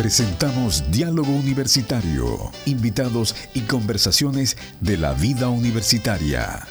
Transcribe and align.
Presentamos 0.00 0.90
Diálogo 0.90 1.30
Universitario, 1.30 2.50
invitados 2.64 3.36
y 3.52 3.60
conversaciones 3.60 4.56
de 4.80 4.96
la 4.96 5.12
vida 5.12 5.50
universitaria. 5.50 6.66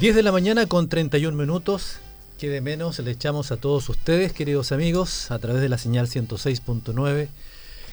10 0.00 0.16
de 0.16 0.22
la 0.24 0.32
mañana 0.32 0.66
con 0.66 0.88
31 0.88 1.36
minutos. 1.36 1.98
Que 2.36 2.48
de 2.48 2.60
menos 2.60 2.98
le 2.98 3.12
echamos 3.12 3.52
a 3.52 3.56
todos 3.56 3.88
ustedes, 3.88 4.32
queridos 4.32 4.72
amigos, 4.72 5.30
a 5.30 5.38
través 5.38 5.62
de 5.62 5.68
la 5.68 5.78
señal 5.78 6.08
106.9, 6.08 7.28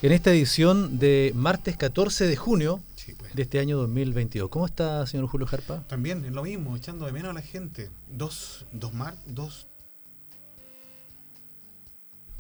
en 0.02 0.12
esta 0.12 0.32
edición 0.32 0.98
de 0.98 1.32
martes 1.36 1.78
14 1.78 2.26
de 2.26 2.36
junio 2.36 2.80
pues. 3.18 3.34
de 3.34 3.42
este 3.42 3.60
año 3.60 3.78
2022. 3.78 4.50
¿Cómo 4.50 4.66
está, 4.66 5.06
señor 5.06 5.28
Julio 5.28 5.48
Jarpa? 5.48 5.84
También, 5.88 6.24
es 6.26 6.32
lo 6.32 6.44
mismo, 6.44 6.76
echando 6.76 7.06
de 7.06 7.12
menos 7.12 7.32
a 7.32 7.34
la 7.34 7.42
gente. 7.42 7.90
Dos, 8.10 8.66
dos, 8.72 8.94
mar, 8.94 9.16
dos 9.26 9.68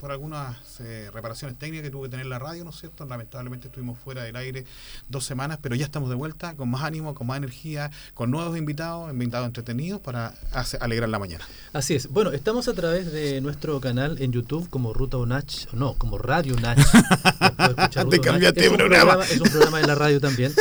por 0.01 0.11
algunas 0.11 0.57
eh, 0.79 1.11
reparaciones 1.13 1.59
técnicas 1.59 1.83
que 1.83 1.91
tuvo 1.91 2.03
que 2.03 2.09
tener 2.09 2.25
la 2.25 2.39
radio, 2.39 2.63
¿no 2.63 2.71
es 2.71 2.79
cierto? 2.79 3.05
Lamentablemente 3.05 3.67
estuvimos 3.67 3.99
fuera 3.99 4.23
del 4.23 4.35
aire 4.35 4.65
dos 5.09 5.23
semanas, 5.23 5.59
pero 5.61 5.75
ya 5.75 5.85
estamos 5.85 6.09
de 6.09 6.15
vuelta 6.15 6.55
con 6.55 6.71
más 6.71 6.81
ánimo, 6.81 7.13
con 7.13 7.27
más 7.27 7.37
energía, 7.37 7.91
con 8.15 8.31
nuevos 8.31 8.57
invitados, 8.57 9.11
invitados 9.11 9.45
entretenidos 9.45 10.01
para 10.01 10.33
alegrar 10.79 11.07
la 11.07 11.19
mañana. 11.19 11.47
Así 11.71 11.93
es. 11.93 12.07
Bueno, 12.07 12.31
estamos 12.31 12.67
a 12.67 12.73
través 12.73 13.11
de 13.11 13.41
nuestro 13.41 13.79
canal 13.79 14.19
en 14.19 14.31
YouTube 14.31 14.67
como 14.71 14.91
Ruta 14.91 15.17
Unach, 15.17 15.71
no, 15.71 15.93
como 15.93 16.17
Radio 16.17 16.55
Unach. 16.55 16.79
Te 18.09 18.19
cambiaste 18.19 18.65
es, 18.65 18.71
un 18.71 18.77
programa. 18.77 19.23
es 19.23 19.39
un 19.39 19.49
programa 19.49 19.81
de 19.81 19.87
la 19.87 19.93
radio 19.93 20.19
también. 20.19 20.51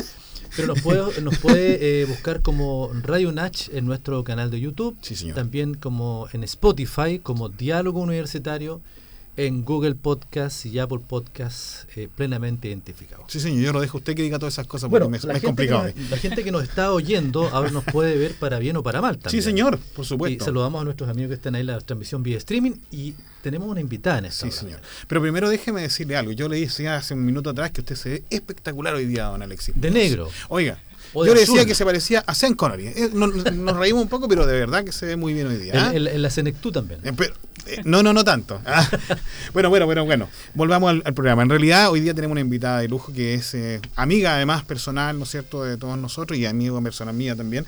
Pero 0.54 0.68
nos 0.68 0.82
puede, 0.82 1.20
nos 1.22 1.38
puede 1.38 2.02
eh, 2.02 2.04
buscar 2.04 2.42
como 2.42 2.91
Radio 3.04 3.32
Nach 3.32 3.68
en 3.72 3.86
nuestro 3.86 4.22
canal 4.24 4.50
de 4.50 4.60
YouTube. 4.60 4.98
Sí, 5.00 5.16
señor. 5.16 5.36
También 5.36 5.75
como 5.75 6.28
en 6.32 6.42
Spotify, 6.44 7.20
como 7.22 7.48
Diálogo 7.48 8.00
Universitario 8.00 8.82
en 9.46 9.64
Google 9.64 9.94
Podcast 9.94 10.66
y 10.66 10.78
Apple 10.78 10.98
Podcast 10.98 11.88
eh, 11.96 12.10
plenamente 12.14 12.69
identificado. 12.69 13.24
Sí, 13.27 13.41
señor, 13.41 13.64
yo 13.64 13.72
lo 13.72 13.80
dejo 13.80 13.97
a 13.97 14.00
usted 14.00 14.14
que 14.14 14.22
diga 14.22 14.38
todas 14.38 14.52
esas 14.52 14.66
cosas 14.66 14.91
porque 14.91 15.08
me, 15.08 15.16
es 15.16 15.42
complicado. 15.42 15.91
la 16.10 16.16
gente 16.19 16.44
que 16.44 16.52
nos 16.52 16.62
está 16.62 16.92
oyendo 16.92 17.48
ahora 17.48 17.70
nos 17.70 17.84
puede 17.84 18.19
ver 18.19 18.34
para 18.34 18.58
bien 18.58 18.77
o 18.77 18.82
para 18.82 19.00
mal 19.00 19.16
también. 19.16 19.42
Sí, 19.42 19.48
señor, 19.48 19.78
por 19.97 20.05
supuesto. 20.05 20.44
Y 20.44 20.44
saludamos 20.44 20.82
a 20.82 20.84
nuestros 20.84 21.08
amigos 21.08 21.30
que 21.30 21.34
están 21.36 21.55
ahí 21.55 21.62
en 21.62 21.69
la 21.69 21.80
transmisión 21.80 22.22
vía 22.22 22.36
streaming 22.36 22.72
y 22.91 23.14
tenemos 23.42 23.66
una 23.66 23.80
invitada 23.80 24.19
en 24.19 24.27
esta 24.27 24.44
Sí, 24.44 24.52
señor. 24.52 24.80
Pero 25.08 25.22
primero 25.22 25.48
déjeme 25.48 25.80
decirle 25.80 26.16
algo. 26.16 26.32
Yo 26.32 26.47
le 26.47 26.56
dije 26.56 26.88
hace 26.88 27.14
un 27.14 27.25
minuto 27.25 27.48
atrás 27.48 27.70
que 27.70 27.80
usted 27.80 27.97
se 27.97 28.08
ve 28.10 28.25
espectacular 28.28 28.92
hoy 28.92 29.06
día, 29.06 29.25
don 29.25 29.42
Alexis. 29.42 29.75
De 29.75 29.91
negro. 29.91 30.28
Oiga, 30.50 30.78
yo 31.14 31.34
le 31.34 31.41
decía 31.41 31.64
que 31.64 31.75
se 31.75 31.84
parecía 31.84 32.22
a 32.27 32.34
Sean 32.34 32.54
Connery. 32.54 32.88
Eh, 32.88 33.10
nos, 33.12 33.77
reímos 33.77 34.02
un 34.02 34.08
poco, 34.08 34.28
pero 34.28 34.47
de 34.47 34.58
verdad 34.58 34.84
que 34.84 34.92
se 34.92 35.06
ve 35.06 35.16
muy 35.16 35.34
bien 35.34 35.47
hoy 35.47 35.56
día. 35.56 35.92
En, 35.92 36.06
¿ah? 36.06 36.12
la 36.19 36.30
Senectú 36.30 36.70
también. 36.70 37.00
Eh, 37.04 37.12
eh, 37.66 37.80
no, 37.84 38.03
no, 38.03 38.12
no 38.12 38.25
tanto. 38.25 38.61
Ah, 38.72 38.89
bueno, 39.53 39.69
bueno, 39.69 39.86
bueno, 39.86 40.05
bueno. 40.05 40.28
Volvamos 40.55 40.91
al, 41.05 41.14
programa. 41.14 41.42
En 41.42 41.50
realidad, 41.50 41.91
hoy 41.91 42.00
día 42.00 42.14
tenemos 42.14 42.33
una 42.33 42.41
invitada 42.41 42.80
de 42.80 42.89
lujo 42.89 43.12
que 43.12 43.34
es 43.34 43.56
amiga, 43.97 44.36
además, 44.36 44.64
personal, 44.64 45.19
¿no 45.19 45.25
es 45.25 45.30
cierto?, 45.30 45.64
de 45.64 45.77
todos 45.77 45.98
nosotros 45.98 46.38
y 46.38 46.47
amigo 46.47 46.81
personal 46.83 47.14
mía 47.14 47.34
también. 47.34 47.66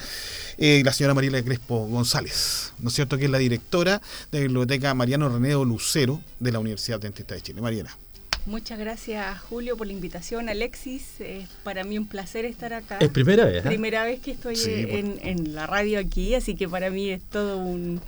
la 0.58 0.92
señora 0.92 1.14
Mariela 1.14 1.42
Crespo 1.42 1.86
González, 1.86 2.72
¿no 2.78 2.88
es 2.88 2.94
cierto?, 2.94 3.18
que 3.18 3.24
es 3.24 3.30
la 3.30 3.38
directora 3.38 4.00
de 4.30 4.38
la 4.38 4.42
Biblioteca 4.42 4.94
Mariano 4.94 5.28
Renedo 5.28 5.64
Lucero 5.64 6.20
de 6.38 6.52
la 6.52 6.60
Universidad 6.60 7.00
Dentista 7.00 7.34
de 7.34 7.40
Chile. 7.40 7.60
Mariela. 7.60 7.96
Muchas 8.44 8.76
gracias 8.76 9.38
Julio 9.42 9.76
por 9.76 9.86
la 9.86 9.92
invitación, 9.92 10.48
Alexis. 10.48 11.20
Es 11.20 11.48
para 11.62 11.84
mí 11.84 11.96
un 11.96 12.08
placer 12.08 12.44
estar 12.44 12.72
acá. 12.72 12.98
Es 12.98 13.08
primera 13.08 13.44
vez. 13.44 13.64
¿eh? 13.64 13.68
Primera 13.68 14.04
vez 14.04 14.20
que 14.20 14.32
estoy 14.32 14.56
en, 14.66 15.54
la 15.54 15.66
radio 15.68 16.00
aquí, 16.00 16.34
así 16.34 16.56
que 16.56 16.68
para 16.68 16.90
mí 16.90 17.10
es 17.10 17.22
todo 17.22 17.58
un, 17.58 18.00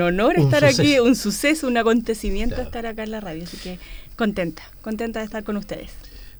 honor 0.00 0.38
estar 0.38 0.64
aquí, 0.64 0.98
un 0.98 1.16
suceso, 1.16 1.66
un 1.66 1.76
acontecimiento 1.76 2.60
estar 2.60 2.86
acá 2.86 3.04
en 3.04 3.10
la 3.10 3.20
radio. 3.20 3.44
Así 3.44 3.56
que 3.56 3.78
contenta, 4.16 4.62
contenta 4.82 5.20
de 5.20 5.26
estar 5.26 5.44
con 5.44 5.56
ustedes. 5.56 5.90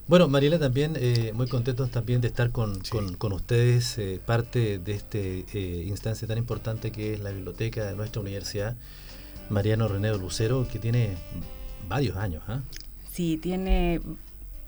Bueno, 0.07 0.27
Mariela, 0.27 0.59
también 0.59 0.93
eh, 0.97 1.31
muy 1.33 1.47
contentos 1.47 1.89
también 1.89 2.21
de 2.21 2.27
estar 2.27 2.51
con, 2.51 2.79
con, 3.17 3.33
ustedes, 3.33 3.97
eh, 3.97 4.19
parte 4.23 4.77
de 4.77 4.93
esta 4.93 5.17
instancia 5.57 6.27
tan 6.27 6.37
importante 6.37 6.91
que 6.91 7.13
es 7.13 7.19
la 7.21 7.31
biblioteca 7.31 7.85
de 7.85 7.95
nuestra 7.95 8.21
universidad, 8.21 8.75
Mariano 9.49 9.87
René 9.87 10.15
Lucero, 10.15 10.67
que 10.71 10.77
tiene 10.77 11.15
varios 11.87 12.17
años. 12.17 12.43
¿ah? 12.47 12.61
Sí, 13.11 13.37
tiene 13.41 14.01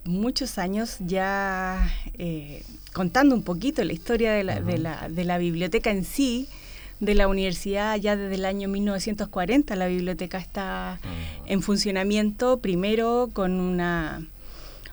muchos 0.08 0.58
años 0.58 0.98
ya 1.00 1.92
eh, 2.18 2.64
contando 2.94 3.36
un 3.36 3.44
poquito 3.44 3.84
la 3.84 3.94
historia 3.94 4.32
de 4.34 4.44
la, 4.44 4.62
de, 4.62 4.78
la, 4.78 5.10
de 5.10 5.24
la, 5.26 5.38
biblioteca 5.38 5.92
en 5.92 6.04
sí, 6.06 6.48
de 7.00 7.16
la 7.16 7.28
universidad 7.28 7.96
ya 7.98 8.16
desde 8.16 8.36
el 8.36 8.46
año 8.46 8.68
1940. 8.68 9.76
La 9.76 9.88
biblioteca 9.88 10.38
está 10.38 10.94
ah. 10.94 11.00
en 11.46 11.62
funcionamiento 11.62 12.60
primero 12.60 13.30
con 13.34 13.60
una, 13.60 14.26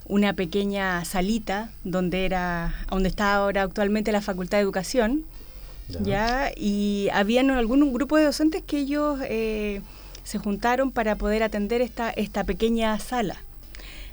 una 0.07 0.35
pequeña 0.35 1.05
salita 1.05 1.71
donde 1.85 2.25
era 2.25 2.75
donde 2.91 3.09
está 3.09 3.35
ahora 3.35 3.63
actualmente 3.63 4.13
la 4.13 4.21
Facultad 4.21 4.59
de 4.59 4.63
Educación. 4.63 5.25
Ya, 6.01 6.51
y 6.57 7.09
habían 7.13 7.51
algún 7.51 7.93
grupo 7.93 8.17
de 8.17 8.25
docentes 8.25 8.63
que 8.63 8.79
ellos 8.79 9.19
eh, 9.23 9.83
se 10.23 10.39
juntaron 10.39 10.91
para 10.91 11.17
poder 11.17 11.43
atender 11.43 11.83
esta, 11.83 12.11
esta 12.11 12.45
pequeña 12.45 12.99
sala. 12.99 13.37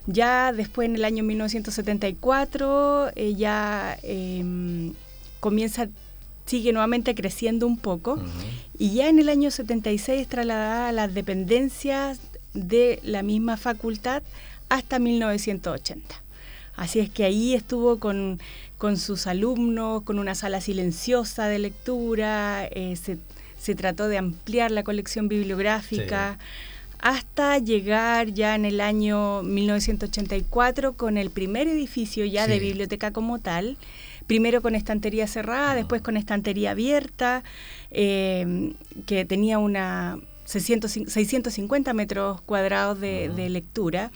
Ya 0.08 0.52
después 0.52 0.88
en 0.90 0.96
el 0.96 1.06
año 1.06 1.24
1974 1.24 3.12
eh, 3.16 3.36
ya 3.36 3.98
em, 4.04 4.94
comienza, 5.40 5.88
sigue 6.52 6.74
nuevamente 6.74 7.16
creciendo 7.16 7.66
un 7.66 7.78
poco 7.78 8.20
y 8.78 8.94
ya 8.94 9.10
en 9.10 9.20
el 9.20 9.30
año 9.30 9.52
76 9.52 10.22
es 10.22 10.28
trasladada 10.28 10.90
a 10.90 10.92
las 10.92 11.14
dependencias 11.14 12.20
de 12.54 13.00
la 13.04 13.24
misma 13.24 13.58
facultad 13.58 14.22
hasta 14.70 15.00
1980. 15.00 16.04
Así 16.76 17.00
es 17.00 17.10
que 17.10 17.24
ahí 17.24 17.54
estuvo 17.54 18.00
con, 18.00 18.40
sus 18.98 19.28
alumnos, 19.28 20.04
con 20.04 20.20
una 20.20 20.36
sala 20.36 20.62
silenciosa 20.62 21.48
de 21.48 21.60
lectura, 21.60 22.68
eh, 22.72 22.96
se 22.96 23.18
se 23.62 23.76
trató 23.76 24.08
de 24.08 24.18
ampliar 24.18 24.72
la 24.72 24.84
colección 24.84 25.28
bibliográfica. 25.28 26.38
hasta 27.04 27.58
llegar 27.58 28.28
ya 28.28 28.54
en 28.54 28.64
el 28.64 28.80
año 28.80 29.42
1984 29.42 30.94
con 30.94 31.18
el 31.18 31.32
primer 31.32 31.68
edificio 31.68 32.26
ya 32.26 32.46
de 32.46 32.60
biblioteca 32.60 33.10
como 33.10 33.40
tal, 33.40 33.76
primero 34.32 34.62
con 34.62 34.76
estantería 34.76 35.28
cerrada, 35.28 35.76
después 35.76 36.02
con 36.02 36.16
estantería 36.16 36.72
abierta, 36.72 37.44
eh, 37.90 38.72
que 39.06 39.26
tenía 39.26 39.60
una 39.60 40.20
650 40.46 41.94
metros 41.94 42.40
cuadrados 42.40 42.98
de, 43.02 43.50
lectura. 43.50 44.10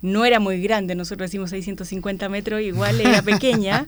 No 0.00 0.24
era 0.24 0.40
muy 0.40 0.60
grande, 0.60 0.96
nosotros 0.96 1.30
decimos 1.30 1.50
650 1.50 2.28
metros, 2.28 2.60
igual 2.60 3.00
era 3.00 3.22
pequeña, 3.32 3.86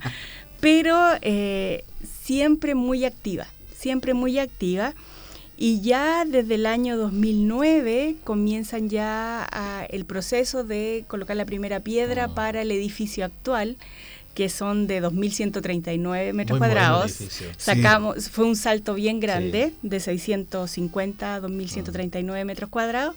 pero 0.61 0.97
eh, 1.23 1.85
siempre 2.23 2.77
muy 2.77 3.05
activa 3.05 3.49
siempre 3.85 4.15
muy 4.15 4.39
activa. 4.39 4.95
Y 5.57 5.83
ya 5.83 6.25
desde 6.25 6.55
el 6.55 6.67
año 6.67 6.97
2009 6.97 8.17
comienzan 8.25 8.89
ya 8.89 9.47
el 9.91 10.05
proceso 10.05 10.65
de 10.65 11.05
colocar 11.07 11.37
la 11.37 11.45
primera 11.45 11.81
piedra 11.81 12.25
ah. 12.25 12.35
para 12.35 12.63
el 12.63 12.71
edificio 12.71 13.25
actual, 13.25 13.77
que 14.35 14.49
son 14.49 14.87
de 14.87 15.03
2.139 15.03 16.33
metros 16.33 16.59
cuadrados. 16.59 17.19
Sacamos, 17.57 18.29
Fue 18.29 18.45
un 18.45 18.57
salto 18.57 18.95
bien 18.95 19.21
grande, 19.21 19.73
de 19.83 20.01
650 20.01 21.35
a 21.37 21.41
2.139 21.41 22.41
ah. 22.41 22.45
metros 22.45 22.71
cuadrados. 22.71 23.15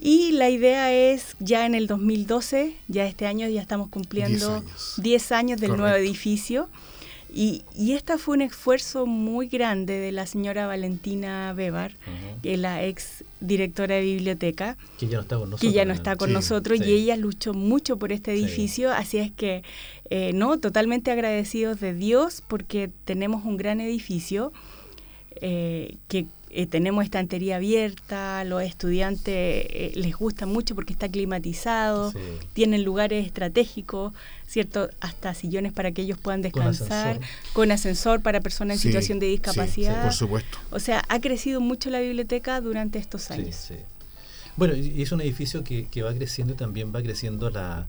Y 0.00 0.32
la 0.32 0.48
idea 0.48 0.92
es, 0.92 1.36
ya 1.38 1.66
en 1.66 1.74
el 1.74 1.86
2012, 1.86 2.74
ya 2.88 3.06
este 3.06 3.26
año 3.26 3.48
ya 3.48 3.60
estamos 3.60 3.88
cumpliendo 3.88 4.64
10 4.98 5.32
años, 5.32 5.60
del 5.60 5.76
nuevo 5.76 5.96
edificio. 5.96 6.68
Y, 7.34 7.62
y 7.74 7.92
este 7.92 8.18
fue 8.18 8.36
un 8.36 8.42
esfuerzo 8.42 9.06
muy 9.06 9.48
grande 9.48 9.98
de 9.98 10.12
la 10.12 10.26
señora 10.26 10.66
Valentina 10.66 11.52
Bebar, 11.54 11.92
que 12.42 12.54
es 12.54 12.58
la 12.58 12.84
ex 12.84 13.24
directora 13.40 13.96
de 13.96 14.02
biblioteca. 14.02 14.76
Que 14.98 15.06
ya 15.08 15.16
no 15.16 15.22
está 15.22 15.36
con 15.36 15.50
nosotros. 15.50 15.60
Que 15.60 15.72
ya 15.72 15.84
no 15.84 15.94
está 15.94 16.16
con 16.16 16.32
nosotros 16.32 16.80
y 16.80 16.92
ella 16.92 17.16
luchó 17.16 17.54
mucho 17.54 17.96
por 17.98 18.12
este 18.12 18.32
edificio, 18.32 18.92
así 18.92 19.18
es 19.18 19.30
que, 19.30 19.62
eh, 20.14 20.34
no, 20.34 20.60
totalmente 20.60 21.10
agradecidos 21.10 21.80
de 21.80 21.94
Dios 21.94 22.42
porque 22.46 22.90
tenemos 23.06 23.46
un 23.46 23.56
gran 23.56 23.80
edificio 23.80 24.52
eh, 25.36 25.96
que 26.06 26.26
eh, 26.50 26.66
tenemos 26.66 27.02
estantería 27.02 27.56
abierta, 27.56 28.44
los 28.44 28.62
estudiantes 28.62 29.24
eh, 29.26 29.92
les 29.94 30.14
gusta 30.14 30.44
mucho 30.44 30.74
porque 30.74 30.92
está 30.92 31.08
climatizado, 31.08 32.12
tienen 32.52 32.84
lugares 32.84 33.24
estratégicos, 33.24 34.12
¿cierto? 34.46 34.90
Hasta 35.00 35.32
sillones 35.32 35.72
para 35.72 35.92
que 35.92 36.02
ellos 36.02 36.18
puedan 36.18 36.42
descansar, 36.42 37.18
con 37.54 37.72
ascensor, 37.72 38.20
para 38.20 38.42
personas 38.42 38.76
en 38.76 38.82
situación 38.82 39.18
de 39.18 39.28
discapacidad. 39.28 40.02
por 40.02 40.12
supuesto. 40.12 40.58
O 40.70 40.78
sea, 40.78 41.02
ha 41.08 41.20
crecido 41.20 41.62
mucho 41.62 41.88
la 41.88 42.00
biblioteca 42.00 42.60
durante 42.60 42.98
estos 42.98 43.30
años. 43.30 43.72
Bueno, 44.58 44.76
y 44.76 45.00
es 45.00 45.10
un 45.10 45.22
edificio 45.22 45.64
que, 45.64 45.86
que 45.86 46.02
va 46.02 46.12
creciendo 46.12 46.52
y 46.52 46.56
también 46.58 46.94
va 46.94 47.00
creciendo 47.00 47.48
la, 47.48 47.86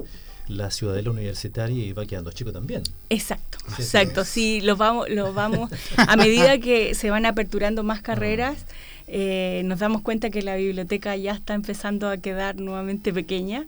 la 0.48 0.72
ciudadela 0.72 1.12
universitaria 1.12 1.86
y 1.86 1.94
va 1.94 2.06
quedando 2.06 2.31
chico 2.31 2.51
también. 2.51 2.84
Exacto. 3.10 3.57
Exacto, 3.78 4.25
sí, 4.25 4.62
los 4.62 4.78
vamos, 4.78 5.10
los 5.10 5.34
vamos, 5.34 5.72
a 5.98 6.16
medida 6.16 6.57
que 6.57 6.95
se 6.95 7.10
van 7.10 7.25
aperturando 7.25 7.84
más 7.84 8.01
carreras, 8.01 8.66
eh, 9.07 9.62
nos 9.66 9.80
damos 9.80 10.01
cuenta 10.01 10.30
que 10.30 10.42
la 10.42 10.56
biblioteca 10.56 11.16
ya 11.16 11.34
está 11.34 11.54
empezando 11.54 12.10
a 12.10 12.18
quedar 12.18 12.56
nuevamente 12.60 13.13
pequeña. 13.13 13.66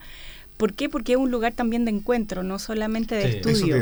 ¿Por 0.57 0.74
qué? 0.74 0.88
Porque 0.88 1.13
es 1.13 1.18
un 1.18 1.31
lugar 1.31 1.51
también 1.51 1.83
de 1.83 1.92
encuentro, 1.92 2.42
no 2.42 2.60
solamente 2.60 3.16
de 3.16 3.38
estudio. 3.38 3.75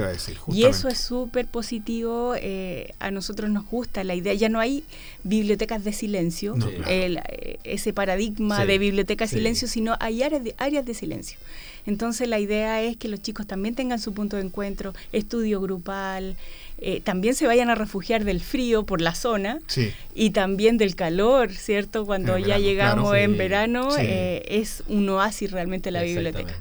y 0.47 0.63
eso 0.63 0.87
es 0.87 0.97
súper 0.97 1.45
positivo. 1.45 2.33
Eh, 2.35 2.95
a 2.99 3.11
nosotros 3.11 3.51
nos 3.51 3.67
gusta 3.67 4.03
la 4.03 4.15
idea. 4.15 4.33
Ya 4.33 4.49
no 4.49 4.59
hay 4.59 4.83
bibliotecas 5.23 5.83
de 5.83 5.93
silencio, 5.93 6.55
eh, 6.87 7.59
ese 7.63 7.93
paradigma 7.93 8.65
de 8.65 8.79
biblioteca 8.79 9.25
de 9.25 9.29
silencio, 9.29 9.67
sino 9.67 9.95
hay 9.99 10.23
áreas 10.23 10.43
de, 10.43 10.55
áreas 10.57 10.83
de 10.83 10.95
silencio. 10.95 11.37
Entonces 11.85 12.27
la 12.27 12.39
idea 12.39 12.81
es 12.81 12.97
que 12.97 13.07
los 13.07 13.21
chicos 13.21 13.47
también 13.47 13.75
tengan 13.75 13.99
su 13.99 14.13
punto 14.13 14.37
de 14.37 14.43
encuentro, 14.43 14.93
estudio 15.11 15.61
grupal, 15.61 16.35
eh, 16.79 17.01
también 17.01 17.33
se 17.35 17.47
vayan 17.47 17.69
a 17.69 17.75
refugiar 17.75 18.25
del 18.25 18.41
frío 18.41 18.83
por 18.83 18.99
la 18.99 19.15
zona 19.15 19.59
y 20.15 20.31
también 20.31 20.77
del 20.77 20.95
calor, 20.95 21.51
¿cierto? 21.51 22.05
Cuando 22.05 22.37
ya 22.37 22.57
llegamos 22.57 23.15
en 23.15 23.37
verano, 23.37 23.89
eh, 23.97 24.43
es 24.47 24.83
un 24.87 25.07
oasis 25.09 25.51
realmente 25.51 25.91
la 25.91 26.03
biblioteca. 26.03 26.55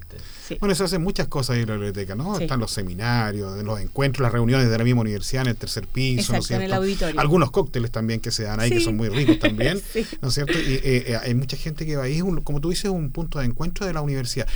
Bueno, 0.61 0.75
se 0.75 0.85
hacen 0.85 1.03
muchas 1.03 1.29
cosas 1.29 1.57
en 1.57 1.67
la 1.67 1.75
biblioteca, 1.75 2.15
¿no? 2.15 2.39
Están 2.39 2.61
los 2.61 2.71
seminarios, 2.71 3.63
los 3.63 3.81
encuentros, 3.81 4.23
las 4.23 4.33
reuniones 4.33 4.71
de 4.71 4.79
la 4.79 4.85
misma 4.85 5.03
universidad 5.03 5.43
en 5.43 5.51
el 5.51 5.57
tercer 5.57 5.87
piso, 5.87 6.33
¿no 6.33 6.39
es 6.39 6.47
cierto? 6.47 6.65
En 6.65 6.71
el 6.71 6.75
auditorio. 6.75 7.21
Algunos 7.21 7.51
cócteles 7.51 7.91
también 7.91 8.21
que 8.21 8.31
se 8.31 8.45
dan 8.45 8.61
ahí, 8.61 8.71
que 8.71 8.81
son 8.81 8.97
muy 8.97 9.09
ricos 9.09 9.39
también, 9.39 9.81
¿no 10.21 10.29
es 10.29 10.35
cierto? 10.35 10.53
Y 10.59 10.75
eh, 10.75 10.81
eh, 10.85 11.19
hay 11.23 11.35
mucha 11.35 11.57
gente 11.57 11.87
que 11.87 11.97
va 11.97 12.05
ahí, 12.05 12.21
como 12.45 12.61
tú 12.61 12.71
dices, 12.71 12.91
un 12.91 13.11
punto 13.11 13.39
de 13.39 13.47
encuentro 13.47 13.87
de 13.87 13.93
la 13.93 14.01
universidad. 14.01 14.47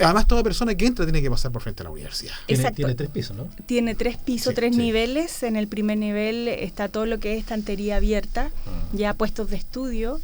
además, 0.00 0.26
toda 0.26 0.42
persona 0.42 0.74
que 0.74 0.86
entra 0.86 1.04
tiene 1.04 1.22
que 1.22 1.30
pasar 1.30 1.52
por 1.52 1.62
frente 1.62 1.82
a 1.82 1.84
la 1.84 1.90
universidad. 1.90 2.34
Tiene, 2.46 2.70
tiene 2.72 2.94
tres 2.94 3.10
pisos, 3.10 3.36
¿no? 3.36 3.48
Tiene 3.66 3.94
tres 3.94 4.16
pisos, 4.16 4.54
tres 4.54 4.76
niveles. 4.76 5.42
En 5.42 5.56
el 5.56 5.68
primer 5.68 5.98
nivel 5.98 6.48
está 6.48 6.88
todo 6.88 7.06
lo 7.06 7.18
que 7.18 7.34
es 7.34 7.40
estantería 7.40 7.96
abierta, 7.96 8.50
ah. 8.66 8.70
ya 8.92 9.14
puestos 9.14 9.50
de 9.50 9.56
estudio 9.56 10.20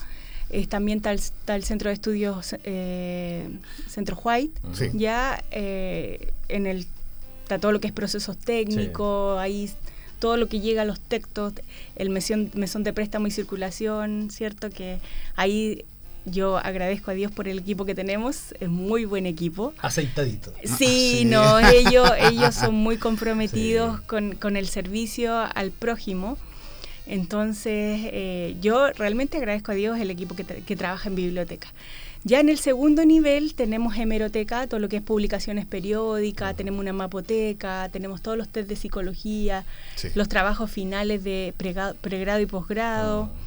también 0.69 1.03
está 1.05 1.55
el, 1.55 1.65
centro 1.65 1.89
de 1.89 1.95
estudios 1.95 2.55
eh, 2.65 3.49
Centro 3.89 4.19
White, 4.23 4.61
ya 4.93 5.43
eh, 5.51 6.33
en 6.49 6.67
el 6.67 6.87
está 7.45 7.59
todo 7.59 7.73
lo 7.73 7.81
que 7.81 7.89
es 7.89 7.93
procesos 7.93 8.39
técnicos, 8.39 9.39
ahí 9.39 9.71
todo 10.19 10.37
lo 10.39 10.49
que 10.49 10.61
llega 10.61 10.83
a 10.83 10.85
los 10.87 10.99
textos, 10.99 11.53
el 11.97 12.09
mesón, 12.09 12.51
mesón 12.55 12.83
de 12.83 12.93
préstamo 12.93 13.27
y 13.27 13.31
circulación, 13.31 14.31
¿cierto? 14.31 14.71
Que 14.71 14.99
ahí 15.37 15.85
yo 16.25 16.57
agradezco 16.57 17.11
a 17.11 17.15
Dios 17.15 17.31
por 17.31 17.49
el 17.49 17.59
equipo 17.59 17.85
que 17.85 17.95
tenemos, 17.95 18.55
es 18.59 18.69
muy 18.71 19.05
buen 19.05 19.27
equipo. 19.27 19.75
Aceitadito. 19.83 20.55
Sí, 20.79 21.25
no, 21.27 21.59
ellos, 21.69 22.11
ellos 22.19 22.55
son 22.55 22.75
muy 22.75 22.97
comprometidos 22.97 24.01
con, 24.03 24.35
con, 24.37 24.57
el 24.57 24.67
servicio 24.69 25.37
al 25.37 25.71
prójimo. 25.71 26.39
Entonces, 27.07 28.01
eh, 28.13 28.57
yo 28.61 28.91
realmente 28.93 29.37
agradezco 29.37 29.73
a 29.73 29.75
Dios 29.75 29.99
el 29.99 30.11
equipo 30.11 30.35
que, 30.35 30.77
trabaja 30.77 31.09
en 31.09 31.15
biblioteca. 31.15 31.69
Ya 32.27 32.41
en 32.41 32.49
el 32.49 32.57
segundo 32.57 33.05
nivel 33.05 33.55
tenemos 33.55 33.97
hemeroteca, 33.99 34.67
todo 34.67 34.81
lo 34.81 34.89
que 34.89 34.97
es 34.97 35.03
publicaciones 35.03 35.67
periódicas, 35.67 36.57
tenemos 36.57 36.81
una 36.81 36.95
mapoteca, 36.95 37.91
tenemos 37.93 38.23
todos 38.23 38.39
los 38.39 38.49
test 38.49 38.67
de 38.67 38.77
psicología, 38.77 39.67
los 40.15 40.31
trabajos 40.31 40.71
finales 40.71 41.23
de 41.23 41.53
pregrado 41.59 42.41
y 42.41 42.47
posgrado. 42.47 43.25
Ah. 43.25 43.41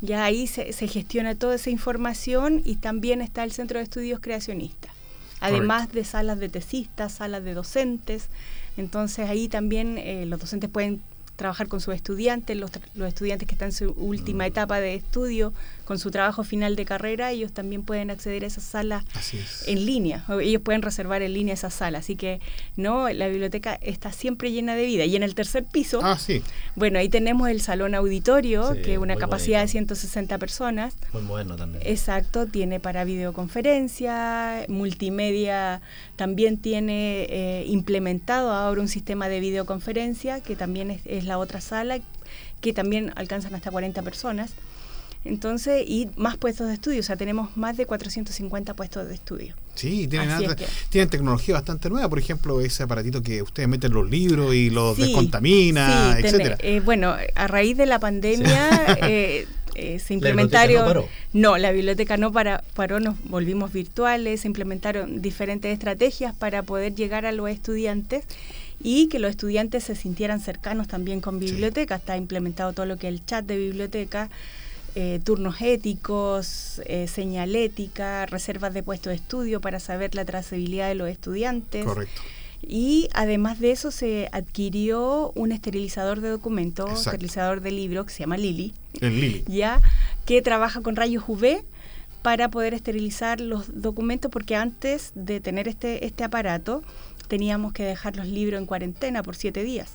Ya 0.00 0.24
ahí 0.24 0.46
se, 0.46 0.72
gestiona 0.72 1.34
toda 1.34 1.56
esa 1.56 1.70
información 1.70 2.62
y 2.64 2.76
también 2.76 3.20
está 3.20 3.42
el 3.42 3.52
Centro 3.52 3.78
de 3.78 3.84
Estudios 3.84 4.20
Creacionistas. 4.20 4.92
Además 5.40 5.90
de 5.92 6.04
salas 6.04 6.38
de 6.38 6.48
tesistas, 6.48 7.12
salas 7.12 7.42
de 7.42 7.54
docentes. 7.54 8.28
Entonces 8.76 9.28
ahí 9.28 9.48
también 9.48 9.98
eh, 9.98 10.24
los 10.26 10.38
docentes 10.38 10.70
pueden 10.70 11.00
trabajar 11.40 11.68
con 11.68 11.80
sus 11.80 11.94
estudiantes, 11.94 12.54
los, 12.54 12.70
los, 12.94 13.08
estudiantes 13.08 13.48
que 13.48 13.54
están 13.54 13.68
en 13.68 13.72
su 13.72 13.92
última 13.92 14.44
mm. 14.44 14.48
etapa 14.48 14.78
de 14.78 14.94
estudio, 14.94 15.54
con 15.90 15.98
su 15.98 16.12
trabajo 16.12 16.44
final 16.44 16.76
de 16.76 16.84
carrera, 16.84 17.32
ellos 17.32 17.50
también 17.50 17.82
pueden 17.82 18.12
acceder 18.12 18.44
a 18.44 18.46
esa 18.46 18.60
sala 18.60 19.04
en 19.66 19.86
línea, 19.86 20.24
ellos 20.40 20.62
pueden 20.62 20.82
reservar 20.82 21.20
en 21.22 21.32
línea 21.32 21.54
esa 21.54 21.68
sala, 21.68 21.98
así 21.98 22.14
que 22.14 22.40
no, 22.76 23.08
la 23.08 23.26
biblioteca 23.26 23.74
está 23.80 24.12
siempre 24.12 24.52
llena 24.52 24.76
de 24.76 24.86
vida. 24.86 25.04
Y 25.04 25.16
en 25.16 25.24
el 25.24 25.34
tercer 25.34 25.64
piso, 25.64 25.98
ah, 26.04 26.16
sí. 26.16 26.42
bueno, 26.76 27.00
ahí 27.00 27.08
tenemos 27.08 27.48
el 27.48 27.60
salón 27.60 27.96
auditorio, 27.96 28.72
que 28.84 28.92
es 28.92 28.98
una 29.00 29.16
capacidad 29.16 29.62
de 29.62 29.66
160 29.66 30.38
personas. 30.38 30.94
Muy 31.12 31.22
bueno 31.22 31.56
también. 31.56 31.82
Exacto, 31.84 32.46
tiene 32.46 32.78
para 32.78 33.02
videoconferencia, 33.02 34.66
multimedia, 34.68 35.80
también 36.14 36.58
tiene 36.58 37.26
eh, 37.30 37.64
implementado 37.66 38.52
ahora 38.52 38.80
un 38.80 38.88
sistema 38.88 39.28
de 39.28 39.40
videoconferencia, 39.40 40.40
que 40.40 40.54
también 40.54 40.92
es, 40.92 41.00
es 41.04 41.24
la 41.30 41.38
otra 41.38 41.60
sala, 41.60 42.00
que 42.60 42.72
también 42.72 43.12
alcanzan 43.14 43.54
hasta 43.54 43.70
40 43.70 44.02
personas. 44.02 44.50
Entonces, 45.24 45.84
y 45.86 46.08
más 46.16 46.36
puestos 46.38 46.66
de 46.66 46.74
estudio, 46.74 47.00
o 47.00 47.02
sea, 47.02 47.14
tenemos 47.14 47.56
más 47.56 47.76
de 47.76 47.84
450 47.84 48.74
puestos 48.74 49.06
de 49.06 49.14
estudio. 49.14 49.54
Sí, 49.74 50.08
tienen, 50.08 50.28
tienen 50.88 51.10
tecnología 51.10 51.54
bastante 51.54 51.88
nueva, 51.90 52.08
por 52.08 52.18
ejemplo, 52.18 52.60
ese 52.60 52.82
aparatito 52.82 53.22
que 53.22 53.42
ustedes 53.42 53.68
meten 53.68 53.92
los 53.92 54.10
libros 54.10 54.54
y 54.54 54.70
los 54.70 54.96
descontamina, 54.96 56.16
etcétera. 56.18 56.56
Eh, 56.60 56.80
bueno, 56.82 57.14
a 57.34 57.46
raíz 57.46 57.76
de 57.76 57.86
la 57.86 57.98
pandemia 57.98 58.96
eh, 59.02 59.46
eh, 59.74 59.98
se 59.98 60.14
implementaron. 60.14 61.04
no, 61.34 61.58
la 61.58 61.70
biblioteca 61.70 62.16
no 62.16 62.32
para, 62.32 62.64
paró, 62.74 62.98
nos 62.98 63.14
volvimos 63.24 63.72
virtuales, 63.72 64.40
se 64.40 64.48
implementaron 64.48 65.20
diferentes 65.20 65.70
estrategias 65.70 66.34
para 66.34 66.62
poder 66.62 66.94
llegar 66.94 67.26
a 67.26 67.32
los 67.32 67.48
estudiantes 67.50 68.24
y 68.82 69.08
que 69.08 69.18
los 69.18 69.30
estudiantes 69.30 69.84
se 69.84 69.94
sintieran 69.94 70.40
cercanos 70.40 70.88
también 70.88 71.20
con 71.20 71.38
biblioteca. 71.38 71.96
Está 71.96 72.16
implementado 72.16 72.72
todo 72.72 72.86
lo 72.86 72.96
que 72.96 73.08
es 73.08 73.14
el 73.14 73.24
chat 73.24 73.44
de 73.44 73.56
biblioteca. 73.56 74.30
Eh, 74.96 75.20
turnos 75.22 75.60
éticos, 75.60 76.82
eh, 76.84 77.06
señalética, 77.06 78.26
reservas 78.26 78.74
de 78.74 78.82
puestos 78.82 79.10
de 79.10 79.16
estudio 79.16 79.60
para 79.60 79.78
saber 79.78 80.16
la 80.16 80.24
trazabilidad 80.24 80.88
de 80.88 80.96
los 80.96 81.08
estudiantes. 81.08 81.84
Correcto. 81.84 82.20
Y 82.62 83.08
además 83.14 83.60
de 83.60 83.70
eso 83.70 83.90
se 83.90 84.28
adquirió 84.32 85.32
un 85.34 85.52
esterilizador 85.52 86.20
de 86.20 86.28
documentos, 86.28 87.06
esterilizador 87.06 87.60
de 87.60 87.70
libros 87.70 88.06
que 88.06 88.12
se 88.12 88.20
llama 88.20 88.36
Lili. 88.36 88.74
El 89.00 89.20
Lili. 89.20 89.44
Ya, 89.46 89.80
que 90.26 90.42
trabaja 90.42 90.82
con 90.82 90.96
rayos 90.96 91.24
UV 91.26 91.62
para 92.22 92.50
poder 92.50 92.74
esterilizar 92.74 93.40
los 93.40 93.80
documentos 93.80 94.30
porque 94.30 94.56
antes 94.56 95.12
de 95.14 95.40
tener 95.40 95.68
este, 95.68 96.04
este 96.04 96.24
aparato 96.24 96.82
teníamos 97.30 97.72
que 97.72 97.84
dejar 97.84 98.16
los 98.16 98.26
libros 98.26 98.60
en 98.60 98.66
cuarentena 98.66 99.22
por 99.22 99.36
siete 99.36 99.62
días. 99.62 99.92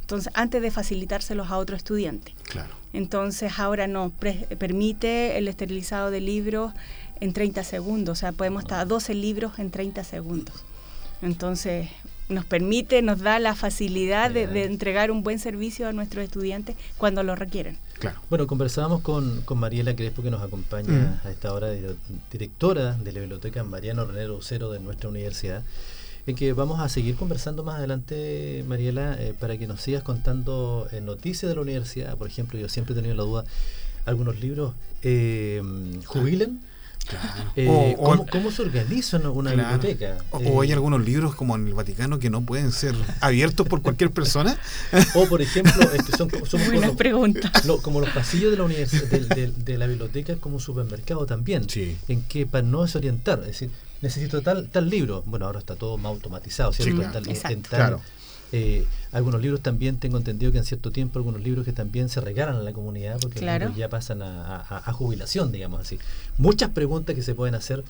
Entonces, 0.00 0.32
antes 0.34 0.60
de 0.60 0.70
facilitárselos 0.72 1.48
a 1.48 1.56
otro 1.56 1.76
estudiante. 1.76 2.34
Claro. 2.50 2.74
Entonces, 2.92 3.58
ahora 3.58 3.86
no, 3.86 4.10
permite 4.58 5.38
el 5.38 5.46
esterilizado 5.48 6.10
de 6.10 6.20
libros 6.20 6.72
en 7.20 7.32
30 7.32 7.62
segundos, 7.62 8.18
o 8.18 8.20
sea, 8.20 8.32
podemos 8.32 8.64
estar 8.64 8.86
12 8.86 9.14
libros 9.14 9.58
en 9.60 9.70
30 9.70 10.02
segundos. 10.02 10.56
Entonces, 11.22 11.88
nos 12.28 12.44
permite, 12.44 13.00
nos 13.00 13.20
da 13.20 13.38
la 13.38 13.54
facilidad 13.54 14.32
de, 14.32 14.64
entregar 14.64 15.12
un 15.12 15.22
buen 15.22 15.38
servicio 15.38 15.86
a 15.86 15.92
nuestros 15.92 16.24
estudiantes 16.24 16.76
cuando 16.98 17.22
lo 17.22 17.36
requieren. 17.36 17.78
Claro. 18.00 18.20
Bueno, 18.28 18.48
conversábamos 18.48 19.02
con, 19.02 19.42
con 19.42 19.58
Mariela 19.58 19.94
Crespo, 19.94 20.22
que 20.22 20.32
nos 20.32 20.42
acompaña 20.42 21.20
mm. 21.22 21.26
a 21.28 21.30
esta 21.30 21.52
hora, 21.52 21.68
directora 22.32 22.94
de 22.94 23.12
la 23.12 23.20
biblioteca 23.20 23.62
Mariano 23.62 24.04
René 24.04 24.26
Cero 24.40 24.72
de 24.72 24.80
nuestra 24.80 25.08
universidad 25.08 25.62
en 26.26 26.36
que 26.36 26.52
vamos 26.52 26.80
a 26.80 26.88
seguir 26.88 27.16
conversando 27.16 27.64
más 27.64 27.76
adelante, 27.76 28.64
Mariela, 28.66 29.16
eh, 29.18 29.34
para 29.38 29.56
que 29.58 29.66
nos 29.66 29.80
sigas 29.80 30.02
contando 30.02 30.88
eh, 30.92 31.00
noticias 31.00 31.48
de 31.48 31.56
la 31.56 31.62
universidad. 31.62 32.16
Por 32.16 32.28
ejemplo, 32.28 32.58
yo 32.58 32.68
siempre 32.68 32.94
he 32.94 32.96
tenido 32.96 33.14
la 33.14 33.22
duda, 33.24 33.44
algunos 34.04 34.40
libros 34.40 34.74
eh, 35.02 35.62
jubilen. 36.06 36.60
Eh, 37.56 37.96
¿cómo, 38.30 38.50
se 38.50 38.62
organiza 38.62 39.18
una, 39.18 39.50
biblioteca? 39.50 40.18
O, 40.30 40.62
hay 40.62 40.72
algunos 40.72 41.04
libros 41.04 41.34
como 41.34 41.56
en 41.56 41.66
el 41.66 41.74
Vaticano 41.74 42.18
que 42.18 42.30
no 42.30 42.42
pueden 42.42 42.72
ser 42.72 42.94
abiertos 43.20 43.66
por 43.66 43.82
cualquier 43.82 44.10
persona. 44.10 44.56
o 45.14 45.26
por 45.26 45.42
ejemplo, 45.42 45.82
son, 46.16 46.30
como, 46.30 46.96
pregunta. 46.96 47.52
como 47.82 48.00
los 48.00 48.10
pasillos 48.10 48.50
de 48.50 48.56
la 48.56 48.64
universidad, 48.64 49.08
de, 49.08 49.78
la 49.78 49.86
biblioteca, 49.86 50.36
como 50.36 50.56
un 50.56 50.60
supermercado 50.60 51.26
también, 51.26 51.66
en 52.08 52.22
que 52.22 52.46
para 52.46 52.62
no 52.62 52.82
desorientar, 52.82 53.40
es 53.40 53.46
decir, 53.46 53.70
necesito 54.02 54.42
tal, 54.42 54.68
tal 54.68 54.90
libro. 54.90 55.22
Bueno, 55.26 55.46
ahora 55.46 55.60
está 55.60 55.76
todo 55.76 55.96
más 55.96 56.10
automatizado, 56.10 56.72
¿cierto? 56.72 57.02
claro. 57.68 58.00
Eh, 58.54 58.84
algunos 59.12 59.40
libros 59.40 59.62
también 59.62 59.96
tengo 59.96 60.18
entendido 60.18 60.52
que 60.52 60.58
en 60.58 60.64
cierto 60.64 60.90
tiempo 60.90 61.18
algunos 61.18 61.40
libros 61.40 61.64
que 61.64 61.72
también 61.72 62.10
se 62.10 62.20
regalan 62.20 62.56
a 62.56 62.58
la 62.60 62.74
comunidad 62.74 63.18
porque 63.18 63.40
ya 63.74 63.88
pasan 63.88 64.20
a, 64.20 64.92
jubilación, 64.92 65.52
digamos 65.52 65.80
así. 65.80 65.98
Muchas 66.36 66.68
preguntas 66.70 67.16
que 67.16 67.22
se 67.22 67.34
pueden 67.34 67.54
hacer 67.54 67.82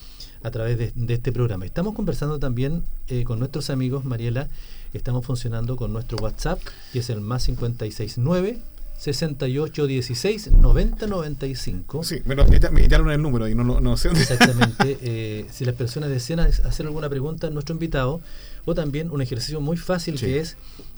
a 0.44 0.50
través 0.52 0.78
de, 0.78 1.14
este 1.14 1.32
programa. 1.32 1.66
Estamos 1.66 1.94
conversando 1.94 2.38
también 2.38 2.84
eh, 3.08 3.24
con 3.24 3.40
nuestros 3.40 3.70
amigos, 3.70 4.04
Mariela, 4.04 4.46
estamos 4.92 5.26
funcionando 5.26 5.74
con 5.74 5.92
nuestro 5.92 6.18
WhatsApp, 6.18 6.60
que 6.92 7.00
es 7.00 7.10
el 7.10 7.20
más 7.20 7.46
569 7.46 8.60
6816 9.02 10.52
9095. 10.52 12.04
Sí, 12.04 12.22
me, 12.24 12.36
me 12.36 12.82
quitaron 12.82 13.10
el 13.10 13.20
número 13.20 13.48
y 13.48 13.54
no, 13.56 13.64
no, 13.64 13.96
sé 13.96 14.08
dónde. 14.08 14.22
Exactamente. 14.22 14.98
Eh, 15.04 15.46
si 15.50 15.64
las 15.64 15.74
personas 15.74 16.10
desean 16.10 16.40
hacer 16.40 16.86
alguna 16.86 17.08
pregunta 17.08 17.48
a 17.48 17.50
nuestro 17.50 17.74
invitado, 17.74 18.20
o 18.64 18.74
también 18.74 19.10
un 19.10 19.20
ejercicio 19.20 19.60
muy 19.60 19.76
fácil 19.76 20.18
que 20.18 20.38
es 20.38 20.56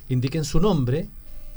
indiquen 0.09 0.43
su 0.43 0.59
nombre 0.59 1.07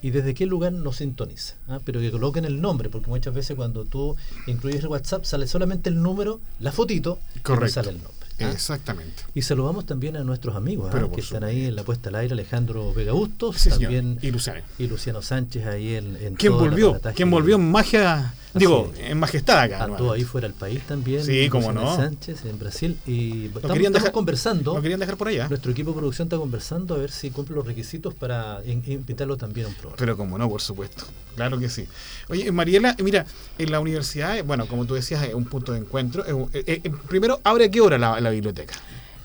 y 0.00 0.10
desde 0.10 0.34
qué 0.34 0.46
lugar 0.46 0.72
nos 0.72 0.96
sintoniza. 0.96 1.56
¿ah? 1.68 1.80
Pero 1.84 2.00
que 2.00 2.10
coloquen 2.10 2.44
el 2.44 2.60
nombre, 2.60 2.88
porque 2.88 3.08
muchas 3.08 3.34
veces 3.34 3.56
cuando 3.56 3.84
tú 3.84 4.16
incluyes 4.46 4.80
el 4.80 4.88
WhatsApp 4.88 5.24
sale 5.24 5.46
solamente 5.46 5.90
el 5.90 6.00
número, 6.00 6.40
la 6.60 6.72
fotito, 6.72 7.18
Correcto. 7.42 7.64
y 7.64 7.68
no 7.68 7.68
sale 7.68 7.90
el 7.90 8.02
nombre. 8.02 8.17
¿Ah? 8.40 8.50
Exactamente. 8.50 9.22
Y 9.34 9.42
saludamos 9.42 9.86
también 9.86 10.16
a 10.16 10.24
nuestros 10.24 10.56
amigos 10.56 10.94
¿ah? 10.94 11.08
Que 11.14 11.20
están 11.20 11.44
ahí 11.44 11.66
en 11.66 11.76
la 11.76 11.82
puesta 11.82 12.08
al 12.08 12.16
aire, 12.16 12.32
Alejandro 12.34 12.92
Vega 12.94 13.12
Bustos, 13.12 13.56
Sí, 13.56 13.70
también 13.70 14.18
Y 14.22 14.30
Luciano. 14.30 14.60
y 14.78 14.86
Luciano 14.86 15.22
Sánchez 15.22 15.66
ahí 15.66 15.94
en, 15.94 16.16
en 16.16 16.34
¿Quién 16.34 16.52
volvió? 16.54 17.00
¿Quién 17.14 17.30
volvió 17.30 17.56
en 17.56 17.70
magia? 17.70 18.34
Digo, 18.58 18.92
en 18.98 19.18
majestad 19.18 19.58
acá. 19.60 19.84
Actuó 19.84 20.12
ahí 20.12 20.24
fuera 20.24 20.48
del 20.48 20.54
país 20.56 20.80
también. 20.86 21.24
Sí, 21.24 21.48
cómo 21.48 21.72
no. 21.72 21.96
Sánchez 21.96 22.44
en 22.44 22.58
Brasil. 22.58 22.96
Y 23.06 23.46
estamos, 23.46 23.62
querían 23.62 23.76
estamos 23.76 23.92
dejar- 23.94 24.12
conversando. 24.12 24.74
¿Lo 24.74 24.82
querían 24.82 25.00
dejar 25.00 25.16
por 25.16 25.28
allá? 25.28 25.48
Nuestro 25.48 25.70
equipo 25.72 25.90
de 25.92 25.96
producción 25.98 26.26
está 26.26 26.36
conversando 26.36 26.94
a 26.94 26.98
ver 26.98 27.10
si 27.10 27.30
cumple 27.30 27.56
los 27.56 27.66
requisitos 27.66 28.14
para 28.14 28.60
in- 28.66 28.82
invitarlo 28.86 29.36
también 29.36 29.66
a 29.66 29.68
un 29.68 29.74
programa. 29.74 29.96
Pero 29.98 30.16
como 30.16 30.36
no, 30.38 30.48
por 30.48 30.60
supuesto. 30.60 31.04
Claro 31.36 31.58
que 31.58 31.68
sí. 31.68 31.86
Oye, 32.28 32.50
Mariela, 32.52 32.96
mira, 33.02 33.24
en 33.58 33.70
la 33.70 33.80
universidad, 33.80 34.42
bueno, 34.44 34.66
como 34.66 34.84
tú 34.86 34.94
decías, 34.94 35.22
es 35.22 35.34
un 35.34 35.44
punto 35.44 35.72
de 35.72 35.78
encuentro. 35.78 36.24
Eh, 36.52 36.62
eh, 36.84 36.90
primero, 37.08 37.40
¿abre 37.44 37.66
a 37.66 37.70
qué 37.70 37.80
hora 37.80 37.96
la, 37.98 38.20
la 38.20 38.30
biblioteca? 38.30 38.74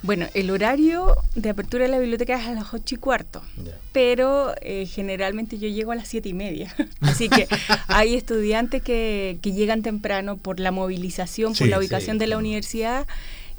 Bueno, 0.03 0.27
el 0.33 0.51
horario 0.51 1.15
de 1.33 1.49
apertura 1.49 1.85
de 1.85 1.89
la 1.89 1.97
biblioteca 1.97 2.39
es 2.39 2.45
a 2.45 2.51
las 2.51 2.73
ocho 2.73 2.95
y 2.95 2.97
cuarto, 2.97 3.41
pero 3.93 4.53
eh, 4.61 4.85
generalmente 4.85 5.57
yo 5.57 5.69
llego 5.69 5.93
a 5.93 5.95
las 5.95 6.09
siete 6.09 6.27
y 6.27 6.33
media. 6.33 6.75
Así 7.01 7.29
que 7.29 7.47
hay 7.87 8.13
estudiantes 8.15 8.83
que, 8.83 9.39
que 9.41 9.53
llegan 9.53 9.81
temprano 9.81 10.35
por 10.35 10.59
la 10.59 10.71
movilización, 10.71 11.55
por 11.55 11.67
la 11.67 11.79
ubicación 11.79 12.17
sí. 12.17 12.19
de 12.19 12.27
la 12.27 12.37
universidad 12.37 13.07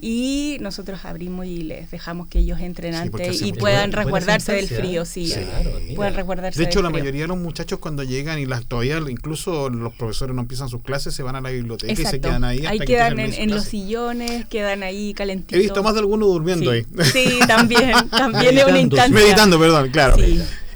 y 0.07 0.59
nosotros 0.61 1.03
abrimos 1.07 1.47
y 1.47 1.63
les 1.63 1.91
dejamos 1.91 2.27
que 2.27 2.41
ellos 2.41 2.61
entren 2.61 2.93
Sí, 2.93 3.01
antes 3.01 3.41
y 3.41 3.55
puedan 3.55 3.91
Buena 3.91 4.03
resguardarse 4.03 4.53
del 4.53 4.65
instancia, 4.65 4.85
frío, 4.85 5.03
¿eh? 5.03 5.07
sí. 5.07 5.27
Sí. 5.29 5.41
Claro, 5.41 5.71
mira. 5.81 5.97
Puedan 5.97 6.15
resguardarse 6.15 6.59
De 6.59 6.67
hecho, 6.67 6.81
del 6.81 6.85
la 6.85 6.91
frío. 6.91 7.01
mayoría 7.01 7.21
de 7.23 7.29
los 7.29 7.39
muchachos 7.39 7.79
cuando 7.79 8.03
llegan 8.03 8.39
y 8.39 8.45
las 8.45 8.67
todavía, 8.67 8.99
incluso 9.09 9.71
los 9.71 9.95
profesores 9.95 10.37
no 10.37 10.43
empiezan 10.43 10.69
sus 10.69 10.83
clases, 10.83 11.15
se 11.15 11.23
van 11.23 11.37
a 11.37 11.41
la 11.41 11.49
biblioteca 11.49 11.91
y 11.91 12.05
se 12.05 12.21
quedan 12.21 12.45
ahí 12.45 12.59
hasta 12.59 12.71
ahí 12.73 12.79
que 12.81 12.85
quedan 12.85 13.19
en, 13.19 13.51
los 13.51 13.65
sillones, 13.65 14.45
quedan 14.45 14.83
ahí 14.83 15.15
calentitos. 15.15 15.57
He 15.57 15.63
visto 15.63 15.83
más 15.83 15.95
de 15.95 16.01
alguno 16.01 16.27
durmiendo 16.27 16.71
sí. 16.71 16.77
ahí. 16.77 17.05
Sí, 17.11 17.39
también, 17.49 17.93
también 18.11 18.59
es 18.59 18.67
una 18.67 18.81
instancia. 18.81 19.15
Meditando, 19.15 19.59
perdón, 19.59 19.89
claro. 19.89 20.17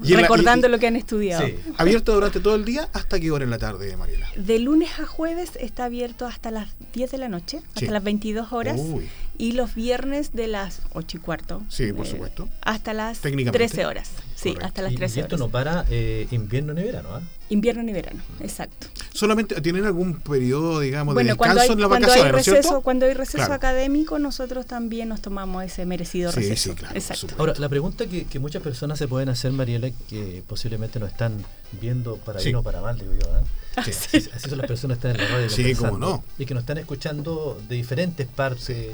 Y 0.02 0.10
en 0.12 0.16
la- 0.16 0.22
recordando 0.22 0.66
y- 0.66 0.70
lo 0.70 0.78
que 0.78 0.86
han 0.86 0.96
estudiado. 0.96 1.46
Sí. 1.46 1.54
Abierto 1.76 2.12
durante 2.14 2.40
todo 2.40 2.54
el 2.54 2.64
día, 2.64 2.88
¿hasta 2.92 3.18
qué 3.20 3.30
hora 3.30 3.44
en 3.44 3.50
la 3.50 3.58
tarde, 3.58 3.96
Mariela? 3.96 4.28
De 4.36 4.58
lunes 4.58 4.90
a 4.98 5.06
jueves 5.06 5.52
está 5.60 5.84
abierto 5.86 6.26
hasta 6.26 6.50
las 6.50 6.68
10 6.92 7.10
de 7.10 7.18
la 7.18 7.28
noche, 7.28 7.58
hasta 7.68 7.80
Sí. 7.80 7.86
las 7.88 8.02
22 8.02 8.52
horas. 8.52 8.78
Uy. 8.78 9.08
Y 9.40 9.52
los 9.52 9.74
viernes 9.76 10.32
de 10.32 10.48
las 10.48 10.80
8 10.94 11.18
y 11.18 11.20
cuarto. 11.20 11.62
Sí, 11.68 11.92
por 11.92 12.06
eh, 12.06 12.10
supuesto. 12.10 12.48
Hasta 12.60 12.92
las 12.92 13.20
Técnicamente. 13.20 13.58
13 13.68 13.86
horas. 13.86 14.10
Sí, 14.34 14.48
Correcto. 14.50 14.66
hasta 14.66 14.82
las 14.82 14.92
Y- 14.92 14.96
13 14.96 15.20
y 15.20 15.22
esto 15.22 15.36
horas. 15.36 15.46
no 15.46 15.52
para 15.52 15.84
eh, 15.90 16.26
invierno 16.32 16.74
ni 16.74 16.82
verano, 16.82 17.08
¿ah? 17.12 17.20
Invierno 17.48 17.82
ni 17.84 17.92
verano, 17.92 18.20
exacto. 18.40 18.88
Solamente 19.18 19.60
tienen 19.60 19.84
algún 19.84 20.14
periodo, 20.20 20.80
digamos, 20.80 21.14
de 21.16 21.25
descanso 21.25 21.38
cuando 21.38 21.60
hay, 21.60 21.68
en 21.70 21.80
las 21.80 21.88
cuando 21.88 22.06
vacaciones, 22.06 22.25
hay 22.26 22.32
¿no 22.32 22.38
es 22.38 22.46
receso, 22.46 22.62
cierto? 22.68 22.80
cuando 22.82 23.06
hay 23.06 23.14
receso 23.14 23.37
Claro. 23.38 23.54
académico, 23.54 24.18
nosotros 24.18 24.66
también 24.66 25.08
nos 25.08 25.20
tomamos 25.20 25.64
ese 25.64 25.84
merecido 25.87 26.30
Sí, 26.30 26.40
receso. 26.40 26.70
sí, 26.70 26.76
claro, 26.76 26.94
Exacto. 26.94 27.26
Ahora, 27.38 27.54
la 27.58 27.68
pregunta 27.68 28.06
que, 28.06 28.25
que 28.26 28.38
muchas 28.38 28.62
personas 28.62 28.98
se 28.98 29.08
pueden 29.08 29.28
hacer, 29.28 29.50
Mariela, 29.52 29.90
que 30.08 30.42
posiblemente 30.46 31.00
no 31.00 31.06
están 31.06 31.44
viendo 31.80 32.16
para 32.16 32.38
Sí. 32.38 32.46
bien 32.46 32.56
o 32.56 32.62
para 32.62 32.80
mal, 32.80 32.96
digo 32.98 33.12
yo, 33.14 33.26
¿ah? 33.34 33.82
Sí. 33.84 33.90
Así, 33.90 34.30
así 34.34 34.48
son 34.48 34.58
las 34.58 34.66
personas 34.66 34.98
que 34.98 35.08
están 35.08 35.20
en 35.25 35.30
la 35.30 35.37
radio 35.37 35.50
Sí, 35.50 35.75
cómo 35.75 35.98
no. 35.98 36.25
y 36.38 36.46
que 36.46 36.54
nos 36.54 36.62
están 36.62 36.78
escuchando 36.78 37.60
de 37.68 37.75
diferentes 37.76 38.26
partes, 38.26 38.92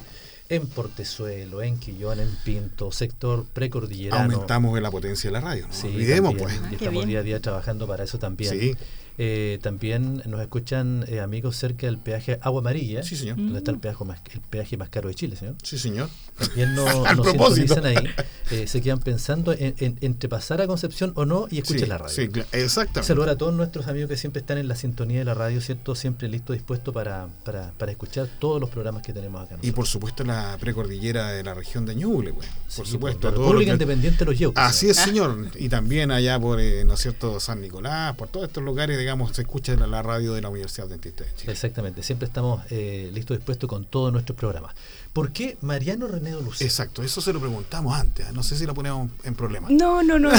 en 0.51 0.67
Portezuelo, 0.67 1.63
en 1.63 1.79
Quillón, 1.79 2.21
en 2.21 2.29
Pinto, 2.45 2.93
sector 2.93 3.47
precordillerano. 3.47 4.25
Aumentamos 4.35 4.79
la 4.81 4.91
potencia 4.91 5.29
de 5.29 5.33
la 5.33 5.41
radio, 5.41 5.67
no 5.69 5.73
Sí, 5.73 5.87
olvidemos, 5.87 6.37
también, 6.37 6.49
pues. 6.49 6.61
Ah, 6.63 6.67
y 6.67 6.69
qué 6.69 6.75
estamos 6.85 6.93
bien. 6.95 7.09
día 7.09 7.19
a 7.21 7.23
día 7.23 7.41
trabajando 7.41 7.87
para 7.87 8.05
eso 8.05 8.19
también. 8.19 8.51
Sí. 8.59 8.77
Eh, 9.17 9.59
también 9.63 10.23
nos 10.27 10.41
escuchan 10.41 11.05
eh, 11.09 11.21
amigos 11.21 11.57
cerca 11.57 11.87
del 11.87 11.99
peaje 11.99 12.39
Agua 12.43 12.61
Amarilla, 12.61 13.03
Sí, 13.05 13.15
señor. 13.15 13.37
donde 13.37 13.59
está 13.59 13.71
el 13.71 13.77
Mm. 13.77 13.81
peaje, 13.81 14.05
más, 14.05 14.19
el 14.33 14.41
peaje 14.41 14.77
más 14.77 14.89
caro 14.89 15.09
de 15.09 15.15
Chile, 15.15 15.37
señor. 15.37 15.55
Sí, 15.63 15.79
señor. 15.79 16.09
También 16.37 16.75
no, 16.75 16.85
Al 17.07 17.17
nos 17.17 17.27
propósito. 17.29 17.75
sintonizan 17.75 17.87
ahí, 17.87 18.11
eh, 18.51 18.67
se 18.67 18.81
quedan 18.83 18.99
pensando 18.99 19.53
en, 19.53 19.75
en- 19.79 19.99
entre 20.01 20.29
pasar 20.29 20.61
a 20.63 20.67
Concepción 20.67 21.13
o 21.15 21.25
no 21.27 21.47
y 21.49 21.59
escuchen 21.59 21.83
sí, 21.85 21.87
la 21.87 21.99
radio. 21.99 22.13
Sí, 22.15 22.29
exactamente. 22.53 23.07
Saludar 23.07 23.29
a 23.31 23.37
todos 23.39 23.55
nuestros 23.55 23.87
amigos 23.87 24.11
que 24.11 24.17
siempre 24.17 24.41
están 24.41 24.59
en 24.59 24.67
la 24.67 24.75
sintonía 24.75 25.21
de 25.21 25.25
la 25.25 25.35
radio, 25.35 25.61
¿cierto? 25.61 25.95
Siempre 25.95 26.29
listo, 26.29 26.53
dispuesto 26.53 26.93
para, 26.93 27.29
para, 27.45 27.71
para 27.79 27.93
escuchar 27.93 28.27
todos 28.41 28.61
los 28.61 28.69
programas 28.71 29.03
que 29.03 29.13
tenemos 29.13 29.45
acá. 29.45 29.59
Y 29.63 29.71
por 29.71 29.87
supuesto 29.87 30.25
la 30.25 30.57
precordillera 30.59 31.29
de 31.31 31.45
la 31.45 31.55
región 31.55 31.87
de 31.87 31.95
Ñuble, 31.95 32.33
pues. 32.33 32.49
Por 32.77 32.85
Sí, 32.87 32.93
supuesto. 32.93 33.29
La 33.29 33.35
todo 33.35 33.43
lo 33.45 33.49
República 33.51 33.71
que- 33.71 33.75
Independiente 33.85 34.19
de 34.19 34.25
los 34.25 34.39
Yeucos. 34.39 34.61
Así 34.63 34.89
es, 34.89 34.97
señor. 34.97 35.51
Y 35.57 35.69
también 35.69 36.11
allá 36.11 36.41
por, 36.41 36.61
eh, 36.61 36.85
¿no 36.85 36.95
es 36.95 37.01
cierto?, 37.01 37.39
San 37.39 37.61
Nicolás, 37.61 38.17
por 38.17 38.27
todos 38.29 38.49
estos 38.49 38.63
lugares, 38.65 38.99
digamos, 39.05 39.37
se 39.37 39.43
escucha 39.43 39.77
la, 39.77 39.87
la 39.87 40.03
radio 40.03 40.33
de 40.33 40.41
la 40.41 40.49
Universidad 40.49 40.89
Dentista 40.89 41.25
de 41.25 41.31
Chile. 41.37 41.53
Exactamente, 41.53 42.03
siempre 42.03 42.27
estamos 42.27 42.63
eh, 42.71 43.11
listos, 43.13 43.37
dispuestos 43.37 43.69
con 43.69 43.85
todos 43.85 44.11
nuestros 44.11 44.39
programas. 44.39 44.75
¿Por 45.13 45.31
qué 45.31 45.59
Mariano 45.61 46.07
René 46.07 46.31
Lucero? 46.31 46.67
Exacto, 46.67 47.03
eso 47.03 47.21
se 47.21 47.35
lo 47.35 47.39
preguntamos 47.39 47.95
antes. 47.95 48.27
¿eh? 48.27 48.31
No 48.33 48.43
sé 48.43 48.57
si 48.57 48.65
lo 48.65 48.73
ponemos 48.73 49.11
en 49.25 49.35
problema. 49.35 49.69
No, 49.71 50.03
no, 50.03 50.19
no, 50.19 50.31
no. 50.31 50.39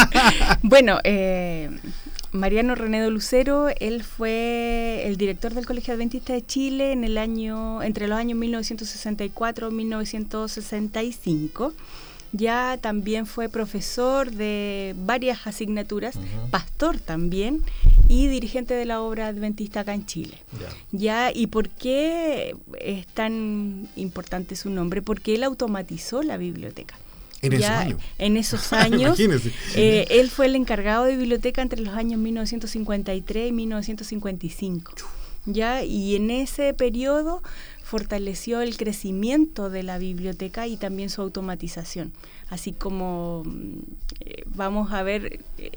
bueno, 0.62 0.98
eh, 1.04 1.70
Mariano 2.32 2.74
Renedo 2.74 3.10
Lucero, 3.10 3.68
él 3.78 4.02
fue 4.02 5.04
el 5.06 5.16
director 5.16 5.54
del 5.54 5.64
Colegio 5.64 5.94
Adventista 5.94 6.32
de 6.32 6.44
Chile 6.44 6.90
en 6.90 7.04
el 7.04 7.16
año, 7.16 7.80
entre 7.80 8.08
los 8.08 8.18
años 8.18 8.36
1964 8.36 9.70
y 9.70 9.72
1965. 9.72 11.72
Ya 12.36 12.78
también 12.80 13.26
fue 13.26 13.48
profesor 13.48 14.32
de 14.32 14.92
varias 14.98 15.46
asignaturas, 15.46 16.16
pastor 16.50 16.98
también 16.98 17.62
y 18.08 18.26
dirigente 18.26 18.74
de 18.74 18.84
la 18.84 19.00
obra 19.02 19.28
adventista 19.28 19.80
acá 19.80 19.94
en 19.94 20.04
Chile. 20.04 20.36
Ya. 20.90 21.28
Ya, 21.30 21.32
¿y 21.32 21.46
por 21.46 21.68
qué 21.68 22.56
es 22.80 23.06
tan 23.06 23.88
importante 23.94 24.56
su 24.56 24.68
nombre? 24.68 25.00
Porque 25.00 25.36
él 25.36 25.44
automatizó 25.44 26.24
la 26.24 26.36
biblioteca. 26.36 26.96
En 27.40 27.52
esos 27.52 27.68
años. 27.68 28.00
En 28.18 28.36
esos 28.36 28.72
años. 28.72 29.02
Imagínese. 29.20 29.52
eh, 29.76 30.06
él 30.10 30.28
fue 30.28 30.46
el 30.46 30.56
encargado 30.56 31.04
de 31.04 31.16
biblioteca 31.16 31.62
entre 31.62 31.82
los 31.82 31.94
años 31.94 32.18
1953 32.18 33.48
y 33.48 33.52
1955. 33.52 34.92
Ya, 35.46 35.84
y 35.84 36.16
en 36.16 36.30
ese 36.30 36.72
periodo 36.72 37.42
fortaleció 37.94 38.60
el 38.60 38.76
crecimiento 38.76 39.70
de 39.70 39.84
la 39.84 39.98
biblioteca 39.98 40.66
y 40.66 40.76
también 40.76 41.10
su 41.10 41.22
automatización. 41.22 42.12
Así 42.50 42.72
como 42.72 43.44
mm, 43.46 43.78
eh, 44.18 44.42
vamos 44.46 44.90
a 44.90 45.04
ver 45.04 45.38
eh, 45.58 45.70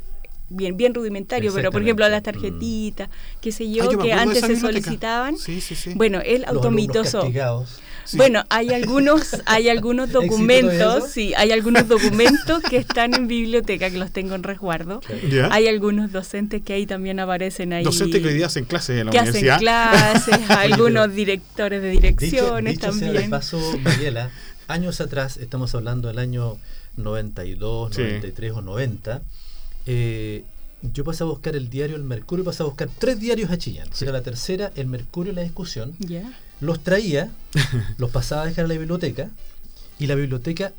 bien 0.49 0.77
bien 0.77 0.95
rudimentario, 0.95 1.53
pero 1.53 1.71
por 1.71 1.83
ejemplo 1.83 2.09
las 2.09 2.17
Exactamente. 2.17 2.49
tarjetitas, 2.49 3.09
qué 3.39 3.51
sé 3.51 3.65
Ah, 3.65 3.87
yo, 3.91 3.99
que 3.99 4.13
antes 4.13 4.43
se 4.43 4.55
solicitaban. 4.55 5.37
Sí, 5.37 5.61
sí, 5.61 5.75
sí. 5.75 5.91
Bueno, 5.93 6.19
él 6.25 6.43
castigados. 7.21 7.81
Sí. 8.07 8.17
Bueno, 8.17 8.43
hay 8.49 8.69
algunos, 8.73 9.35
hay 9.45 9.69
algunos 9.69 10.09
¿Existe 10.13 10.13
todavía 10.29 10.37
documentos, 10.37 11.11
sí, 11.11 11.33
hay 11.35 11.51
algunos 11.51 11.87
documentos 11.87 12.63
que 12.63 12.77
están 12.77 13.13
en 13.13 13.27
biblioteca 13.27 13.89
que 13.89 13.97
los 13.97 14.11
tengo 14.11 14.35
en 14.35 14.43
resguardo. 14.43 15.01
Hay 15.51 15.67
algunos 15.67 16.11
docentes 16.11 16.61
que 16.63 16.73
ahí 16.73 16.85
también 16.85 17.19
aparecen 17.19 17.73
ahí. 17.73 17.83
Docentes 17.83 18.21
que 18.21 18.27
hoy 18.29 18.33
día 18.35 18.45
hacen 18.45 18.65
clases 18.65 18.99
en 18.99 19.07
la 19.07 19.11
que 19.11 19.19
hacen 19.19 19.45
clases, 19.57 20.37
algunos 20.49 21.13
directores 21.13 21.81
de 21.81 21.89
Dicho, 21.89 22.01
direcciones 22.01 22.73
dicho 22.75 22.91
sea 22.93 23.07
de 23.07 23.13
también. 23.13 23.29
paso, 23.29 23.59
Mariela, 23.83 24.31
años 24.67 25.01
atrás, 25.01 25.37
estamos 25.37 25.75
hablando 25.75 26.07
del 26.07 26.19
año 26.19 26.57
92, 26.95 27.93
Sí. 27.95 28.01
93 28.01 28.51
o 28.53 28.61
90, 28.61 29.21
eh, 29.85 30.43
yo 30.81 31.03
pasé 31.03 31.23
a 31.23 31.27
buscar 31.27 31.55
el 31.55 31.69
diario 31.69 31.95
El 31.95 32.03
Mercurio, 32.03 32.45
pasé 32.45 32.63
a 32.63 32.65
buscar 32.67 32.87
tres 32.99 33.19
diarios 33.19 33.49
a 33.51 33.57
Chillán. 33.57 33.87
Sí. 33.93 34.05
Era 34.05 34.13
la 34.13 34.21
tercera, 34.21 34.71
El 34.75 34.87
Mercurio 34.87 35.31
y 35.31 35.35
la 35.35 35.41
discusión. 35.41 35.95
Ya. 35.99 36.23
Los 36.59 36.83
traía, 36.83 37.31
los 37.97 38.09
pasaba 38.11 38.43
a 38.43 38.45
dejar 38.45 38.65
a 38.65 38.67
la 38.67 38.73
biblioteca 38.75 39.29
y 39.99 40.07
la 40.07 40.15
biblioteca 40.15 40.73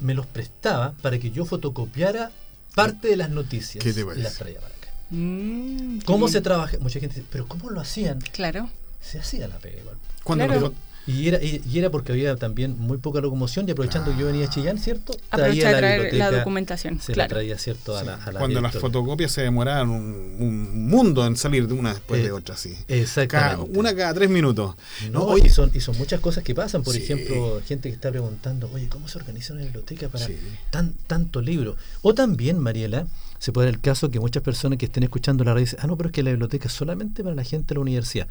me 0.00 0.14
los 0.14 0.26
prestaba 0.26 0.92
para 1.02 1.18
que 1.18 1.30
yo 1.30 1.44
fotocopiara 1.44 2.30
parte 2.74 3.08
de 3.08 3.16
las 3.16 3.30
noticias 3.30 3.82
¿Qué 3.84 3.92
te 3.92 4.00
y 4.00 4.22
las 4.22 4.34
traía 4.34 4.60
para 4.60 4.74
acá. 4.74 4.88
Mm, 5.10 5.98
¿Cómo 6.04 6.26
bien. 6.26 6.32
se 6.32 6.40
trabaja? 6.40 6.76
Mucha 6.80 6.98
gente 6.98 7.16
dice, 7.16 7.26
pero 7.30 7.46
¿cómo 7.46 7.70
lo 7.70 7.80
hacían? 7.80 8.20
Claro. 8.32 8.68
Se 9.00 9.18
hacía 9.18 9.46
la 9.48 9.58
pega 9.58 9.78
igual. 9.80 9.96
Cuando 10.24 10.46
Claro. 10.46 10.74
Y 11.06 11.28
era, 11.28 11.42
y, 11.42 11.60
y 11.70 11.78
era 11.78 11.90
porque 11.90 12.12
había 12.12 12.34
también 12.36 12.78
muy 12.78 12.96
poca 12.96 13.20
locomoción 13.20 13.68
y 13.68 13.72
aprovechando 13.72 14.10
que 14.12 14.18
yo 14.18 14.26
venía 14.26 14.46
a 14.46 14.48
Chillán, 14.50 14.78
¿cierto? 14.78 15.14
Aprovecha 15.30 15.68
de 15.72 15.76
traer 15.76 16.14
la 16.14 16.30
documentación. 16.30 16.98
Se 16.98 17.12
la 17.12 17.14
claro. 17.26 17.28
traía, 17.34 17.58
¿cierto? 17.58 17.96
A 17.96 18.02
la, 18.02 18.14
a 18.14 18.32
la 18.32 18.38
cuando 18.38 18.60
las 18.62 18.74
fotocopias 18.74 19.30
se 19.30 19.42
demoraban 19.42 19.90
un, 19.90 20.36
un 20.38 20.86
mundo 20.88 21.26
en 21.26 21.36
salir 21.36 21.68
de 21.68 21.74
una 21.74 21.90
después 21.92 22.20
Eh, 22.20 22.24
de 22.24 22.32
otra, 22.32 22.56
sí. 22.56 22.70
Cada- 22.88 23.00
Exactamente. 23.00 23.78
una 23.78 23.94
cada 23.94 24.14
tres 24.14 24.30
minutos. 24.30 24.76
No, 25.10 25.26
No, 25.26 25.36
y, 25.38 25.50
son, 25.50 25.70
y 25.74 25.80
son 25.80 25.98
muchas 25.98 26.20
cosas 26.20 26.42
que 26.42 26.54
pasan. 26.54 26.82
Por 26.82 26.94
Sí. 26.94 27.02
ejemplo, 27.02 27.60
gente 27.66 27.90
que 27.90 27.94
está 27.94 28.10
preguntando, 28.10 28.70
oye, 28.72 28.88
¿cómo 28.88 29.06
se 29.08 29.18
organiza 29.18 29.52
una 29.52 29.62
biblioteca 29.62 30.08
para 30.08 30.24
Sí. 30.26 30.38
tan, 30.70 30.94
tanto 31.06 31.42
libro? 31.42 31.76
O 32.00 32.14
también, 32.14 32.58
Mariela, 32.58 33.06
se 33.38 33.52
puede 33.52 33.66
dar 33.66 33.74
el 33.74 33.80
caso 33.82 34.10
que 34.10 34.20
muchas 34.20 34.42
personas 34.42 34.78
que 34.78 34.86
estén 34.86 35.02
escuchando 35.02 35.44
la 35.44 35.52
radio 35.52 35.66
dicen, 35.66 35.80
ah, 35.82 35.86
no, 35.86 35.98
pero 35.98 36.08
es 36.08 36.14
que 36.14 36.22
la 36.22 36.30
biblioteca 36.30 36.68
es 36.68 36.72
solamente 36.72 37.22
para 37.22 37.34
la 37.36 37.44
gente 37.44 37.68
de 37.68 37.74
la 37.74 37.80
universidad. 37.82 38.26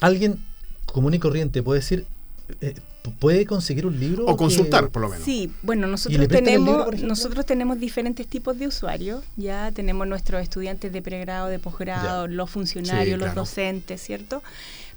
Alguien 0.00 0.38
común 0.92 1.14
y 1.14 1.18
corriente 1.18 1.62
puede 1.62 1.80
decir, 1.80 2.06
eh, 2.60 2.74
puede 3.20 3.46
conseguir 3.46 3.86
un 3.86 3.98
libro 3.98 4.26
o 4.26 4.36
consultar 4.36 4.90
por 4.90 5.02
lo 5.02 5.08
menos. 5.08 5.24
Sí 5.24 5.52
bueno 5.62 5.86
nosotros 5.86 6.28
tenemos 6.28 7.00
nosotros 7.02 7.46
tenemos 7.46 7.78
diferentes 7.78 8.26
tipos 8.26 8.58
de 8.58 8.66
usuarios. 8.66 9.22
Ya 9.36 9.72
tenemos 9.72 10.06
nuestros 10.06 10.42
estudiantes 10.42 10.92
de 10.92 11.02
pregrado 11.02 11.48
de 11.48 11.58
posgrado 11.58 12.26
los 12.26 12.50
funcionarios 12.50 13.18
los 13.18 13.34
docentes 13.34 14.00
cierto 14.02 14.42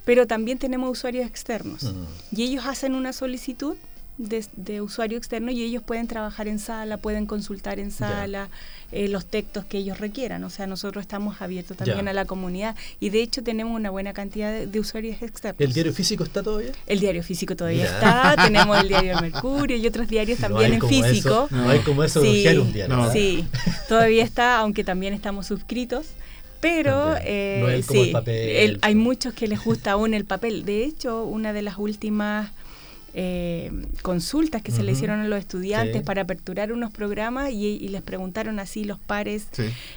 pero 0.03 0.25
también 0.25 0.57
tenemos 0.57 0.89
usuarios 0.89 1.27
externos. 1.27 1.83
Mm. 1.83 2.35
y 2.35 2.43
ellos 2.43 2.65
hacen 2.65 2.95
una 2.95 3.13
solicitud 3.13 3.75
de, 4.21 4.81
usuario 4.81 5.17
externo 5.17 5.51
y 5.51 5.63
ellos 5.63 5.83
pueden 5.83 6.07
trabajar 6.07 6.47
en 6.47 6.59
sala, 6.59 6.97
pueden 6.97 7.25
consultar 7.25 7.79
en 7.79 7.91
sala 7.91 8.49
eh, 8.91 9.07
los 9.07 9.25
textos 9.25 9.65
que 9.65 9.77
ellos 9.79 9.99
requieran. 9.99 10.43
O 10.43 10.49
sea, 10.49 10.67
nosotros 10.67 11.01
estamos 11.01 11.41
abiertos 11.41 11.77
también 11.77 12.07
a 12.07 12.13
la 12.13 12.25
comunidad 12.25 12.75
y 12.99 13.09
de 13.09 13.21
hecho 13.21 13.43
tenemos 13.43 13.75
una 13.75 13.89
buena 13.89 14.13
cantidad 14.13 14.65
de, 14.65 14.79
usuarios 14.79 15.21
externos. 15.21 15.61
¿El 15.61 15.73
diario 15.73 15.93
físico 15.93 16.23
está 16.23 16.43
todavía? 16.43 16.71
El 16.87 16.99
diario 16.99 17.23
físico 17.23 17.55
todavía 17.55 17.85
está, 17.85 18.35
tenemos 18.43 18.79
el 18.79 18.87
diario 18.87 19.19
Mercurio 19.21 19.77
y 19.77 19.87
otros 19.87 20.07
diarios 20.07 20.39
también 20.39 20.73
en 20.73 20.81
físico. 20.81 21.47
no. 21.51 21.69
hay 21.69 21.79
como 21.79 22.03
eso 22.03 22.21
sí, 22.21 22.43
de 22.43 22.59
un 22.59 22.73
diario. 22.73 23.11
Sí, 23.11 23.45
todavía 23.87 24.23
está, 24.23 24.59
aunque 24.59 24.83
también 24.83 25.13
estamos 25.13 25.47
suscritos 25.47 26.07
pero 26.61 27.15
eh, 27.23 27.83
sí, 27.89 28.13
hay 28.81 28.95
muchos 28.95 29.33
que 29.33 29.47
les 29.47 29.63
gusta 29.63 29.93
aún 29.93 30.13
el 30.13 30.25
papel. 30.25 30.63
De 30.63 30.85
hecho, 30.85 31.23
una 31.23 31.53
de 31.53 31.63
las 31.63 31.79
últimas 31.79 32.51
eh, 33.13 33.71
consultas 34.01 34.61
que 34.61 34.71
se 34.71 34.83
le 34.83 34.93
hicieron 34.93 35.19
a 35.19 35.27
los 35.27 35.39
estudiantes 35.39 36.01
para 36.03 36.21
aperturar 36.21 36.71
unos 36.71 36.91
programas 36.91 37.51
y, 37.51 37.87
les 37.91 38.01
preguntaron 38.01 38.59
así 38.59 38.85
los 38.85 38.99
pares 38.99 39.47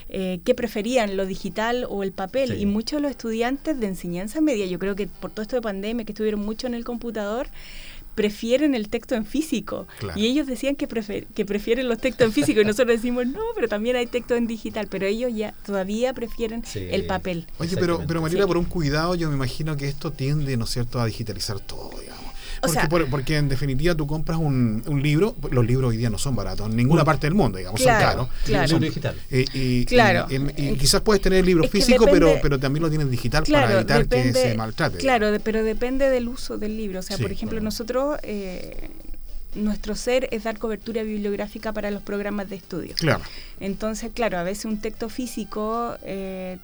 eh, 0.09 0.39
qué 0.43 0.53
preferían, 0.53 1.15
lo 1.15 1.25
digital 1.25 1.85
o 1.89 2.03
el 2.03 2.11
papel. 2.11 2.59
Y 2.59 2.65
muchos 2.65 2.97
de 2.97 3.01
los 3.01 3.11
estudiantes 3.11 3.79
de 3.79 3.87
enseñanza 3.87 4.41
media, 4.41 4.65
yo 4.65 4.79
creo 4.79 4.95
que 4.95 5.07
por 5.07 5.31
todo 5.31 5.43
esto 5.43 5.55
de 5.55 5.61
pandemia, 5.61 6.05
que 6.05 6.11
estuvieron 6.11 6.41
mucho 6.41 6.67
en 6.67 6.73
el 6.73 6.83
computador, 6.83 7.47
prefieren 8.15 8.73
el 8.75 8.89
texto 8.89 9.13
en 9.13 9.25
físico. 9.25 9.87
Y 10.15 10.25
ellos 10.25 10.47
decían 10.47 10.75
que, 10.75 10.87
que 11.35 11.45
prefieren 11.45 11.87
los 11.87 11.99
textos 11.99 12.25
en 12.25 12.33
físico. 12.33 12.61
Y 12.61 12.65
nosotros 12.65 12.95
decimos, 12.95 13.27
no, 13.27 13.41
pero 13.53 13.67
también 13.67 13.97
hay 13.97 14.07
texto 14.07 14.35
en 14.35 14.47
digital, 14.47 14.87
pero 14.89 15.05
ellos 15.05 15.31
ya 15.35 15.53
todavía 15.65 16.13
prefieren 16.13 16.63
el 16.73 17.05
papel. 17.05 17.45
Oye, 17.59 17.75
pero, 17.77 18.03
pero 18.07 18.21
Mariela, 18.21 18.47
por 18.47 18.57
un 18.57 18.65
cuidado, 18.65 19.15
yo 19.15 19.29
me 19.29 19.35
imagino 19.35 19.75
que 19.75 19.87
esto 19.87 20.11
tiende, 20.11 20.57
¿no 20.57 20.63
es 20.63 20.71
cierto?, 20.71 20.99
a 20.99 21.05
digitalizar 21.05 21.59
todo, 21.59 21.91
Porque, 23.09 23.37
en 23.37 23.49
definitiva 23.49 23.95
tú 23.95 24.07
compras 24.07 24.37
un, 24.37 24.83
libro, 25.01 25.35
los 25.51 25.65
libros 25.65 25.89
hoy 25.89 25.97
día 25.97 26.09
no 26.09 26.17
son 26.17 26.35
baratos 26.35 26.69
en 26.69 26.75
ninguna 26.75 27.03
parte 27.03 27.27
del 27.27 27.33
mundo, 27.33 27.57
digamos, 27.57 27.81
son 27.81 27.93
caros. 27.93 28.29
Claro. 28.45 28.67
Son 28.67 28.81
digital. 28.81 29.15
Eh, 29.29 29.45
y, 29.53 29.85
claro. 29.85 30.27
Y, 30.29 30.75
quizás 30.75 31.01
puedes 31.01 31.21
tener 31.21 31.39
el 31.39 31.45
libro 31.45 31.67
físico, 31.67 32.05
pero, 32.09 32.35
pero 32.41 32.59
también 32.59 32.83
lo 32.83 32.89
tienes 32.89 33.09
digital 33.09 33.43
para 33.49 33.73
evitar 33.73 34.07
que 34.07 34.33
se 34.33 34.55
maltrate. 34.55 34.97
Claro, 34.97 35.27
pero 35.43 35.63
depende 35.63 36.09
del 36.09 36.27
uso 36.27 36.57
del 36.57 36.77
libro. 36.77 36.99
O 36.99 37.03
sea, 37.03 37.17
por 37.17 37.31
ejemplo, 37.31 37.59
nosotros... 37.61 38.17
Eh, 38.23 38.89
nuestro 39.55 39.95
ser 39.95 40.27
es 40.31 40.43
dar 40.43 40.59
cobertura 40.59 41.01
bibliográfica 41.03 41.71
para 41.71 41.89
los 41.89 42.03
programas 42.03 42.49
de 42.49 42.57
estudio. 42.57 42.93
Claro. 42.97 43.23
Entonces, 43.61 44.11
claro, 44.13 44.37
a 44.37 44.43
veces 44.43 44.65
un 44.65 44.81
texto 44.81 45.07
físico 45.07 45.95
eh, 46.03 46.57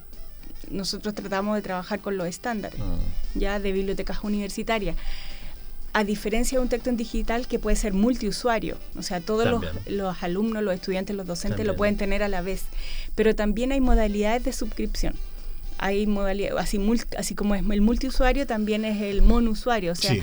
nosotros 0.70 1.16
tratamos 1.16 1.56
de 1.56 1.62
trabajar 1.62 2.00
con 2.00 2.18
los 2.18 2.28
estándares, 2.28 2.80
ah. 2.82 2.98
ya 3.36 3.60
de 3.60 3.72
bibliotecas 3.72 4.24
universitarias 4.24 4.96
a 5.94 6.04
diferencia 6.04 6.58
de 6.58 6.64
un 6.64 6.70
texto 6.70 6.90
en 6.90 6.98
digital 6.98 7.48
que 7.48 7.60
puede 7.60 7.76
ser 7.76 7.94
multiusuario, 7.94 8.78
o 8.98 9.04
sea, 9.04 9.20
todos 9.20 9.64
los, 9.88 10.24
alumnos, 10.24 10.64
los 10.64 10.74
estudiantes, 10.74 11.16
los 11.16 11.28
docentes 11.28 11.66
lo 11.66 11.76
pueden 11.76 11.98
tener 11.98 12.24
a 12.24 12.30
la 12.30 12.42
vez, 12.42 12.64
pero 13.16 13.36
también 13.36 13.72
hay 13.72 13.82
modalidades 13.82 14.44
de 14.44 14.54
suscripción. 14.54 15.14
Hay 15.78 16.06
modalidades, 16.06 16.60
así, 16.60 16.80
así 17.18 17.34
como 17.34 17.56
es 17.56 17.64
el 17.68 17.82
multiusuario, 17.82 18.46
también 18.46 18.86
es 18.86 19.02
el 19.02 19.22
monusuario, 19.24 19.94
o 19.94 19.96
sea, 19.96 20.16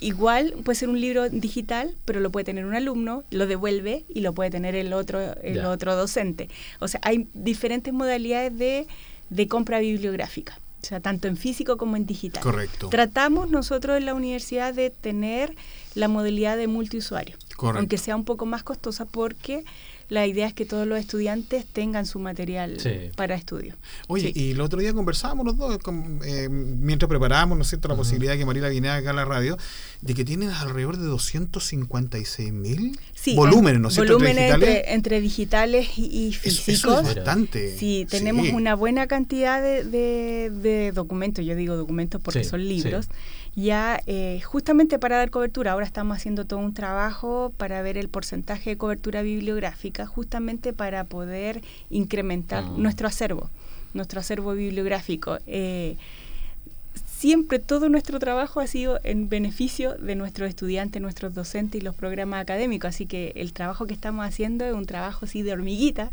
igual 0.00 0.54
puede 0.64 0.76
ser 0.76 0.88
un 0.88 1.00
libro 1.00 1.28
digital, 1.30 1.94
pero 2.04 2.20
lo 2.20 2.30
puede 2.30 2.44
tener 2.44 2.66
un 2.66 2.74
alumno, 2.74 3.22
lo 3.30 3.46
devuelve 3.46 4.04
y 4.12 4.20
lo 4.20 4.32
puede 4.32 4.50
tener 4.50 4.74
el 4.74 4.92
otro, 4.92 5.20
el 5.42 5.64
otro 5.64 5.94
docente. 5.94 6.48
O 6.80 6.88
sea, 6.88 7.00
hay 7.04 7.28
diferentes 7.34 7.94
modalidades 7.94 8.58
de, 8.58 8.86
de 9.30 9.48
compra 9.48 9.78
bibliográfica 9.78 10.58
o 10.82 10.86
sea, 10.86 11.00
tanto 11.00 11.28
en 11.28 11.36
físico 11.36 11.76
como 11.76 11.96
en 11.96 12.06
digital. 12.06 12.42
Correcto. 12.42 12.88
Tratamos 12.88 13.50
nosotros 13.50 13.96
en 13.96 14.06
la 14.06 14.14
universidad 14.14 14.72
de 14.74 14.90
tener 14.90 15.54
la 15.94 16.08
modalidad 16.08 16.56
de 16.56 16.68
multiusuario, 16.68 17.36
Correcto. 17.56 17.78
aunque 17.80 17.98
sea 17.98 18.14
un 18.16 18.24
poco 18.24 18.46
más 18.46 18.62
costosa 18.62 19.04
porque 19.04 19.64
la 20.08 20.26
idea 20.26 20.46
es 20.46 20.54
que 20.54 20.64
todos 20.64 20.86
los 20.86 20.98
estudiantes 20.98 21.66
tengan 21.66 22.06
su 22.06 22.18
material 22.18 22.78
para 23.16 23.34
estudio. 23.34 23.74
Oye, 24.06 24.32
y 24.34 24.52
el 24.52 24.60
otro 24.60 24.78
día 24.78 24.92
conversábamos 24.92 25.46
los 25.46 25.56
dos, 25.56 25.78
eh, 26.24 26.48
mientras 26.48 27.08
preparábamos, 27.08 27.58
¿no 27.58 27.62
es 27.62 27.68
cierto?, 27.68 27.88
la 27.88 27.96
posibilidad 27.96 28.32
de 28.32 28.38
que 28.38 28.46
Mariela 28.46 28.68
viniera 28.68 28.96
acá 28.96 29.10
a 29.10 29.14
la 29.14 29.24
radio, 29.24 29.56
de 30.02 30.14
que 30.14 30.24
tienen 30.24 30.50
alrededor 30.50 30.96
de 30.96 31.06
256 31.06 32.52
mil 32.52 32.98
volúmenes, 33.34 33.80
¿no 33.80 33.88
es 33.88 33.94
cierto?, 33.94 34.14
volúmenes 34.14 34.54
digitales. 34.54 34.84
Entre, 34.86 35.20
digitales 35.20 35.88
y, 35.96 36.32
físicos. 36.32 36.68
Eso, 36.68 37.00
es 37.00 37.14
bastante. 37.16 37.76
Sí, 37.76 38.06
tenemos 38.08 38.48
una 38.50 38.74
buena 38.74 39.08
cantidad 39.08 39.60
de, 39.60 40.50
de, 40.50 40.92
documentos, 40.92 41.44
yo 41.44 41.56
digo 41.56 41.76
documentos 41.76 42.20
porque 42.20 42.44
son 42.44 42.66
libros 42.66 43.08
ya 43.56 44.00
eh, 44.06 44.40
justamente 44.42 44.98
para 44.98 45.16
dar 45.16 45.30
cobertura, 45.30 45.72
ahora 45.72 45.86
estamos 45.86 46.16
haciendo 46.18 46.44
todo 46.44 46.60
un 46.60 46.74
trabajo 46.74 47.52
para 47.56 47.80
ver 47.80 47.96
el 47.96 48.10
porcentaje 48.10 48.70
de 48.70 48.76
cobertura 48.76 49.22
bibliográfica, 49.22 50.06
justamente 50.06 50.74
para 50.74 51.04
poder 51.04 51.62
incrementar 51.88 52.64
ah. 52.64 52.74
nuestro 52.76 53.08
acervo, 53.08 53.50
nuestro 53.94 54.20
acervo 54.20 54.52
bibliográfico. 54.52 55.38
Eh, 55.46 55.96
siempre 57.16 57.58
todo 57.58 57.88
nuestro 57.88 58.18
trabajo 58.18 58.60
ha 58.60 58.66
sido 58.66 59.00
en 59.02 59.28
beneficio 59.28 59.94
de 59.94 60.14
nuestros 60.14 60.48
estudiantes, 60.48 61.00
nuestros 61.00 61.34
docentes 61.34 61.80
y 61.80 61.84
los 61.84 61.94
programas 61.94 62.42
académicos. 62.42 62.90
Así 62.90 63.06
que 63.06 63.32
el 63.36 63.52
trabajo 63.52 63.86
que 63.86 63.94
estamos 63.94 64.26
haciendo 64.26 64.64
es 64.66 64.74
un 64.74 64.86
trabajo 64.86 65.24
así 65.24 65.42
de 65.42 65.52
hormiguita 65.52 66.10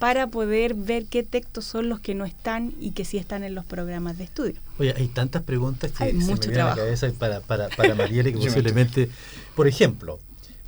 para 0.00 0.26
poder 0.26 0.74
ver 0.74 1.06
qué 1.06 1.22
textos 1.22 1.64
son 1.64 1.88
los 1.88 2.00
que 2.00 2.14
no 2.14 2.24
están 2.24 2.72
y 2.80 2.90
que 2.90 3.04
sí 3.04 3.18
están 3.18 3.44
en 3.44 3.54
los 3.54 3.64
programas 3.64 4.18
de 4.18 4.24
estudio. 4.24 4.54
Oye, 4.78 4.94
hay 4.96 5.08
tantas 5.08 5.42
preguntas 5.42 5.92
que 5.92 6.04
hay 6.04 6.20
se 6.20 6.26
mucho 6.26 6.50
me 6.50 6.60
a 6.60 6.70
la 6.70 6.74
cabeza 6.74 7.10
para, 7.18 7.40
para, 7.40 7.68
para 7.68 7.94
Mariela 7.94 8.32
que 8.32 8.38
posiblemente, 8.38 9.08
por 9.54 9.68
ejemplo, 9.68 10.18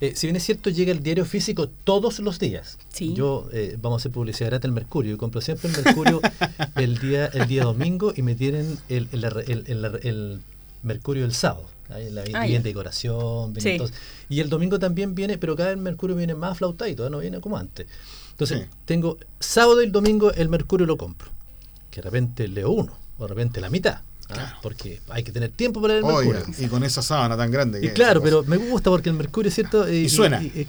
eh, 0.01 0.15
si 0.17 0.27
bien 0.27 0.37
es 0.37 0.45
cierto, 0.45 0.71
llega 0.71 0.93
el 0.93 1.03
diario 1.03 1.25
físico 1.25 1.69
todos 1.69 2.19
los 2.19 2.39
días. 2.39 2.79
Yo, 2.99 3.49
eh, 3.53 3.79
vamos 3.81 4.01
a 4.01 4.03
hacer 4.03 4.13
publicidad 4.13 4.51
gratis 4.51 4.67
el 4.67 4.73
Mercurio. 4.73 5.15
y 5.15 5.17
compro 5.17 5.41
siempre 5.41 5.71
el 5.71 5.85
Mercurio 5.85 6.21
el 6.77 6.99
día 6.99 7.27
el 7.27 7.47
día 7.47 7.65
domingo 7.65 8.13
y 8.15 8.23
me 8.23 8.35
tienen 8.35 8.79
el, 8.89 9.09
el, 9.13 10.41
Mercurio 10.83 11.25
el 11.25 11.33
sábado. 11.33 11.69
La 11.89 12.23
ah, 12.35 12.47
viene 12.47 12.65
decoración, 12.65 13.55
y 14.31 14.41
el 14.41 14.49
domingo 14.49 14.79
también 14.79 15.15
viene, 15.15 15.37
pero 15.37 15.55
cada 15.55 15.69
vez 15.69 15.77
el 15.77 15.83
Mercurio 15.83 16.17
viene 16.17 16.35
más 16.35 16.57
flautadito, 16.57 17.09
no 17.11 17.19
viene 17.19 17.41
como 17.41 17.59
antes. 17.59 17.87
Entonces, 18.31 18.67
tengo 18.85 19.19
sábado 19.39 19.81
y 19.83 19.87
el 19.87 19.93
domingo 19.93 20.33
el 20.33 20.49
Mercurio 20.49 20.87
lo 20.87 20.97
compro. 20.97 21.31
Que 21.91 22.01
de 22.01 22.03
repente 22.03 22.49
leo 22.49 22.71
uno, 22.71 22.93
o 23.19 23.23
de 23.23 23.29
repente 23.29 23.61
la 23.61 23.71
mitad. 23.71 24.01
¿Ah? 24.31 24.59
porque 24.63 25.01
hay 25.09 25.23
que 25.23 25.33
tener 25.33 25.51
tiempo 25.51 25.81
para 25.81 25.95
leer 25.95 26.05
el 26.05 26.13
Mercurio. 26.13 26.45
y 26.59 26.69
con 26.69 26.85
esa 26.85 27.03
sábana 27.03 27.37
tan 27.37 27.51
grande. 27.51 27.85
y 27.85 27.91
claro, 27.91 28.23
pero 28.23 28.43
me 28.45 28.57
gusta 28.57 28.91
porque 28.91 29.11
el 29.11 29.17
Mercurio 29.17 29.49
es 29.49 29.55
cierto. 29.55 29.91
y, 29.91 30.09
suena. 30.09 30.43
Y, 30.43 30.67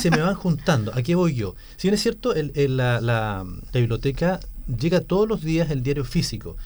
se 0.00 0.10
me 0.10 0.20
van 0.20 0.34
juntando. 0.34 0.92
Aquí 0.94 1.14
voy 1.14 1.34
yo. 1.34 1.54
Si 1.76 1.88
bien 1.88 1.94
es 1.94 2.02
cierto, 2.02 2.34
el, 2.34 2.52
la, 2.76 3.00
la, 3.00 3.44
biblioteca 3.72 4.40
llega 4.78 5.00
todos 5.00 5.28
los 5.28 5.42
días 5.42 5.70
el 5.70 5.82
diario 5.82 6.04
físico. 6.04 6.56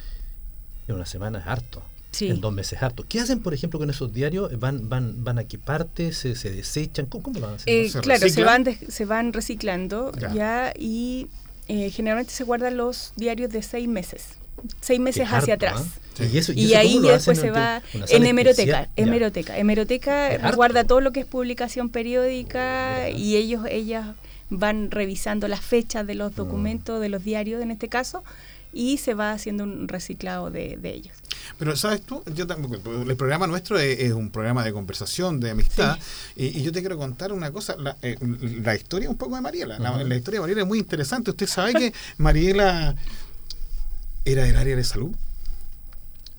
En 0.87 0.95
una 0.95 1.07
semana 1.07 1.41
es 1.41 1.47
harto. 1.47 1.83
En 2.21 2.41
dos 2.41 2.53
meses 2.53 2.83
harto. 2.83 3.05
¿Qué 3.09 3.21
hacen, 3.21 3.41
por 3.41 3.55
ejemplo, 3.55 3.79
con 3.79 3.91
esos 3.91 4.13
diarios? 4.13 4.59
¿Van 4.59 4.89
van 4.89 5.23
van 5.23 5.39
a 5.39 5.45
qué 5.45 5.59
parte? 5.59 6.13
¿Se, 6.13 6.35
se 6.35 6.51
desechan? 6.51 7.07
¿Cómo, 7.07 7.31
lo 7.35 7.41
van 7.41 7.53
a 7.53 7.57
hacer? 7.57 7.73
Eh, 7.73 7.91
claro, 8.03 8.29
se 8.29 8.43
van, 8.43 8.65
se 8.89 9.05
van 9.05 9.33
reciclando 9.33 10.11
ya 10.35 10.73
y 10.77 11.29
eh, 11.69 11.91
generalmente 11.91 12.33
se 12.33 12.45
guardan 12.45 12.77
los 12.77 13.13
diarios 13.17 13.51
de 13.51 13.63
seis 13.63 13.87
meses 13.87 14.39
seis 14.81 15.01
meses 15.01 15.29
hacia 15.31 15.55
atrás. 15.55 15.83
¿ah? 15.85 16.09
¿Y, 16.55 16.75
ahí 16.75 16.99
después 16.99 17.39
se 17.39 17.51
va 17.51 17.83
en 17.93 18.27
hemeroteca. 18.27 18.89
Hemeroteca. 18.97 19.57
Hemeroteca 19.57 20.53
guarda 20.53 20.85
todo 20.85 21.01
lo 21.01 21.13
que 21.13 21.21
es 21.21 21.27
publicación 21.27 21.91
periódica 21.91 23.11
y 23.11 23.37
ellos, 23.37 23.65
ellas 23.71 24.07
van 24.51 24.91
revisando 24.91 25.49
las 25.49 25.61
fechas 25.61 26.07
de 26.07 26.15
los 26.15 26.33
mm. 26.33 26.37
documentos, 26.37 27.01
de 27.01 27.09
los 27.09 27.25
diarios 27.25 27.63
en 27.63 27.71
este 27.71 27.89
caso, 27.89 28.25
y 28.73 28.99
se 28.99 29.15
va 29.15 29.33
haciendo 29.33 29.65
un 29.65 29.89
reciclado 29.89 30.51
de, 30.51 30.79
ellos. 30.83 31.17
Pero 31.59 31.77
sabes 31.77 32.03
tú, 32.03 32.23
yo 32.35 32.47
el 33.09 33.17
programa 33.17 33.47
nuestro 33.47 33.79
es, 33.79 34.13
un 34.13 34.31
programa 34.31 34.65
de 34.65 34.73
conversación, 34.73 35.41
de 35.41 35.51
amistad, 35.51 35.99
y, 36.37 36.63
yo 36.63 36.73
te 36.73 36.81
quiero 36.81 36.99
contar 36.99 37.33
una 37.33 37.51
cosa, 37.51 37.77
la, 37.77 37.97
eh, 38.03 38.17
historia 38.77 39.09
un 39.09 39.17
poco 39.17 39.37
de 39.37 39.41
Mariela. 39.41 39.79
la, 39.79 40.17
historia 40.17 40.39
de 40.39 40.43
Mariela 40.43 40.63
es 40.63 40.69
muy 40.69 40.79
interesante. 40.79 41.31
Usted 41.31 41.47
sabe 41.47 41.73
que 41.75 41.93
Mariela 42.19 42.95
era 44.25 44.45
del 44.45 44.57
área 44.57 44.77
de 44.77 44.85
salud. 44.85 45.15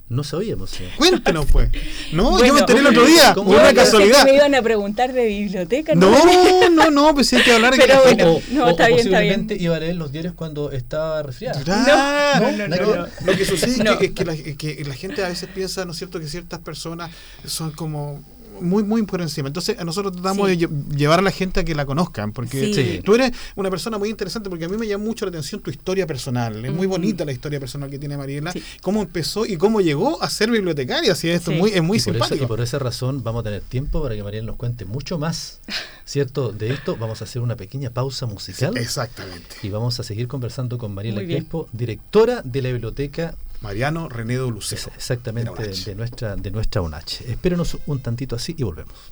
No 0.09 0.23
sabíamos, 0.23 0.71
señor. 0.71 0.91
Cuéntenos, 0.97 1.45
pues. 1.51 1.69
No, 2.13 2.43
yo 2.43 2.51
me 2.55 2.61
enteré 2.61 2.79
el 2.79 2.87
otro 2.87 3.05
día, 3.05 3.31
por 3.35 3.45
una 3.45 3.73
casualidad. 3.75 4.25
me 4.25 4.33
iban 4.33 4.55
a 4.55 4.61
preguntar 4.63 5.13
de 5.13 5.27
biblioteca. 5.27 5.93
No, 5.93 6.69
no, 6.71 6.89
no, 6.89 7.13
pues 7.13 7.31
hay 7.31 7.43
que 7.43 7.51
hablar. 7.51 7.75
Pero 7.77 8.03
que... 8.03 8.15
bueno, 8.15 8.41
no, 8.51 8.69
está 8.69 8.87
bien, 8.87 8.99
está 9.01 9.19
bien. 9.19 9.47
iba 9.51 9.75
a 9.75 9.79
leer 9.79 9.95
los 9.95 10.11
diarios 10.11 10.33
cuando 10.33 10.71
estaba 10.71 11.21
resfriado. 11.21 11.61
no, 11.63 12.51
no, 12.51 12.67
no, 12.67 13.07
Lo 13.23 13.37
que 13.37 13.45
sucede 13.45 13.83
es, 14.01 14.11
que, 14.11 14.25
la, 14.25 14.35
que 14.35 14.83
la 14.83 14.95
gente 14.95 15.23
a 15.23 15.29
veces 15.29 15.47
piensa, 15.53 15.85
¿no 15.85 15.91
es 15.91 15.99
cierto?, 15.99 16.19
que 16.19 16.27
ciertas 16.27 16.59
personas 16.61 17.11
son 17.45 17.69
como 17.69 18.23
muy, 18.61 18.83
muy 18.83 19.03
por 19.03 19.21
encima. 19.21 19.47
Entonces, 19.47 19.77
a 19.79 19.83
nosotros 19.83 20.13
tratamos 20.13 20.47
de 20.47 20.57
llevar 20.95 21.19
a 21.19 21.21
la 21.21 21.31
gente 21.31 21.59
a 21.59 21.63
que 21.63 21.75
la 21.75 21.85
conozcan, 21.85 22.31
porque 22.31 23.01
tú 23.03 23.15
eres 23.15 23.31
una 23.55 23.69
persona 23.69 23.97
muy 23.97 24.09
interesante, 24.09 24.49
porque 24.49 24.65
a 24.65 24.69
mí 24.69 24.77
me 24.77 24.87
llama 24.87 25.03
mucho 25.03 25.25
la 25.25 25.29
atención 25.29 25.61
tu 25.61 25.69
historia 25.69 26.07
personal. 26.07 26.63
Es 26.63 26.73
muy 26.73 26.87
bonita 26.87 27.25
la 27.25 27.31
historia 27.31 27.59
personal 27.59 27.89
que 27.89 27.99
tiene 27.99 28.17
Mariela, 28.17 28.53
cómo 28.81 29.01
empezó 29.01 29.45
y 29.45 29.57
cómo 29.57 29.81
llegó 29.81 30.21
a 30.21 30.29
ser 30.29 30.51
bibliotecaria. 30.51 31.13
Así 31.13 31.29
esto 31.29 31.51
muy, 31.51 31.71
es 31.71 31.83
muy 31.83 31.97
y 31.97 32.01
simpático. 32.01 32.43
y 32.43 32.47
por 32.47 32.61
esa 32.61 32.79
razón 32.79 33.23
vamos 33.23 33.41
a 33.41 33.43
tener 33.43 33.61
tiempo 33.61 34.01
para 34.01 34.15
que 34.15 34.23
Mariela 34.23 34.47
nos 34.47 34.55
cuente 34.55 34.85
mucho 34.85 35.17
más, 35.17 35.59
¿cierto? 36.05 36.51
De 36.51 36.73
esto 36.73 36.97
vamos 36.97 37.21
a 37.21 37.25
hacer 37.25 37.41
una 37.41 37.55
pequeña 37.55 37.89
pausa 37.89 38.25
musical. 38.25 38.77
exactamente. 38.77 39.55
Y 39.63 39.69
vamos 39.69 39.99
a 39.99 40.03
seguir 40.03 40.27
conversando 40.27 40.77
con 40.77 40.93
Mariela 40.93 41.21
Crespo, 41.23 41.67
directora 41.73 42.41
de 42.43 42.61
la 42.61 42.71
biblioteca 42.71 43.35
Mariano 43.61 44.09
Renedo 44.09 44.49
Lucero. 44.49 44.91
Exactamente, 44.95 45.51
de, 45.51 45.95
nuestra, 45.95 46.35
de 46.35 46.51
nuestra 46.51 46.81
UNACH. 46.81 47.21
Espérenos 47.21 47.77
un 47.85 47.99
tantito 48.01 48.35
así 48.35 48.55
y 48.57 48.63
volvemos. 48.63 49.11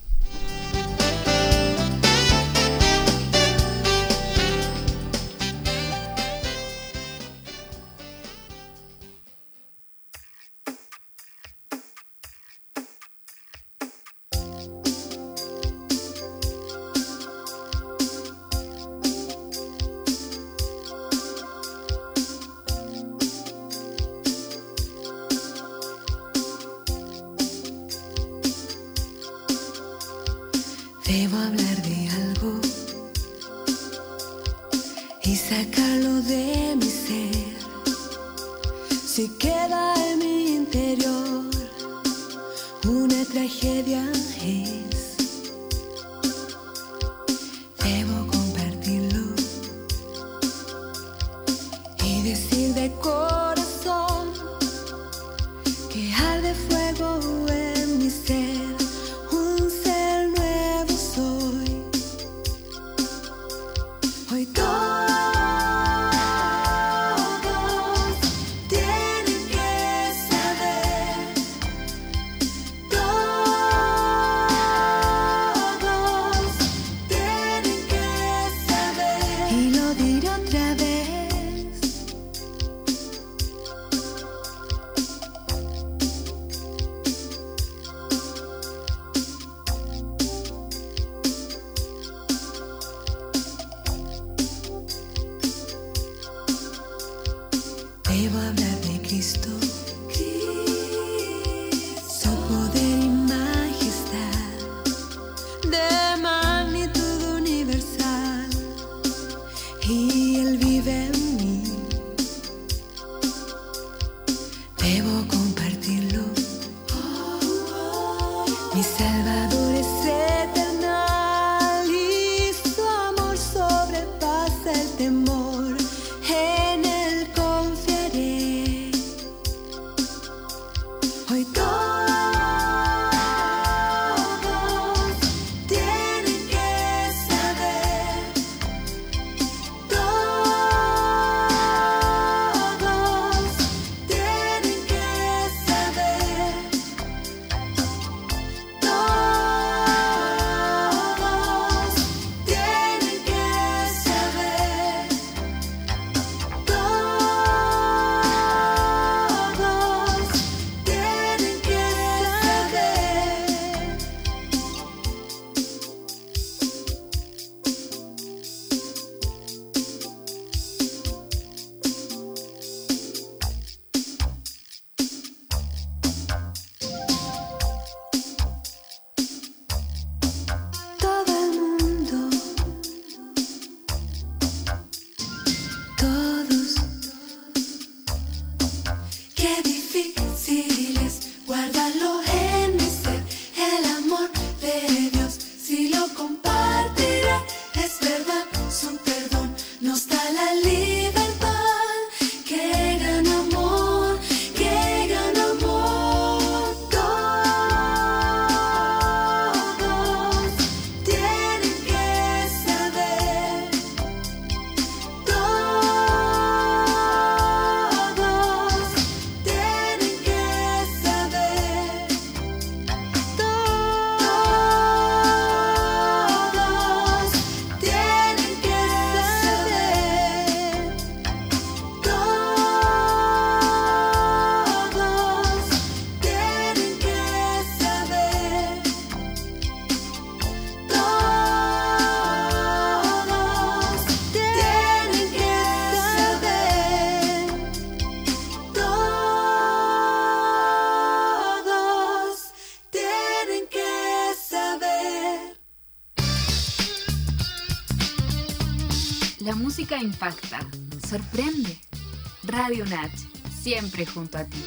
Siempre 263.67 264.05
junto 264.05 264.37
a 264.37 264.45
ti. 264.45 264.63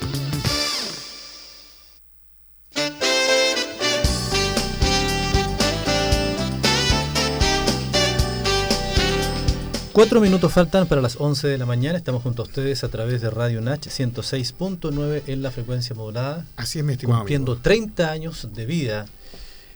Cuatro 9.92 10.20
minutos 10.20 10.52
faltan 10.52 10.86
para 10.86 11.00
las 11.00 11.16
11 11.18 11.48
de 11.48 11.56
la 11.56 11.64
mañana. 11.64 11.96
Estamos 11.96 12.22
junto 12.22 12.42
a 12.42 12.44
ustedes 12.44 12.84
a 12.84 12.90
través 12.90 13.22
de 13.22 13.30
Radio 13.30 13.62
Nach 13.62 13.80
106.9 13.80 15.22
en 15.26 15.42
la 15.42 15.50
frecuencia 15.50 15.96
modulada. 15.96 16.44
Así 16.56 16.78
es, 16.78 16.84
mi 16.84 16.92
estimado. 16.92 17.20
Cumpliendo 17.20 17.52
amigo. 17.52 17.62
30 17.62 18.10
años 18.10 18.48
de 18.52 18.66
vida 18.66 19.06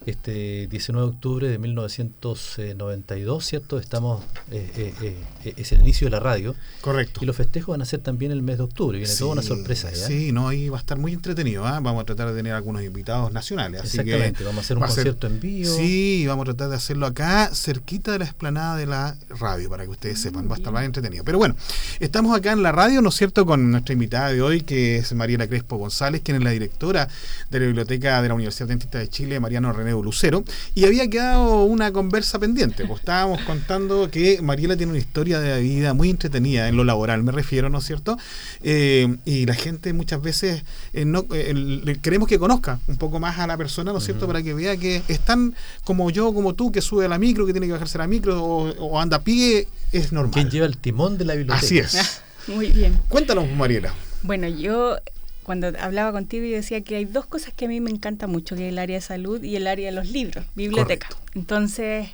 este 0.06 0.66
19 0.68 1.06
de 1.06 1.14
octubre 1.14 1.48
de 1.48 1.58
1992, 1.58 3.44
¿cierto? 3.44 3.78
Estamos, 3.78 4.22
eh, 4.50 4.70
eh, 4.76 5.16
eh, 5.44 5.54
es 5.56 5.72
el 5.72 5.80
inicio 5.80 6.06
de 6.06 6.10
la 6.10 6.20
radio. 6.20 6.54
Correcto. 6.80 7.20
Y 7.22 7.26
los 7.26 7.36
festejos 7.36 7.72
van 7.72 7.82
a 7.82 7.84
ser 7.84 8.00
también 8.00 8.30
el 8.32 8.42
mes 8.42 8.58
de 8.58 8.64
octubre, 8.64 8.98
viene 8.98 9.14
toda 9.14 9.32
una 9.32 9.42
sorpresa. 9.42 9.90
¿ya? 9.90 10.06
Sí, 10.06 10.32
no, 10.32 10.48
ahí 10.48 10.68
va 10.68 10.76
a 10.76 10.80
estar 10.80 10.98
muy 10.98 11.12
entretenido. 11.12 11.66
¿ah? 11.66 11.80
Vamos 11.80 12.02
a 12.02 12.04
tratar 12.04 12.28
de 12.28 12.36
tener 12.36 12.52
algunos 12.52 12.82
invitados 12.82 13.32
nacionales. 13.32 13.80
Así 13.80 13.98
Exactamente, 13.98 14.38
que 14.38 14.44
vamos 14.44 14.58
a 14.58 14.60
hacer 14.62 14.76
un 14.76 14.82
concierto 14.84 15.26
en 15.26 15.40
vivo. 15.40 15.74
Sí, 15.74 16.24
vamos 16.26 16.42
a 16.42 16.52
tratar 16.52 16.70
de 16.70 16.76
hacerlo 16.76 17.06
acá, 17.06 17.50
cerquita 17.54 18.12
de 18.12 18.18
la 18.18 18.24
explanada 18.26 18.76
de 18.76 18.86
la 18.86 19.16
radio, 19.28 19.70
para 19.70 19.84
que 19.84 19.90
ustedes 19.90 20.20
sepan, 20.20 20.48
va 20.48 20.54
a 20.54 20.58
estar 20.58 20.72
más 20.72 20.84
entretenido. 20.84 21.24
Pero 21.24 21.38
bueno, 21.38 21.56
estamos 22.00 22.36
acá 22.36 22.52
en 22.52 22.62
la 22.62 22.72
radio, 22.72 23.00
¿no 23.00 23.08
es 23.08 23.14
cierto?, 23.14 23.46
con 23.46 23.70
nuestra 23.70 23.94
invitada 23.94 24.32
de 24.32 24.42
hoy, 24.42 24.62
que 24.62 24.96
es 24.96 25.12
Mariela 25.14 25.46
Crespo 25.46 25.76
González, 25.76 26.20
quien 26.22 26.36
es 26.36 26.44
la 26.44 26.50
directora 26.50 27.08
de 27.50 27.60
la 27.60 27.66
Biblioteca 27.66 28.20
de 28.20 28.28
la 28.28 28.34
Universidad 28.34 28.68
Dentista 28.68 28.98
de 28.98 29.08
Chile, 29.08 29.40
Mariano 29.40 29.72
René 29.72 29.93
Lucero. 30.02 30.44
Y 30.74 30.85
había 30.85 31.09
quedado 31.09 31.64
una 31.64 31.92
conversa 31.92 32.38
pendiente, 32.38 32.85
pues 32.87 33.00
estábamos 33.00 33.40
contando 33.42 34.11
que 34.11 34.40
Mariela 34.42 34.76
tiene 34.76 34.92
una 34.92 34.98
historia 34.98 35.40
de 35.40 35.61
vida 35.61 35.94
muy 35.94 36.11
entretenida 36.11 36.68
en 36.68 36.76
lo 36.76 36.85
laboral, 36.85 37.22
me 37.22 37.33
refiero, 37.33 37.68
¿no 37.68 37.78
es 37.78 37.85
cierto? 37.85 38.18
Eh, 38.62 39.16
y 39.24 39.46
la 39.46 39.54
gente 39.54 39.92
muchas 39.92 40.22
veces 40.22 40.64
eh, 40.92 41.04
no 41.04 41.24
eh, 41.33 41.96
queremos 42.02 42.28
que 42.28 42.38
conozca 42.38 42.78
un 42.88 42.96
poco 42.96 43.20
más 43.20 43.38
a 43.38 43.46
la 43.46 43.57
persona, 43.57 43.92
¿no 43.92 43.98
es 43.98 44.04
cierto? 44.04 44.24
Uh 44.24 44.28
-huh. 44.28 44.33
Para 44.33 44.42
que 44.42 44.54
vea 44.54 44.76
que 44.76 45.02
están 45.09 45.54
como 45.85 46.11
yo, 46.11 46.33
como 46.33 46.54
tú, 46.54 46.72
que 46.72 46.80
sube 46.80 47.04
a 47.04 47.09
la 47.09 47.18
micro, 47.18 47.46
que 47.46 47.52
tiene 47.52 47.66
que 47.66 47.72
bajarse 47.72 47.98
a 47.98 48.02
la 48.02 48.07
micro 48.07 48.42
o, 48.42 48.70
o 48.78 49.00
anda 49.00 49.18
a 49.18 49.22
pie, 49.22 49.68
es 49.92 50.12
normal. 50.12 50.33
Quien 50.33 50.50
lleva 50.50 50.66
el 50.66 50.78
timón 50.78 51.18
de 51.18 51.24
la 51.24 51.35
biblioteca. 51.35 51.64
Así 51.64 51.78
es. 51.78 52.22
Muy 52.46 52.70
bien. 52.72 52.98
Cuéntanos, 53.09 53.50
Mariela. 53.50 53.94
Bueno, 54.22 54.48
yo 54.48 54.96
cuando 55.44 55.72
hablaba 55.78 56.11
contigo 56.11 56.44
yo 56.44 56.57
decía 56.57 56.80
que 56.80 56.96
hay 56.96 57.04
dos 57.04 57.26
cosas 57.26 57.54
que 57.54 57.66
a 57.66 57.68
mí 57.68 57.80
me 57.80 57.90
encanta 57.90 58.26
mucho, 58.26 58.57
que 58.57 58.66
es 58.66 58.72
el 58.72 58.78
área 58.78 58.96
de 58.96 59.02
salud 59.02 59.42
y 59.42 59.57
el 59.57 59.66
área 59.66 59.90
de 59.90 59.92
los 59.92 60.09
libros, 60.09 60.44
biblioteca. 60.54 61.09
Correcto. 61.09 61.38
Entonces, 61.38 62.09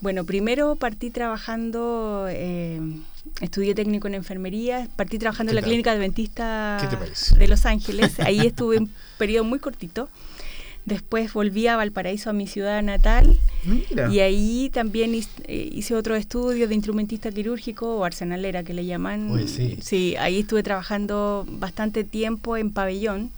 bueno, 0.00 0.24
primero 0.24 0.76
partí 0.76 1.10
trabajando, 1.10 2.26
eh, 2.28 2.80
estudié 3.40 3.74
técnico 3.74 4.06
en 4.08 4.14
enfermería, 4.14 4.88
partí 4.96 5.18
trabajando 5.18 5.52
en 5.52 5.56
la 5.56 5.62
clínica 5.62 5.92
adventista 5.92 6.78
de 7.38 7.48
Los 7.48 7.66
Ángeles, 7.66 8.20
ahí 8.20 8.40
estuve 8.40 8.78
un 8.78 8.92
periodo 9.18 9.44
muy 9.44 9.58
cortito. 9.58 10.08
Después 10.84 11.32
volví 11.32 11.66
a 11.66 11.76
Valparaíso, 11.76 12.30
a 12.30 12.32
mi 12.32 12.46
ciudad 12.46 12.82
natal, 12.82 13.38
Mira. 13.64 14.10
y 14.10 14.20
ahí 14.20 14.70
también 14.72 15.14
hice 15.14 15.94
otro 15.94 16.16
estudio 16.16 16.66
de 16.66 16.74
instrumentista 16.74 17.30
quirúrgico 17.30 17.96
o 17.96 18.04
arsenalera 18.04 18.62
que 18.62 18.72
le 18.72 18.86
llaman. 18.86 19.30
Uy, 19.30 19.48
sí. 19.48 19.76
sí, 19.82 20.16
ahí 20.16 20.40
estuve 20.40 20.62
trabajando 20.62 21.46
bastante 21.48 22.04
tiempo 22.04 22.56
en 22.56 22.72
pabellón. 22.72 23.30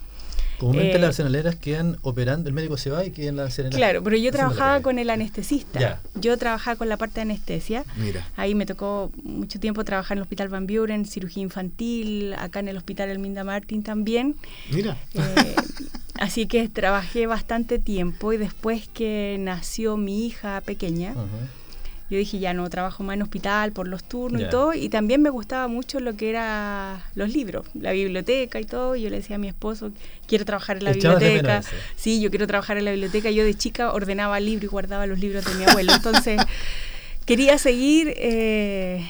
Comúnmente 0.61 0.97
eh, 0.97 0.99
las 0.99 1.07
arsenaleras 1.09 1.55
quedan 1.55 1.97
operando, 2.03 2.47
el 2.47 2.53
médico 2.53 2.77
se 2.77 2.91
va 2.91 3.03
y 3.03 3.09
quedan 3.09 3.37
las 3.37 3.45
arsenaleras. 3.47 3.77
Claro, 3.79 4.03
pero 4.03 4.15
yo 4.15 4.31
trabajaba 4.31 4.81
con 4.81 4.99
el 4.99 5.09
anestesista. 5.09 5.79
Ya. 5.79 6.01
Yo 6.13 6.37
trabajaba 6.37 6.75
con 6.75 6.87
la 6.87 6.97
parte 6.97 7.15
de 7.15 7.21
anestesia. 7.21 7.83
Mira. 7.97 8.27
Ahí 8.37 8.53
me 8.53 8.67
tocó 8.67 9.11
mucho 9.23 9.59
tiempo 9.59 9.83
trabajar 9.83 10.17
en 10.17 10.19
el 10.19 10.21
Hospital 10.21 10.49
Van 10.49 10.67
Buren, 10.67 11.07
cirugía 11.07 11.41
infantil, 11.41 12.35
acá 12.37 12.59
en 12.59 12.67
el 12.67 12.77
Hospital 12.77 13.09
Elminda 13.09 13.43
Martin 13.43 13.81
también. 13.81 14.35
Mira. 14.69 14.97
Eh, 15.15 15.55
así 16.21 16.45
que 16.45 16.69
trabajé 16.69 17.25
bastante 17.25 17.79
tiempo 17.79 18.31
y 18.31 18.37
después 18.37 18.87
que 18.87 19.37
nació 19.39 19.97
mi 19.97 20.27
hija 20.27 20.61
pequeña, 20.61 21.13
uh 21.13 21.15
-huh. 21.15 22.11
yo 22.11 22.17
dije 22.19 22.37
ya 22.37 22.53
no 22.53 22.69
trabajo 22.69 23.03
más 23.03 23.15
en 23.15 23.23
hospital 23.23 23.71
por 23.71 23.87
los 23.87 24.03
turnos 24.03 24.43
y 24.43 24.49
todo. 24.49 24.75
Y 24.75 24.89
también 24.89 25.23
me 25.23 25.31
gustaba 25.31 25.67
mucho 25.67 25.99
lo 25.99 26.15
que 26.15 26.29
era 26.29 27.03
los 27.15 27.33
libros, 27.33 27.65
la 27.73 27.91
biblioteca 27.91 28.59
y 28.59 28.65
todo. 28.65 28.95
Y 28.95 29.01
yo 29.01 29.09
le 29.09 29.17
decía 29.17 29.37
a 29.37 29.39
mi 29.39 29.47
esposo, 29.47 29.91
quiero 30.27 30.45
trabajar 30.45 30.77
en 30.77 30.83
la 30.83 30.91
Echabas 30.91 31.23
biblioteca. 31.23 31.63
Sí, 31.95 32.21
yo 32.21 32.29
quiero 32.29 32.45
trabajar 32.45 32.77
en 32.77 32.85
la 32.85 32.91
biblioteca. 32.91 33.31
Yo 33.31 33.43
de 33.43 33.55
chica 33.55 33.91
ordenaba 33.91 34.39
libros 34.39 34.65
y 34.65 34.67
guardaba 34.67 35.07
los 35.07 35.17
libros 35.17 35.43
de 35.43 35.55
mi 35.55 35.63
abuelo. 35.63 35.91
Entonces 35.91 36.39
quería 37.25 37.57
seguir 37.57 38.13
eh, 38.17 39.09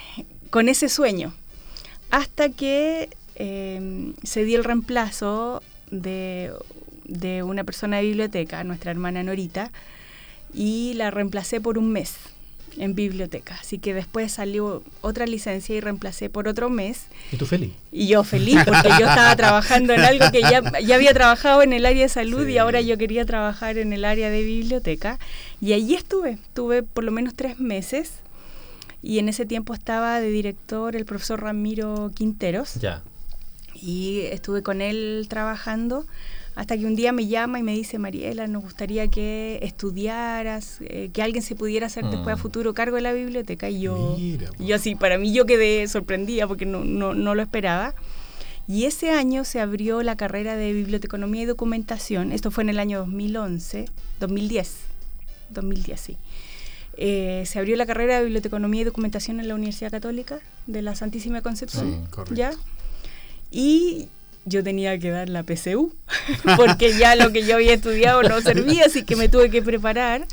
con 0.49 0.69
ese 0.69 0.87
sueño. 0.87 1.33
Hasta 2.09 2.47
que 2.47 3.09
eh, 3.35 4.13
se 4.23 4.45
dio 4.45 4.59
el 4.59 4.63
reemplazo 4.63 5.61
de, 5.91 6.51
de, 7.11 7.43
una 7.43 7.63
persona 7.63 7.97
de 7.97 8.03
biblioteca, 8.03 8.63
nuestra 8.63 8.91
hermana 8.91 9.23
Norita, 9.23 9.71
y 10.53 10.93
la 10.95 11.11
reemplacé 11.11 11.61
por 11.61 11.77
un 11.77 11.91
mes 11.91 12.15
en 12.77 12.95
biblioteca. 12.95 13.57
Así 13.59 13.79
que 13.79 13.93
después 13.93 14.31
salió 14.31 14.83
otra 15.01 15.25
licencia 15.25 15.75
y 15.75 15.79
reemplacé 15.79 16.29
por 16.29 16.47
otro 16.47 16.69
mes. 16.69 17.05
¿Y 17.31 17.37
tú 17.37 17.45
feliz? 17.45 17.73
Y 17.91 18.07
yo 18.07 18.23
feliz, 18.23 18.59
porque 18.65 18.89
yo 18.99 19.07
estaba 19.07 19.35
trabajando 19.35 19.93
en 19.93 20.01
algo 20.01 20.31
que 20.31 20.41
ya, 20.41 20.79
ya 20.79 20.95
había 20.95 21.13
trabajado 21.13 21.61
en 21.63 21.73
el 21.73 21.85
área 21.85 22.03
de 22.03 22.09
salud 22.09 22.45
Sí. 22.45 22.53
y 22.53 22.57
ahora 22.57 22.81
yo 22.81 22.97
quería 22.97 23.25
trabajar 23.25 23.77
en 23.77 23.93
el 23.93 24.05
área 24.05 24.29
de 24.29 24.43
biblioteca. 24.43 25.19
Y 25.59 25.73
allí 25.73 25.95
estuve, 25.95 26.31
estuve 26.31 26.83
por 26.83 27.03
lo 27.03 27.11
menos 27.11 27.33
tres 27.33 27.59
meses. 27.59 28.13
Y 29.03 29.19
en 29.19 29.29
ese 29.29 29.45
tiempo 29.45 29.73
estaba 29.73 30.19
de 30.19 30.29
director 30.29 30.95
el 30.95 31.05
profesor 31.05 31.41
Ramiro 31.41 32.11
Quinteros. 32.13 32.75
Ya. 32.75 33.03
Y 33.73 34.21
estuve 34.31 34.61
con 34.61 34.81
él 34.81 35.25
trabajando 35.27 36.05
hasta 36.55 36.77
que 36.77 36.85
un 36.85 36.95
día 36.95 37.11
me 37.11 37.27
llama 37.27 37.59
y 37.59 37.63
me 37.63 37.73
dice, 37.73 37.97
Mariela, 37.97 38.47
nos 38.47 38.63
gustaría 38.63 39.07
que 39.07 39.59
estudiaras, 39.61 40.77
eh, 40.81 41.09
que 41.13 41.21
alguien 41.21 41.43
se 41.43 41.55
pudiera 41.55 41.87
hacer 41.87 42.03
Mm. 42.05 42.11
después 42.11 42.33
a 42.33 42.37
futuro 42.37 42.73
cargo 42.73 42.97
de 42.97 43.01
la 43.01 43.13
biblioteca. 43.13 43.69
Y 43.69 43.81
yo, 43.81 44.15
Mira, 44.19 44.49
yo 44.59 44.75
así, 44.75 44.95
para 44.95 45.17
mí 45.17 45.33
yo 45.33 45.45
quedé 45.45 45.87
sorprendida 45.87 46.47
porque 46.47 46.65
no, 46.65 46.83
no, 46.83 47.13
no 47.13 47.35
lo 47.35 47.41
esperaba. 47.41 47.93
Y 48.67 48.85
ese 48.85 49.11
año 49.11 49.43
se 49.43 49.59
abrió 49.59 50.01
la 50.03 50.15
carrera 50.15 50.55
de 50.55 50.71
biblioteconomía 50.73 51.43
y 51.43 51.45
documentación. 51.45 52.31
Esto 52.31 52.51
fue 52.51 52.63
en 52.63 52.69
el 52.69 52.79
año 52.79 52.99
2011, 52.99 53.85
2010, 54.19 54.75
2010, 55.49 55.99
sí. 55.99 56.17
Eh, 56.97 57.43
se 57.47 57.57
abrió 57.59 57.75
la 57.77 57.85
carrera 57.85 58.17
de 58.17 58.23
biblioteconomía 58.25 58.81
y 58.81 58.83
documentación 58.83 59.39
en 59.39 59.47
la 59.47 59.55
Universidad 59.55 59.89
Católica 59.91 60.39
de 60.67 60.81
la 60.81 60.95
Santísima 60.95 61.41
Concepción. 61.41 61.89
Sí, 62.05 62.11
correcto. 62.11 62.35
¿ya? 62.35 62.51
Y 63.49 64.07
yo 64.45 64.63
tenía 64.63 64.97
que 64.99 65.09
dar 65.11 65.29
la 65.29 65.43
PCU, 65.43 65.93
porque 66.57 66.97
ya 66.97 67.15
lo 67.15 67.31
que 67.31 67.43
yo 67.43 67.55
había 67.55 67.73
estudiado 67.73 68.23
no 68.23 68.41
servía, 68.41 68.85
así 68.85 69.03
que 69.03 69.15
me 69.15 69.29
tuve 69.29 69.49
que 69.49 69.61
preparar. 69.61 70.25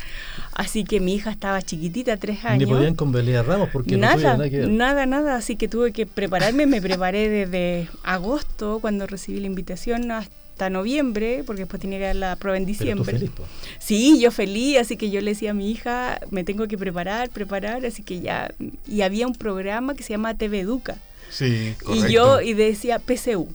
Así 0.53 0.83
que 0.83 0.99
mi 0.99 1.15
hija 1.15 1.31
estaba 1.31 1.61
chiquitita, 1.61 2.17
tres 2.17 2.43
años. 2.43 2.67
Ni 2.67 2.73
podían 2.75 2.93
con 2.95 3.13
Belén 3.13 3.45
Ramos 3.45 3.69
porque 3.71 3.93
no 3.93 3.99
nada, 3.99 4.13
tuvieron 4.15 4.37
nada 4.39 4.49
que 4.49 4.57
ver. 4.57 4.67
nada, 4.69 5.05
nada. 5.05 5.35
Así 5.37 5.55
que 5.55 5.69
tuve 5.69 5.93
que 5.93 6.05
prepararme. 6.05 6.65
Me 6.65 6.81
preparé 6.81 7.29
desde 7.29 7.87
agosto, 8.03 8.79
cuando 8.81 9.07
recibí 9.07 9.39
la 9.39 9.45
invitación, 9.47 10.11
hasta 10.11 10.69
noviembre, 10.69 11.43
porque 11.45 11.61
después 11.61 11.81
tenía 11.81 11.99
que 11.99 12.05
dar 12.07 12.15
la 12.17 12.35
prueba 12.35 12.57
en 12.57 12.65
Pero 12.65 12.75
tú 12.75 12.79
diciembre. 12.79 13.11
feliz, 13.13 13.29
po. 13.29 13.45
Sí, 13.79 14.19
yo 14.19 14.31
feliz, 14.31 14.79
así 14.79 14.97
que 14.97 15.09
yo 15.09 15.21
le 15.21 15.31
decía 15.31 15.51
a 15.51 15.53
mi 15.53 15.71
hija, 15.71 16.19
me 16.29 16.43
tengo 16.43 16.67
que 16.67 16.77
preparar, 16.77 17.29
preparar, 17.29 17.85
así 17.85 18.03
que 18.03 18.19
ya, 18.19 18.51
y 18.85 18.99
había 19.01 19.27
un 19.27 19.35
programa 19.35 19.95
que 19.95 20.03
se 20.03 20.09
llama 20.09 20.33
TV 20.33 20.59
Educa, 20.59 20.97
Sí, 21.29 21.73
correcto. 21.81 22.07
y 22.07 22.11
yo, 22.11 22.41
y 22.41 22.53
decía 22.53 22.99
PCU. 22.99 23.47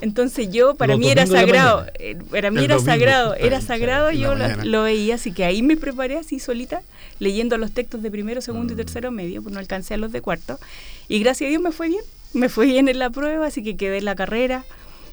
Entonces 0.00 0.50
yo, 0.50 0.74
para 0.74 0.94
Los 0.94 1.00
mí 1.00 1.10
era 1.10 1.26
sagrado, 1.26 1.86
eh, 1.98 2.16
para 2.30 2.50
mí 2.50 2.58
El 2.58 2.64
era 2.64 2.74
domingo, 2.76 2.92
sagrado, 2.92 3.34
era 3.34 3.60
sagrado, 3.60 4.10
yo 4.10 4.34
lo, 4.34 4.82
veía, 4.82 5.16
así 5.16 5.32
que 5.32 5.44
ahí 5.44 5.62
me 5.62 5.76
preparé 5.76 6.16
así 6.16 6.38
solita, 6.38 6.82
leyendo 7.18 7.58
los 7.58 7.72
textos 7.72 8.02
de 8.02 8.10
primero, 8.10 8.40
segundo 8.40 8.72
Mm. 8.72 8.76
y 8.76 8.82
tercero 8.82 9.10
medio, 9.10 9.42
pues 9.42 9.52
no 9.52 9.60
alcancé 9.60 9.94
a 9.94 9.96
los 9.98 10.10
de 10.12 10.20
cuarto, 10.20 10.58
y 11.08 11.18
gracias 11.20 11.48
a 11.48 11.50
Dios 11.50 11.62
me 11.62 11.72
fue 11.72 11.88
bien, 11.88 12.04
me 12.32 12.48
fue 12.48 12.66
bien 12.66 12.88
en 12.88 12.98
la 12.98 13.10
prueba, 13.10 13.46
así 13.46 13.62
que 13.62 13.76
quedé 13.76 13.98
en 13.98 14.06
la 14.06 14.14
carrera 14.14 14.64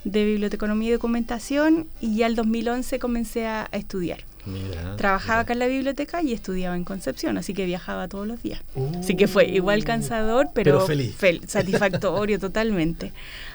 de 0.05 0.23
biblioteconomía 0.23 0.89
y 0.89 0.93
documentación, 0.93 1.87
y 1.99 2.15
ya 2.15 2.27
el 2.27 2.35
2011 2.35 2.99
comencé 2.99 3.45
a, 3.45 3.67
a 3.71 3.77
estudiar. 3.77 4.19
Mira, 4.47 4.95
Trabajaba 4.95 5.33
mira. 5.35 5.41
acá 5.41 5.53
en 5.53 5.59
la 5.59 5.67
biblioteca 5.67 6.21
y 6.23 6.33
estudiaba 6.33 6.75
en 6.75 6.83
Concepción, 6.83 7.37
así 7.37 7.53
que 7.53 7.65
viajaba 7.65 8.07
todos 8.07 8.25
los 8.27 8.41
días. 8.41 8.61
Uh. 8.75 8.99
Así 8.99 9.15
que 9.15 9.27
fue 9.27 9.45
igual 9.49 9.83
cansador, 9.83 10.47
pero, 10.53 10.73
Pero 10.73 10.85
feliz. 10.87 11.15
fel- 11.19 11.45
satisfactorio 11.47 12.39
totalmente. 12.39 13.11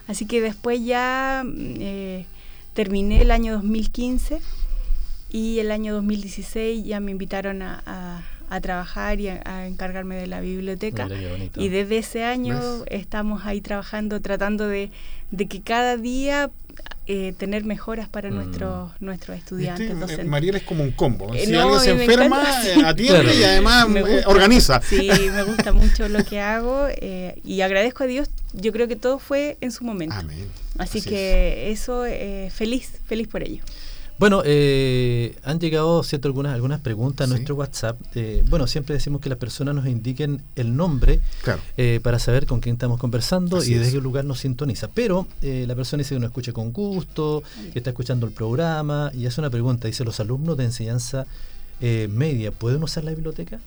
Así 0.07 0.27
que 0.27 0.41
después 0.41 0.85
ya 0.85 1.43
mm, 1.45 1.75
eh, 1.81 2.27
terminé 2.75 3.23
el 3.23 3.31
año 3.31 3.55
2015 3.55 4.41
y 5.31 5.59
el 5.61 5.71
año 5.71 5.95
2016 5.95 6.85
ya 6.85 7.01
me 7.01 7.11
invitaron 7.11 7.63
a, 7.63 7.83
a- 7.87 8.23
a 8.51 8.61
trabajar 8.61 9.19
y 9.19 9.29
a, 9.29 9.41
a 9.47 9.67
encargarme 9.67 10.15
de 10.17 10.27
la 10.27 10.43
biblioteca. 10.43 11.07
Mira. 11.07 11.31
Y 11.57 11.69
desde 11.71 11.97
ese 11.97 12.25
año 12.25 12.59
¿Ves? 12.81 12.85
estamos 12.89 13.47
ahí 13.47 13.63
trabajando, 13.63 14.21
tratando 14.21 14.69
de, 14.69 14.91
de 15.31 15.47
que 15.49 15.63
cada 15.63 15.97
día 15.97 16.51
eh, 17.07 17.35
tener 17.37 17.65
mejoras 17.65 18.09
para 18.09 18.31
Mm. 18.31 18.35
nuestros 18.35 18.91
nuestros 19.01 19.37
estudiantes 19.37 19.89
Este, 19.89 19.99
docentes. 20.01 20.27
Mariel 20.27 20.55
es 20.57 20.63
como 20.63 20.85
un 20.85 20.93
combo. 20.93 21.35
Eh, 21.35 21.47
si 21.47 21.53
no, 21.53 21.63
alguien 21.75 21.81
se 21.81 21.91
enferma, 21.91 22.41
encanta. 22.41 22.69
eh, 22.69 22.83
atiende 22.87 23.21
Claro. 23.23 23.39
y 23.39 23.45
además 23.45 23.87
eh, 23.97 24.01
gusta. 24.03 24.29
organiza. 24.29 24.81
Sí, 24.83 25.11
me 25.35 25.43
gusta 25.43 25.73
mucho 25.73 26.09
lo 26.09 26.25
que 26.25 26.41
hago 26.41 26.87
eh, 26.91 27.41
y 27.45 27.61
agradezco 27.63 28.05
a 28.05 28.07
Dios. 28.07 28.29
Yo 28.53 28.73
creo 28.73 28.87
que 28.89 28.97
todo 28.97 29.19
fue 29.19 29.57
en 29.61 29.73
su 29.73 29.85
momento. 29.85 30.15
Amén. 30.15 30.47
Así, 30.79 30.99
Así 30.99 31.09
que 31.09 31.71
eso, 31.73 32.07
eh, 32.07 32.51
feliz, 32.55 32.91
feliz 33.07 33.27
por 33.29 33.43
ello. 33.43 33.63
Bueno, 34.19 34.43
eh, 34.45 35.35
han 35.43 35.59
llegado 35.59 36.03
cierto 36.05 36.29
algunas 36.29 36.55
algunas 36.55 36.81
preguntas 36.81 37.25
a 37.25 37.27
Sí. 37.29 37.31
nuestro 37.35 37.57
WhatsApp. 37.57 37.99
Eh, 38.15 38.45
bueno, 38.49 38.69
siempre 38.69 38.95
decimos 38.95 39.21
que 39.21 39.29
las 39.29 39.39
personas 39.39 39.75
nos 39.75 39.87
indiquen 39.89 40.43
el 40.55 40.77
nombre 40.77 41.19
Claro. 41.43 41.61
eh, 41.77 41.99
para 42.03 42.21
saber 42.21 42.47
con 42.47 42.61
quién 42.61 42.75
estamos 42.77 43.01
conversando 43.01 43.57
Así 43.57 43.73
y 43.73 43.75
desde 43.75 43.89
es. 43.89 43.95
qué 43.95 44.01
lugar 44.01 44.25
nos 44.25 44.39
sintoniza. 44.41 44.89
Pero 44.89 45.27
eh, 45.43 45.65
la 45.67 45.75
persona 45.75 46.03
dice 46.03 46.15
que 46.15 46.21
nos 46.21 46.29
escucha 46.29 46.53
con 46.53 46.73
gusto, 46.73 47.43
que 47.73 47.79
está 47.81 47.91
escuchando 47.91 48.27
el 48.27 48.33
programa 48.33 49.11
y 49.13 49.27
hace 49.27 49.41
una 49.41 49.51
pregunta. 49.51 49.89
Dice, 49.89 50.05
¿los 50.05 50.21
alumnos 50.21 50.57
de 50.57 50.65
enseñanza 50.65 51.27
eh, 51.81 52.09
media 52.13 52.53
pueden 52.53 52.81
usar 52.85 53.03
la 53.03 53.11
biblioteca? 53.11 53.59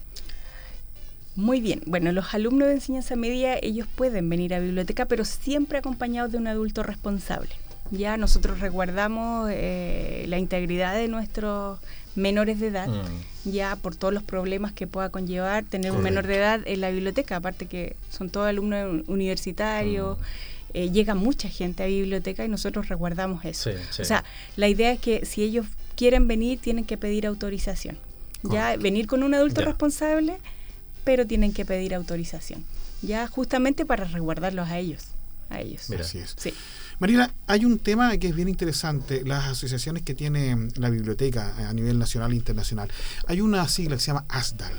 Muy 1.34 1.60
bien. 1.60 1.82
Bueno, 1.84 2.12
los 2.12 2.32
alumnos 2.32 2.68
de 2.68 2.74
enseñanza 2.74 3.14
media, 3.14 3.58
ellos 3.60 3.86
pueden 3.94 4.26
venir 4.30 4.54
a 4.54 4.58
biblioteca, 4.60 5.04
pero 5.04 5.26
siempre 5.26 5.76
acompañados 5.76 6.32
de 6.32 6.38
un 6.38 6.46
adulto 6.46 6.82
responsable. 6.82 7.50
Ya 7.90 8.16
nosotros 8.16 8.60
resguardamos 8.60 9.50
eh, 9.52 10.24
la 10.28 10.38
integridad 10.38 10.94
de 10.94 11.08
nuestros 11.08 11.78
menores 12.16 12.58
de 12.60 12.68
edad, 12.68 12.88
Mm. 12.88 13.50
ya 13.50 13.76
por 13.76 13.94
todos 13.94 14.12
los 14.14 14.22
problemas 14.22 14.72
que 14.72 14.86
pueda 14.86 15.10
conllevar 15.10 15.64
tener 15.64 15.92
un 15.92 16.02
menor 16.02 16.26
de 16.26 16.36
edad 16.36 16.60
en 16.64 16.80
la 16.80 16.90
biblioteca, 16.90 17.36
aparte 17.36 17.66
que 17.66 17.94
son 18.10 18.30
todos 18.30 18.48
alumnos 18.48 18.90
un- 18.90 19.04
universitarios, 19.06 20.18
Mm. 20.18 20.22
eh, 20.74 20.90
llega 20.90 21.14
mucha 21.14 21.48
gente 21.48 21.82
a 21.82 21.86
biblioteca 21.86 22.44
y 22.44 22.48
nosotros 22.48 22.88
resguardamos 22.88 23.44
eso. 23.44 23.70
Sí, 23.70 23.76
sí. 23.90 24.02
O 24.02 24.04
sea, 24.04 24.24
la 24.56 24.68
idea 24.68 24.92
es 24.92 24.98
que 25.00 25.24
si 25.26 25.42
ellos 25.42 25.66
quieren 25.94 26.26
venir, 26.26 26.58
tienen 26.58 26.84
que 26.84 26.96
pedir 26.96 27.26
autorización. 27.26 27.98
Ya 28.42 28.62
Correcto. 28.64 28.82
venir 28.82 29.06
con 29.06 29.22
un 29.22 29.34
adulto 29.34 29.60
Ya. 29.60 29.66
responsable, 29.66 30.38
pero 31.04 31.26
tienen 31.26 31.52
que 31.52 31.64
pedir 31.64 31.94
autorización. 31.94 32.64
Ya 33.02 33.26
justamente 33.28 33.84
para 33.86 34.04
resguardarlos 34.04 34.68
a 34.68 34.78
ellos. 34.78 35.04
A 35.50 35.60
ellos. 35.60 35.88
Mira. 35.90 36.02
Así 36.02 36.18
es. 36.18 36.34
Sí. 36.36 36.52
Mariela, 36.98 37.30
hay 37.46 37.64
un 37.64 37.78
tema 37.78 38.16
que 38.16 38.28
es 38.28 38.34
bien 38.34 38.48
interesante, 38.48 39.22
las 39.24 39.44
asociaciones 39.46 40.02
que 40.02 40.14
tiene 40.14 40.56
mm, 40.56 40.68
la 40.76 40.88
biblioteca 40.90 41.68
a 41.68 41.72
nivel 41.72 41.98
nacional 41.98 42.32
e 42.32 42.36
internacional. 42.36 42.88
Hay 43.26 43.40
una 43.42 43.66
sigla 43.68 43.96
que 43.96 44.00
se 44.00 44.06
llama 44.08 44.24
ASDAL. 44.28 44.72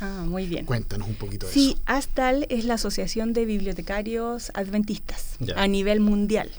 Ah, 0.00 0.24
muy 0.26 0.46
bien. 0.46 0.66
Cuéntanos 0.66 1.08
un 1.08 1.14
poquito 1.14 1.46
de 1.46 1.52
Sí, 1.52 1.72
eso. 1.74 1.82
ASTAL 1.86 2.46
es 2.50 2.64
la 2.64 2.74
Asociación 2.74 3.32
de 3.32 3.44
Bibliotecarios 3.44 4.50
Adventistas 4.54 5.36
a 5.56 5.66
nivel 5.66 6.00
mundial. 6.00 6.50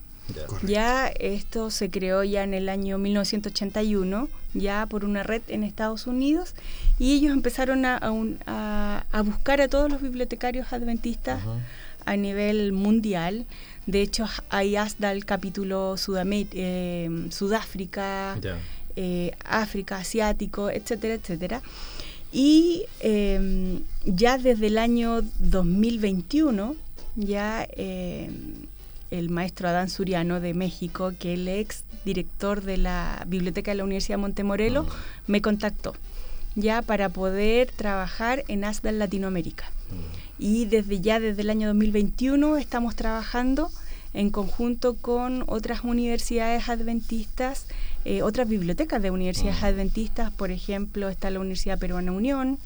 Ya. 0.65 1.07
Esto 1.07 1.69
se 1.69 1.89
creó 1.91 2.23
ya 2.23 2.43
en 2.43 2.53
el 2.55 2.67
año 2.67 2.97
1981, 2.97 4.27
ya 4.55 4.85
por 4.87 5.05
una 5.05 5.21
red 5.21 5.43
en 5.49 5.63
Estados 5.63 6.07
Unidos, 6.07 6.55
y 6.97 7.13
ellos 7.13 7.31
empezaron 7.31 7.85
a, 7.85 7.97
a 7.97 8.09
un- 8.11 8.39
a- 8.47 9.05
a 9.11 9.21
buscar 9.21 9.61
a 9.61 9.67
todos 9.67 9.91
los 9.91 10.01
bibliotecarios 10.01 10.73
adventistas 10.73 11.41
a 12.05 12.15
nivel 12.17 12.71
mundial. 12.71 13.45
De 13.85 14.01
hecho, 14.01 14.25
hay 14.49 14.75
ASDAL 14.75 15.25
capítulo 15.25 15.95
Sudamé- 15.97 16.47
eh, 16.53 17.27
Sudáfrica, 17.29 18.37
Ya. 18.41 18.57
eh, 18.95 19.31
África, 19.43 19.97
Asiático, 19.97 20.69
etcétera, 20.69 21.13
etcétera. 21.15 21.61
Y 22.31 22.83
eh, 23.01 23.79
ya 24.05 24.37
desde 24.37 24.67
el 24.67 24.77
año 24.77 25.21
2021, 25.39 26.75
ya 27.15 27.67
eh, 27.77 28.29
el 29.11 29.29
maestro 29.29 29.69
Adán 29.69 29.89
Suriano 29.89 30.39
de 30.41 30.53
México, 30.53 31.13
que 31.19 31.33
el 31.35 31.47
ex 31.47 31.83
director 32.03 32.61
de 32.61 32.77
la 32.77 33.23
Biblioteca 33.27 33.71
de 33.71 33.75
la 33.75 33.83
Universidad 33.83 34.17
de 34.17 34.21
Montemorelo, 34.21 34.83
Mm. 34.83 34.87
me 35.27 35.41
contactó 35.41 35.95
ya 36.55 36.81
para 36.81 37.09
poder 37.09 37.71
trabajar 37.71 38.43
en 38.47 38.63
ASDAL 38.63 38.97
Latinoamérica. 38.99 39.65
Mm. 39.91 40.24
Y 40.37 40.65
desde 40.65 40.99
ya, 40.99 41.19
desde 41.19 41.41
el 41.41 41.49
año 41.49 41.67
2021, 41.67 42.57
estamos 42.57 42.95
trabajando 42.95 43.69
en 44.13 44.29
conjunto 44.29 44.95
con 44.95 45.43
otras 45.47 45.83
universidades 45.83 46.69
adventistas, 46.69 47.67
eh, 48.05 48.21
otras 48.21 48.47
bibliotecas 48.47 49.01
de 49.01 49.11
universidades 49.11 49.61
Mm. 49.61 49.65
adventistas, 49.65 50.31
por 50.31 50.51
ejemplo, 50.51 51.09
está 51.09 51.29
la 51.29 51.39
Universidad 51.39 51.79
Peruana 51.79 52.11
Unión, 52.11 52.57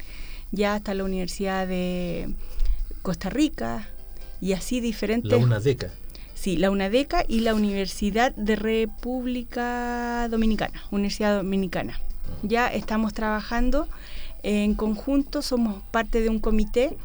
ya 0.51 0.77
está 0.77 0.93
la 0.93 1.03
Universidad 1.03 1.67
de 1.67 2.29
Costa 3.01 3.29
Rica, 3.29 3.87
y 4.41 4.53
así 4.53 4.79
diferentes... 4.79 5.31
La 5.31 5.37
UNADECA. 5.37 5.91
Sí, 6.33 6.55
la 6.55 6.71
UNADECA 6.71 7.25
y 7.27 7.41
la 7.41 7.53
Universidad 7.53 8.33
de 8.35 8.55
República 8.55 10.27
Dominicana, 10.29 10.83
Universidad 10.91 11.37
Dominicana. 11.37 11.99
Ya 12.43 12.67
estamos 12.67 13.13
trabajando 13.13 13.87
en 14.43 14.73
conjunto, 14.75 15.41
somos 15.41 15.81
parte 15.91 16.21
de 16.21 16.29
un 16.29 16.39
comité, 16.39 16.95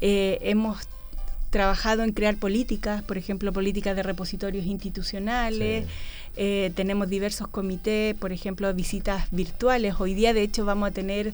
eh, 0.00 0.38
hemos 0.42 0.78
trabajado 1.50 2.02
en 2.02 2.12
crear 2.12 2.36
políticas, 2.36 3.02
por 3.02 3.16
ejemplo, 3.16 3.52
políticas 3.52 3.94
de 3.94 4.02
repositorios 4.02 4.66
institucionales, 4.66 5.84
Sí. 5.84 5.90
eh, 6.36 6.72
tenemos 6.74 7.08
diversos 7.08 7.46
comités, 7.48 8.14
por 8.16 8.32
ejemplo, 8.32 8.72
visitas 8.74 9.26
virtuales. 9.30 9.94
Hoy 10.00 10.14
día, 10.14 10.32
de 10.34 10.42
hecho, 10.42 10.64
vamos 10.64 10.88
a 10.88 10.92
tener 10.92 11.32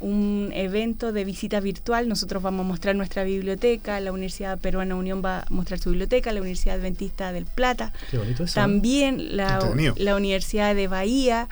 un 0.00 0.50
evento 0.52 1.12
de 1.12 1.24
visita 1.24 1.60
virtual. 1.60 2.06
Nosotros 2.08 2.42
vamos 2.42 2.66
a 2.66 2.68
mostrar 2.68 2.94
nuestra 2.96 3.24
biblioteca, 3.24 3.98
la 4.00 4.12
Universidad 4.12 4.58
Peruana 4.58 4.94
Unión 4.96 5.22
va 5.24 5.40
a 5.40 5.46
mostrar 5.48 5.78
su 5.78 5.90
biblioteca, 5.90 6.32
la 6.32 6.40
Universidad 6.40 6.74
Adventista 6.76 7.32
del 7.32 7.46
Plata, 7.46 7.92
Qué 8.10 8.18
bonito 8.18 8.44
eso. 8.44 8.52
¿eh? 8.52 8.62
también 8.62 9.36
la, 9.36 9.60
la 9.96 10.16
Universidad 10.16 10.74
de 10.74 10.88
Bahía, 10.88 11.48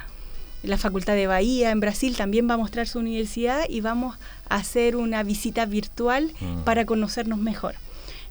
la 0.62 0.76
Facultad 0.76 1.14
de 1.14 1.26
Bahía 1.26 1.70
en 1.70 1.80
Brasil 1.80 2.16
también 2.16 2.50
va 2.50 2.54
a 2.54 2.58
mostrar 2.58 2.86
su 2.86 2.98
universidad 2.98 3.62
y 3.68 3.80
vamos 3.80 4.16
a 4.16 4.39
hacer 4.50 4.96
una 4.96 5.22
visita 5.22 5.64
virtual 5.64 6.30
Mm. 6.40 6.64
para 6.64 6.84
conocernos 6.84 7.38
mejor. 7.38 7.74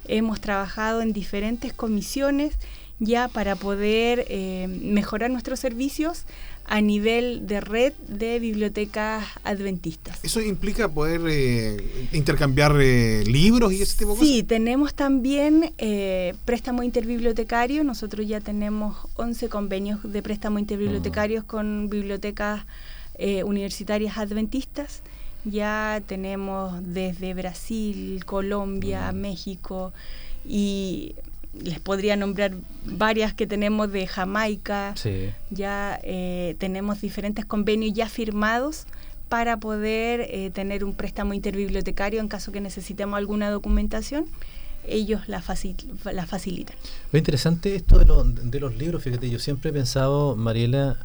Hemos 0.06 0.40
trabajado 0.40 1.02
en 1.02 1.12
diferentes 1.12 1.72
comisiones 1.72 2.54
ya 3.00 3.28
para 3.28 3.56
poder 3.56 4.26
eh, 4.28 4.66
mejorar 4.68 5.30
nuestros 5.30 5.58
servicios 5.58 6.24
a 6.66 6.80
nivel 6.82 7.46
de 7.46 7.60
red 7.60 7.92
de 8.08 8.38
bibliotecas 8.38 9.24
adventistas. 9.42 10.18
¿Eso 10.22 10.40
implica 10.40 10.88
poder 10.88 11.20
eh, 11.28 12.08
intercambiar 12.12 12.76
eh, 12.80 13.24
libros 13.26 13.72
y 13.72 13.82
ese 13.82 13.96
tipo 13.96 14.14
de 14.14 14.20
Sí, 14.20 14.42
tenemos 14.42 14.94
también 14.94 15.72
eh, 15.78 16.34
préstamo 16.44 16.82
interbibliotecario. 16.82 17.82
Nosotros 17.84 18.28
ya 18.28 18.40
tenemos 18.40 18.96
11 19.16 19.48
convenios 19.48 19.98
de 20.04 20.22
préstamo 20.22 20.58
interbibliotecarios 20.58 21.42
con 21.44 21.88
bibliotecas 21.88 22.62
eh, 23.18 23.42
universitarias 23.44 24.16
adventistas. 24.18 25.02
Ya 25.44 26.02
tenemos 26.06 26.74
desde 26.94 27.34
Brasil, 27.34 28.24
Colombia, 28.26 29.10
Mm. 29.12 29.16
México 29.16 29.92
y 30.44 31.14
les 31.64 31.80
podría 31.80 32.14
nombrar 32.16 32.52
varias 32.84 33.34
que 33.34 33.46
tenemos 33.46 33.90
de 33.90 34.06
Jamaica. 34.06 34.94
Sí. 34.96 35.30
Ya 35.50 35.98
eh, 36.02 36.54
tenemos 36.58 37.00
diferentes 37.00 37.44
convenios 37.44 37.92
ya 37.94 38.08
firmados 38.08 38.86
para 39.28 39.56
poder 39.58 40.20
eh, 40.30 40.50
tener 40.52 40.84
un 40.84 40.94
préstamo 40.94 41.34
interbibliotecario 41.34 42.20
en 42.20 42.28
caso 42.28 42.52
que 42.52 42.60
necesitemos 42.60 43.16
alguna 43.16 43.50
documentación. 43.50 44.26
Ellos 44.86 45.28
la, 45.28 45.42
facil- 45.42 45.76
la 46.12 46.26
facilitan. 46.26 46.74
Lo 47.12 47.18
interesante 47.18 47.74
esto 47.74 47.98
de, 47.98 48.06
lo- 48.06 48.24
de 48.24 48.60
los 48.60 48.76
libros, 48.76 49.02
fíjate, 49.02 49.28
yo 49.30 49.38
siempre 49.38 49.70
he 49.70 49.72
pensado, 49.72 50.36
Mariela, 50.36 50.96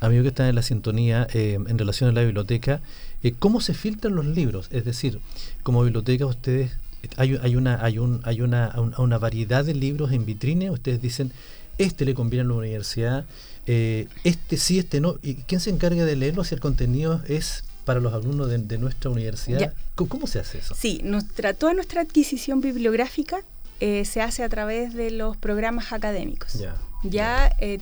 amigo 0.00 0.22
que 0.22 0.28
está 0.28 0.48
en 0.48 0.54
la 0.56 0.62
sintonía, 0.62 1.26
eh, 1.32 1.54
en 1.66 1.78
relación 1.78 2.10
a 2.10 2.12
la 2.12 2.22
biblioteca, 2.22 2.80
eh, 3.24 3.34
cómo 3.36 3.60
se 3.60 3.74
filtran 3.74 4.14
los 4.14 4.24
libros. 4.26 4.68
Es 4.70 4.84
decir, 4.84 5.18
como 5.64 5.82
biblioteca 5.82 6.26
ustedes, 6.26 6.70
hay, 7.16 7.36
hay, 7.42 7.56
una, 7.56 7.84
hay, 7.84 7.98
un, 7.98 8.20
hay 8.24 8.40
una, 8.40 8.72
un- 8.76 8.94
una 8.98 9.18
variedad 9.18 9.64
de 9.64 9.74
libros 9.74 10.12
en 10.12 10.24
vitrine, 10.24 10.70
ustedes 10.70 11.02
dicen, 11.02 11.32
este 11.78 12.04
le 12.04 12.14
conviene 12.14 12.44
a 12.44 12.48
la 12.48 12.54
universidad, 12.54 13.24
eh, 13.66 14.06
este 14.22 14.56
sí, 14.58 14.78
este 14.78 15.00
no. 15.00 15.16
¿Y 15.22 15.34
quién 15.34 15.60
se 15.60 15.70
encarga 15.70 16.04
de 16.04 16.14
leerlo 16.16 16.44
si 16.44 16.54
el 16.54 16.60
contenido 16.60 17.20
es 17.26 17.64
para 17.84 17.98
los 18.00 18.14
alumnos 18.14 18.48
de, 18.48 18.58
de 18.58 18.78
nuestra 18.78 19.10
universidad? 19.10 19.58
Ya. 19.58 19.72
¿Cómo, 19.96 20.26
se 20.26 20.38
hace 20.38 20.58
eso? 20.58 20.74
Sí, 20.74 21.00
nuestra, 21.02 21.52
toda 21.54 21.74
nuestra 21.74 22.02
adquisición 22.02 22.60
bibliográfica 22.60 23.38
eh, 23.80 24.04
se 24.04 24.22
hace 24.22 24.42
a 24.44 24.48
través 24.48 24.94
de 24.94 25.10
los 25.10 25.36
programas 25.36 25.92
académicos. 25.92 26.54
Ya. 26.54 26.76
Ya 27.02 27.52
eh, 27.58 27.80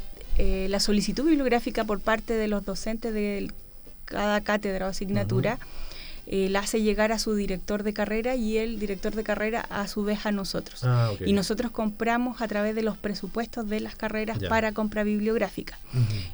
la 0.69 0.81
solicitud 0.81 1.25
bibliográfica 1.25 1.85
por 1.85 2.01
parte 2.01 2.33
de 2.35 2.49
los 2.49 2.65
docentes 2.65 3.13
de 3.13 3.51
cada 4.05 4.41
cátedra 4.41 4.87
o 4.87 4.91
asignatura 4.91 5.59
eh, 6.27 6.49
la 6.49 6.61
hace 6.61 6.81
llegar 6.81 7.11
a 7.11 7.19
su 7.19 7.35
director 7.35 7.83
de 7.83 7.93
carrera 7.93 8.37
y 8.37 8.57
el 8.57 8.79
director 8.79 9.15
de 9.15 9.25
carrera 9.25 9.67
a 9.69 9.89
su 9.89 10.05
vez 10.05 10.25
a 10.25 10.31
nosotros. 10.31 10.85
Ah. 10.85 11.11
Y 11.25 11.33
nosotros 11.33 11.73
compramos 11.73 12.41
a 12.41 12.49
través 12.49 12.77
de 12.77 12.83
los 12.83 12.97
presupuestos 12.97 13.69
de 13.69 13.81
las 13.81 13.97
carreras 13.97 14.39
para 14.49 14.73
compra 14.73 15.03
bibliográfica. 15.03 15.79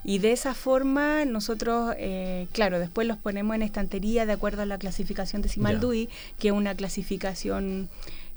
Y 0.04 0.18
de 0.18 0.32
esa 0.32 0.52
forma 0.52 1.24
nosotros, 1.24 1.94
eh, 1.96 2.48
claro, 2.52 2.78
después 2.78 3.08
los 3.08 3.16
ponemos 3.16 3.56
en 3.56 3.62
estantería 3.62 4.26
de 4.26 4.32
acuerdo 4.32 4.62
a 4.62 4.66
la 4.66 4.78
clasificación 4.78 5.40
decimal. 5.40 5.80
DUI, 5.80 6.08
que 6.38 6.48
es 6.48 6.54
una 6.54 6.74
clasificación 6.74 7.88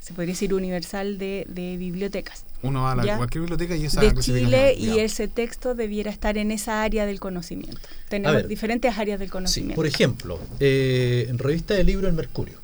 se 0.02 0.14
podría 0.14 0.34
decir 0.34 0.54
universal 0.54 1.18
de, 1.18 1.46
de 1.48 1.78
bibliotecas. 1.78 2.44
Uno 2.64 2.82
va 2.82 2.92
a 2.92 2.96
la, 2.96 3.06
Ya. 3.06 3.18
cualquier 3.18 3.42
biblioteca 3.44 3.76
y 3.76 3.86
esa 3.86 4.02
de 4.02 4.14
Chile 4.16 4.76
ya. 4.78 4.96
y 4.96 5.00
ese 5.00 5.28
texto 5.30 5.74
debiera 5.76 6.12
estar 6.12 6.38
en 6.38 6.52
esa 6.52 6.82
área 6.84 7.06
del 7.06 7.20
conocimiento. 7.20 7.80
Tenemos 8.10 8.36
ver. 8.36 8.48
diferentes 8.48 8.98
áreas 8.98 9.20
del 9.20 9.30
Sí, 9.30 9.32
conocimiento. 9.32 9.76
por 9.76 9.86
ejemplo, 9.88 10.40
eh, 10.60 11.28
en 11.30 11.38
revista 11.38 11.76
de 11.76 11.84
libro 11.84 12.08
El 12.08 12.14
Mercurio, 12.14 12.58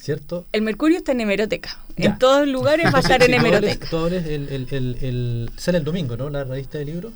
¿cierto? 0.00 0.46
el 0.52 0.62
mercurio 0.62 0.98
está 0.98 1.12
en 1.12 1.20
hemeroteca. 1.20 1.78
Ya. 1.96 2.06
En 2.10 2.18
todos 2.18 2.48
lugares 2.48 2.86
va 2.94 2.98
a 2.98 3.00
estar 3.02 3.22
en 3.22 3.34
hemeroteca. 3.34 3.88
tú 3.90 3.96
abres 3.98 4.26
el, 4.26 4.48
el, 4.48 4.66
el, 4.70 4.96
el- 5.02 5.50
sale 5.56 5.78
el 5.78 5.84
domingo, 5.84 6.16
¿no? 6.16 6.30
La 6.30 6.44
revista 6.44 6.78
de 6.78 6.84
libro. 6.86 7.12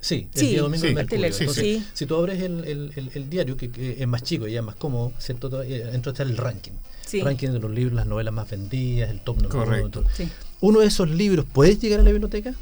Sí, 0.00 0.28
el 0.34 0.40
Sí, 0.40 0.46
día 0.48 0.62
domingo 0.62 0.82
sí, 0.82 0.88
el 0.88 0.94
Mercurio. 0.94 1.32
sí, 1.32 1.40
Entonces, 1.44 1.62
sí. 1.64 1.86
si 1.94 2.06
tú 2.06 2.16
abres 2.16 2.40
el, 2.42 2.64
el- 2.64 2.92
el- 2.96 3.10
el 3.14 3.30
diario, 3.30 3.56
que, 3.56 3.70
que 3.70 3.96
es 4.02 4.06
más 4.08 4.22
chico 4.22 4.46
y 4.48 4.52
ya 4.52 4.60
es 4.60 4.64
más 4.66 4.76
cómodo, 4.76 5.12
¿cierto? 5.18 5.48
Todo- 5.50 5.62
eh, 5.62 5.84
Dentro 5.92 6.12
está 6.12 6.22
el 6.22 6.36
ranking. 6.36 6.72
Sí. 7.06 7.22
Ranking 7.22 7.48
de 7.50 7.58
los 7.60 7.70
libros, 7.70 7.94
las 7.94 8.06
novelas 8.06 8.34
más 8.34 8.50
vendidas, 8.50 9.10
el 9.10 9.20
top 9.20 9.36
número 9.36 9.54
uno, 9.56 9.64
Correcto. 9.64 9.88
todo. 10.02 10.06
Sí. 10.14 10.28
Uno 10.60 10.80
de 10.80 10.86
esos 10.86 11.08
libros, 11.08 11.46
¿puedes 11.50 11.80
llegar 11.80 12.00
a 12.00 12.02
la 12.02 12.10
biblioteca? 12.10 12.52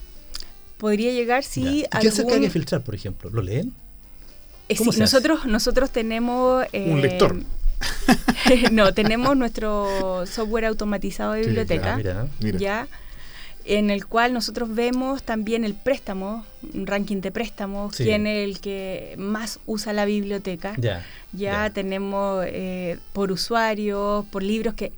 Podría 0.79 1.13
llegar 1.13 1.43
Ya. 1.43 1.49
si 1.49 1.61
¿Y 1.81 1.83
¿Qué 2.01 2.09
hace 2.09 2.23
que 2.23 2.29
hay 2.29 2.35
algún- 2.35 2.41
que 2.43 2.51
filtrar, 2.51 2.83
por 2.83 2.95
ejemplo? 2.95 3.31
¿Lo 3.31 3.43
leen? 3.43 3.73
Eh, 4.69 4.77
¿Cómo 4.77 4.93
sí, 4.93 5.03
hace? 5.03 5.17
nosotros, 5.17 5.47
nosotros 5.47 5.91
tenemos... 5.91 6.65
Un 6.73 6.99
eh, 6.99 7.03
lector. 7.03 7.37
no, 8.73 8.95
tenemos 8.95 9.37
nuestro 9.37 10.25
software 10.27 10.67
automatizado 10.67 11.33
de 11.33 11.43
Sí, 11.43 11.49
biblioteca, 11.49 11.95
Ah, 11.95 11.97
mira. 11.97 12.27
Mira. 12.41 12.59
ya 12.59 12.89
en 13.67 13.91
el 13.91 14.07
cual 14.07 14.33
nosotros 14.33 14.75
vemos 14.75 15.23
también 15.23 15.65
el 15.65 15.75
préstamo, 15.75 16.45
un 16.75 16.87
ranking 16.87 17.21
de 17.23 17.31
préstamos, 17.31 17.97
Sí. 17.97 18.05
quién 18.05 18.27
es 18.27 18.45
el 18.45 18.61
que 18.61 19.15
más 19.19 19.59
usa 19.67 19.93
la 19.93 20.05
biblioteca. 20.05 20.75
Ya. 21.33 21.71
Tenemos 21.73 22.45
eh, 22.47 22.99
por 23.13 23.33
usuario, 23.33 24.27
por 24.31 24.43
libros 24.43 24.75
que, 24.75 24.93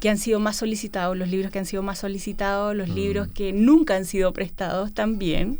que 0.00 0.08
han 0.08 0.18
sido 0.18 0.38
más 0.40 0.56
solicitados, 0.56 1.16
los 1.16 1.28
libros 1.28 1.50
que 1.50 1.58
han 1.58 1.66
sido 1.66 1.82
más 1.82 1.98
solicitados, 1.98 2.74
los 2.74 2.88
Mm. 2.88 2.94
libros 2.94 3.28
que 3.28 3.52
nunca 3.52 3.96
han 3.96 4.04
sido 4.04 4.32
prestados 4.32 4.92
también. 4.94 5.58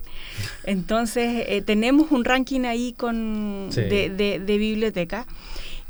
Entonces, 0.64 1.44
eh, 1.48 1.62
tenemos 1.62 2.10
un 2.12 2.24
ranking 2.24 2.62
ahí 2.62 2.92
con, 2.96 3.68
Sí. 3.70 3.80
de, 3.82 4.10
de- 4.10 4.38
de 4.38 4.58
biblioteca 4.58 5.26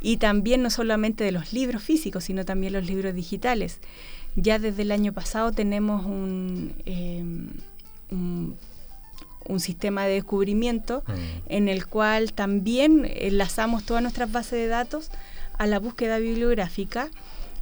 y 0.00 0.18
también 0.18 0.62
no 0.62 0.70
solamente 0.70 1.24
de 1.24 1.32
los 1.32 1.52
libros 1.52 1.82
físicos, 1.82 2.24
sino 2.24 2.44
también 2.44 2.72
los 2.72 2.86
libros 2.86 3.14
digitales. 3.14 3.80
Ya 4.36 4.58
desde 4.58 4.82
el 4.82 4.92
año 4.92 5.12
pasado 5.12 5.52
tenemos 5.52 6.04
un, 6.04 6.74
eh, 6.86 7.22
un, 8.10 8.56
un 9.46 9.60
sistema 9.60 10.04
de 10.04 10.14
descubrimiento 10.14 11.02
Mm. 11.06 11.12
en 11.48 11.68
el 11.68 11.86
cual 11.86 12.32
también 12.32 13.10
enlazamos 13.10 13.84
todas 13.84 14.02
nuestras 14.02 14.30
bases 14.30 14.52
de 14.52 14.68
datos 14.68 15.10
a 15.56 15.66
la 15.66 15.78
búsqueda 15.80 16.18
bibliográfica 16.18 17.08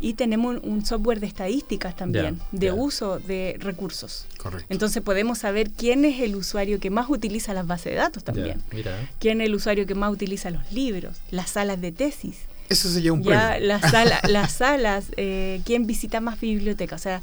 y 0.01 0.15
tenemos 0.15 0.57
un, 0.63 0.71
un 0.73 0.85
software 0.87 1.21
de 1.21 1.27
estadísticas 1.27 1.97
también, 1.97 2.41
de 2.53 2.73
uso 2.73 3.19
de 3.19 3.57
recursos. 3.61 4.27
Correcto. 4.39 4.67
Entonces 4.69 5.03
podemos 5.03 5.39
saber 5.39 5.71
quién 5.71 6.05
es 6.05 6.21
el 6.21 6.37
usuario 6.37 6.79
que 6.81 6.91
más 6.91 7.09
utiliza 7.09 7.55
las 7.55 7.67
bases 7.67 7.93
de 7.93 7.95
datos 7.95 8.25
también, 8.25 8.63
mira. 8.73 9.11
quién 9.19 9.41
es 9.41 9.47
el 9.49 9.55
usuario 9.55 9.87
que 9.87 9.95
más 9.95 10.13
utiliza 10.13 10.51
los 10.51 10.71
libros, 10.73 11.17
las 11.31 11.51
salas 11.51 11.81
de 11.81 11.93
tesis, 11.93 12.37
Ese 12.69 12.91
se 12.93 13.01
lleva 13.01 13.15
un 13.17 13.23
ya 13.23 13.51
premio. 13.51 13.69
las, 13.69 13.91
sala- 13.91 14.21
las 14.29 14.53
salas, 14.53 15.07
eh, 15.17 15.61
quién 15.65 15.87
visita 15.87 16.21
más 16.21 16.41
biblioteca. 16.41 16.97
O 16.97 16.99
sea, 16.99 17.23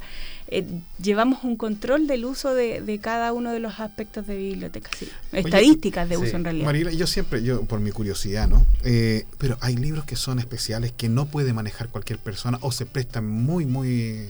eh, 0.54 0.64
llevamos 1.02 1.42
un 1.42 1.56
control 1.56 2.06
del 2.06 2.24
uso 2.24 2.54
de, 2.54 2.80
de 2.80 2.98
cada 3.00 3.32
uno 3.32 3.50
de 3.50 3.58
los 3.58 3.80
aspectos 3.80 4.26
de 4.28 4.36
biblioteca, 4.36 4.88
sí. 4.96 5.08
estadísticas 5.32 6.08
de 6.08 6.16
sí. 6.16 6.22
uso 6.22 6.36
en 6.36 6.44
realidad. 6.44 6.66
Mariela, 6.66 6.92
yo 6.92 7.08
siempre, 7.08 7.42
yo 7.42 7.62
por 7.64 7.80
mi 7.80 7.90
curiosidad, 7.90 8.46
¿no? 8.46 8.64
Eh, 8.84 9.26
pero 9.38 9.58
hay 9.60 9.76
libros 9.76 10.04
que 10.04 10.14
son 10.14 10.38
especiales 10.38 10.92
que 10.92 11.08
no 11.08 11.26
puede 11.26 11.52
manejar 11.52 11.88
cualquier 11.88 12.20
persona 12.20 12.58
o 12.60 12.70
se 12.70 12.86
prestan 12.86 13.26
muy, 13.28 13.66
muy... 13.66 14.28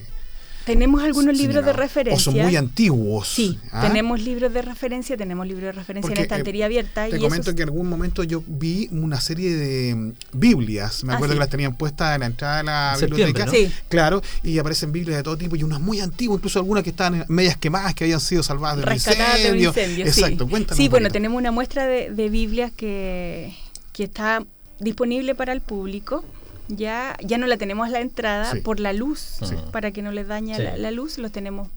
Tenemos 0.64 1.02
algunos 1.02 1.36
libros 1.36 1.64
de 1.64 1.72
referencia. 1.72 2.16
O 2.16 2.32
son 2.32 2.42
muy 2.42 2.56
antiguos. 2.56 3.28
Sí, 3.28 3.58
¿ah? 3.70 3.82
tenemos 3.86 4.20
libros 4.22 4.52
de 4.52 4.62
referencia, 4.62 5.16
tenemos 5.16 5.46
libros 5.46 5.64
de 5.66 5.72
referencia 5.72 6.08
Porque, 6.08 6.20
en 6.20 6.24
estantería 6.24 6.64
abierta. 6.66 7.08
Te 7.08 7.16
y 7.16 7.20
comento 7.20 7.50
esos- 7.50 7.54
que 7.54 7.62
en 7.62 7.68
algún 7.68 7.88
momento 7.88 8.24
yo 8.24 8.42
vi 8.46 8.88
una 8.92 9.20
serie 9.20 9.54
de 9.54 9.94
mm, 9.94 10.12
Biblias. 10.32 11.04
Me 11.04 11.12
Ah, 11.12 11.16
acuerdo 11.16 11.32
sí. 11.34 11.36
que 11.36 11.40
las 11.40 11.50
tenían 11.50 11.76
puestas 11.76 12.14
en 12.14 12.20
la 12.20 12.26
entrada 12.26 12.56
de 12.58 12.64
la 12.64 12.96
biblioteca. 13.00 13.46
¿no? 13.46 13.52
Sí. 13.52 13.70
Claro, 13.88 14.22
y 14.42 14.58
aparecen 14.58 14.90
Biblias 14.92 15.18
de 15.18 15.22
todo 15.22 15.36
tipo 15.36 15.54
y 15.56 15.62
unas 15.62 15.80
muy 15.80 16.00
antiguas, 16.00 16.38
incluso 16.38 16.58
algunas 16.58 16.82
que 16.82 16.90
estaban 16.90 17.24
medias 17.28 17.56
quemadas, 17.56 17.94
que 17.94 18.04
habían 18.04 18.20
sido 18.20 18.42
salvadas 18.42 18.78
del 18.78 18.86
rescatadas 18.86 19.42
de 19.42 19.50
un 19.52 19.58
incendio. 19.58 19.68
incendio. 19.68 20.06
Exacto, 20.06 20.44
sí. 20.44 20.50
cuéntanos. 20.50 20.76
Sí, 20.78 20.88
bueno, 20.88 21.10
tenemos 21.10 21.38
una 21.38 21.50
muestra 21.52 21.86
de, 21.86 22.10
de 22.10 22.28
Biblias 22.30 22.72
que, 22.72 23.54
que 23.92 24.04
está 24.04 24.42
disponible 24.80 25.34
para 25.34 25.52
el 25.52 25.60
público. 25.60 26.24
Ya, 26.68 27.16
ya 27.22 27.36
no 27.38 27.46
la 27.46 27.56
tenemos 27.58 27.88
a 27.88 27.90
la 27.90 28.00
entrada 28.00 28.52
Sí. 28.52 28.60
por 28.60 28.80
la 28.80 28.92
luz, 28.92 29.18
Sí. 29.42 29.54
para 29.70 29.90
que 29.90 30.02
no 30.02 30.12
les 30.12 30.26
dañe 30.26 30.56
Sí. 30.56 30.62
la, 30.62 30.76
la 30.76 30.90
luz, 30.90 31.18
los 31.18 31.30
tenemos 31.32 31.68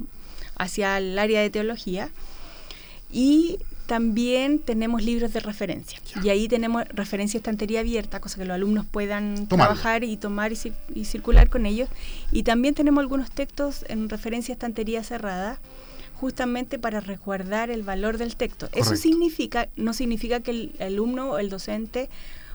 hacia 0.57 0.97
el 0.97 1.17
área 1.19 1.41
de 1.41 1.49
teología. 1.49 2.09
Y 3.11 3.59
también 3.85 4.59
tenemos 4.59 5.01
libros 5.03 5.31
de 5.33 5.39
referencia. 5.39 5.99
Ya. 6.15 6.21
Y 6.25 6.29
ahí 6.29 6.47
tenemos 6.49 6.83
referencia 6.89 7.37
estantería 7.37 7.79
abierta, 7.79 8.19
cosa 8.19 8.37
que 8.37 8.45
los 8.45 8.55
alumnos 8.55 8.85
puedan 8.85 9.47
Tomarlo. 9.47 9.73
trabajar 9.75 10.03
y 10.03 10.17
tomar 10.17 10.51
y, 10.51 10.55
cir- 10.55 10.73
y 10.93 11.05
circular 11.05 11.49
con 11.49 11.65
ellos. 11.65 11.87
Y 12.31 12.43
también 12.43 12.73
tenemos 12.75 13.01
algunos 13.01 13.31
textos 13.31 13.85
en 13.87 14.09
referencia 14.09 14.53
a 14.53 14.55
estantería 14.55 15.03
cerrada, 15.03 15.59
justamente 16.15 16.79
para 16.79 16.99
resguardar 16.99 17.69
el 17.69 17.83
valor 17.83 18.17
del 18.17 18.35
texto. 18.35 18.67
Eso 18.73 18.95
significa, 18.97 19.69
no 19.77 19.93
significa 19.93 20.39
que 20.41 20.51
el 20.51 20.75
alumno 20.81 21.29
o 21.31 21.37
el 21.37 21.49
docente 21.49 22.09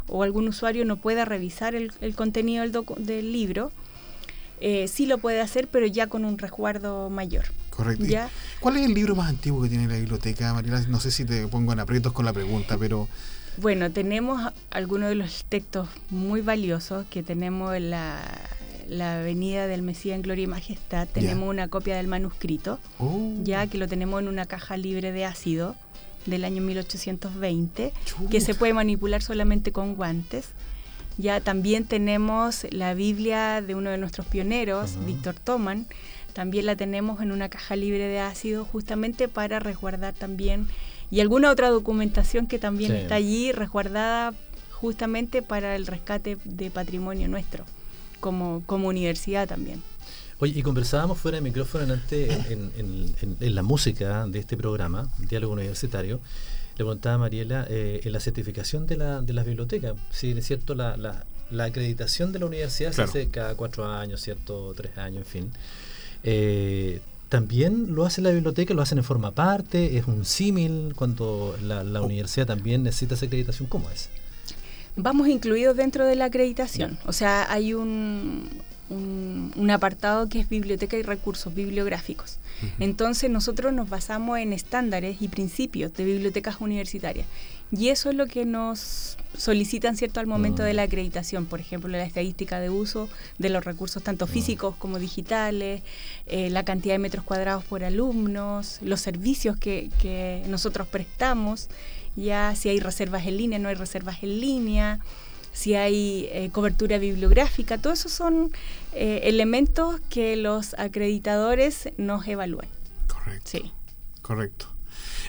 o 0.09 0.23
algún 0.23 0.49
usuario 0.49 0.85
no 0.85 0.97
pueda 0.97 1.25
revisar 1.25 1.75
el, 1.75 1.93
el 2.01 2.15
contenido 2.15 2.63
del, 2.63 2.85
del 2.99 3.33
libro. 3.33 3.73
Eh, 4.61 4.87
sí 4.87 5.07
lo 5.07 5.19
puede 5.19 5.41
hacer, 5.41 5.67
pero 5.69 5.87
ya 5.87 6.07
con 6.07 6.25
un 6.25 6.39
resguardo 6.39 7.11
mayor. 7.11 7.47
Correcto. 7.71 8.05
¿Y 8.05 8.09
Ya. 8.11 8.31
¿Cuál 8.61 8.77
es 8.77 8.87
el 8.87 8.95
libro 8.95 9.17
más 9.17 9.29
antiguo 9.29 9.61
que 9.63 9.69
tiene 9.69 9.89
la 9.89 9.97
biblioteca, 9.97 10.53
Mariela? 10.55 10.81
No 10.83 11.01
sé 11.01 11.11
si 11.11 11.25
te 11.25 11.47
pongo 11.49 11.73
en 11.73 11.81
aprietos 11.81 12.13
con 12.13 12.25
la 12.25 12.33
pregunta, 12.33 12.77
pero 12.79 13.09
Bueno, 13.57 13.91
tenemos 13.91 14.53
algunos 14.71 15.09
de 15.09 15.17
los 15.17 15.45
textos 15.49 15.89
muy 16.11 16.43
valiosos 16.43 17.07
que 17.11 17.25
tenemos 17.25 17.75
en 17.75 17.91
la, 17.91 18.21
la 18.89 19.19
Avenida 19.21 19.67
del 19.67 19.83
Mesías 19.83 20.15
en 20.15 20.23
Gloria 20.23 20.45
y 20.45 20.47
Majestad. 20.47 21.09
Tenemos 21.13 21.49
una 21.49 21.67
copia 21.67 21.97
del 21.97 22.07
manuscrito, 22.07 22.79
Oh, 22.99 23.35
ya 23.43 23.67
que 23.67 23.79
lo 23.79 23.89
tenemos 23.89 24.21
en 24.23 24.29
una 24.29 24.47
caja 24.47 24.77
libre 24.77 25.11
de 25.11 25.25
ácido 25.25 25.75
del 26.27 26.45
año 26.45 26.63
1820, 26.63 27.93
chuta. 28.05 28.31
que 28.31 28.41
se 28.41 28.55
puede 28.55 28.75
manipular 28.75 29.23
solamente 29.23 29.73
con 29.73 29.95
guantes. 29.95 30.49
Ya 31.19 31.41
también 31.41 31.85
tenemos 31.85 32.67
la 32.71 32.95
Biblia 32.95 33.61
de 33.61 33.75
uno 33.75 33.91
de 33.91 33.99
nuestros 33.99 34.27
pioneros. 34.27 34.93
Víctor 35.07 35.35
Toman. 35.35 35.87
También 36.33 36.65
la 36.65 36.77
tenemos 36.77 37.21
en 37.21 37.31
una 37.33 37.51
caja 37.51 37.77
libre 37.77 38.07
de 38.09 38.19
ácido 38.21 38.65
justamente 38.65 39.29
para 39.29 39.59
resguardar 39.59 40.15
también 40.15 40.67
y 41.11 41.21
alguna 41.21 41.51
otra 41.51 41.69
documentación 41.69 42.47
que 42.47 42.59
también 42.59 42.93
Sí. 42.93 42.97
está 42.99 43.17
allí 43.17 43.53
resguardada 43.53 44.33
justamente 44.71 45.43
para 45.43 45.77
el 45.77 45.87
rescate 45.87 46.39
de 46.45 46.71
patrimonio 46.71 47.29
nuestro 47.29 47.67
como, 48.21 48.63
como 48.65 48.89
universidad 48.89 49.47
también. 49.47 49.83
Oye, 50.43 50.59
y 50.59 50.63
conversábamos 50.65 51.19
fuera 51.19 51.37
de 51.37 51.41
micrófono 51.43 51.93
antes 51.93 52.51
en, 52.51 52.73
en- 52.77 53.15
en- 53.23 53.37
en 53.39 53.55
la 53.55 53.63
música 53.63 54.27
de 54.27 54.41
este 54.41 54.57
programa, 54.57 55.09
Diálogo 55.19 55.53
Universitario. 55.53 56.17
Le 56.73 56.77
preguntaba 56.79 57.15
a 57.15 57.19
Mariela 57.19 57.65
eh, 57.71 58.01
en 58.03 58.11
la 58.11 58.19
certificación 58.19 58.89
de, 58.89 58.97
la, 58.97 59.23
de 59.23 59.33
las 59.35 59.47
bibliotecas. 59.47 59.95
Si 60.11 60.33
es 60.33 60.45
cierto, 60.45 60.75
la, 60.75 60.97
la- 60.97 61.25
la 61.53 61.65
acreditación 61.65 62.33
de 62.33 62.41
la 62.41 62.47
universidad 62.47 62.93
Claro. 62.93 63.13
se 63.13 63.21
hace 63.21 63.31
cada 63.31 63.55
cuatro 63.55 63.85
años, 63.87 64.21
¿cierto? 64.21 64.75
Tres 64.77 64.99
años, 64.99 65.19
en 65.19 65.27
fin. 65.27 65.53
Eh, 66.25 67.01
también 67.29 67.95
lo 67.95 68.05
hace 68.05 68.21
la 68.21 68.31
biblioteca, 68.31 68.75
lo 68.75 68.83
hacen 68.83 68.99
en 68.99 69.05
forma 69.05 69.29
aparte, 69.29 69.97
es 69.97 70.09
un 70.09 70.25
símil 70.25 70.93
cuando 70.97 71.57
la, 71.63 71.85
la 71.85 72.03
universidad 72.03 72.47
también 72.49 72.83
necesita 72.83 73.15
esa 73.15 73.27
acreditación. 73.27 73.69
¿Cómo 73.69 73.89
es? 73.91 74.09
Vamos 74.97 75.29
incluidos 75.29 75.77
dentro 75.77 76.05
de 76.05 76.17
la 76.17 76.25
acreditación. 76.27 76.99
O 77.07 77.13
sea, 77.13 77.51
hay 77.53 77.75
un, 77.75 78.49
un, 78.93 79.53
un 79.57 79.71
apartado 79.71 80.29
que 80.29 80.41
es 80.41 80.49
biblioteca 80.49 80.97
y 80.97 81.03
recursos 81.03 81.55
bibliográficos. 81.55 82.39
Entonces 82.79 83.31
nosotros 83.31 83.73
nos 83.73 83.89
basamos 83.89 84.39
en 84.39 84.53
estándares 84.53 85.21
y 85.21 85.29
principios 85.29 85.93
de 85.95 86.05
bibliotecas 86.05 86.61
universitarias. 86.61 87.27
Y 87.75 87.89
eso 87.89 88.11
es 88.11 88.17
lo 88.17 88.27
que 88.27 88.45
nos 88.45 89.17
solicitan, 89.37 89.97
¿cierto?, 89.97 90.21
al 90.21 90.27
momento 90.27 90.63
de 90.63 90.75
la 90.75 90.83
acreditación. 90.83 91.47
Por 91.47 91.59
ejemplo, 91.59 91.89
la 91.89 92.05
estadística 92.05 92.61
de 92.61 92.69
uso 92.69 93.09
de 93.39 93.49
los 93.49 93.65
recursos 93.65 94.03
tanto 94.03 94.27
físicos 94.27 94.77
como 94.77 94.99
digitales, 94.99 95.83
eh, 96.27 96.51
la 96.51 96.65
cantidad 96.65 96.95
de 96.95 96.99
metros 96.99 97.25
cuadrados 97.25 97.65
por 97.65 97.83
alumnos, 97.83 98.79
los 98.83 99.01
servicios 99.01 99.57
que, 99.57 99.89
que 100.03 100.45
nosotros 100.49 100.87
prestamos, 100.87 101.69
ya 102.15 102.55
si 102.55 102.69
hay 102.69 102.79
reservas 102.79 103.27
en 103.27 103.39
línea, 103.39 103.59
no 103.59 103.71
hay 103.71 103.75
reservas 103.75 104.23
en 104.23 104.39
línea, 104.39 104.99
si 105.53 105.75
hay 105.75 106.29
eh, 106.33 106.51
cobertura 106.53 106.99
bibliográfica, 106.99 107.79
todos 107.79 108.01
esos 108.01 108.13
son 108.13 108.51
eh, 108.95 109.21
elementos 109.25 110.01
que 110.09 110.37
los 110.37 110.75
acreditadores 110.79 111.91
nos 111.97 112.27
evalúan. 112.27 112.67
correcto. 113.07 113.51
Sí. 113.51 113.73
Correcto. 114.23 114.67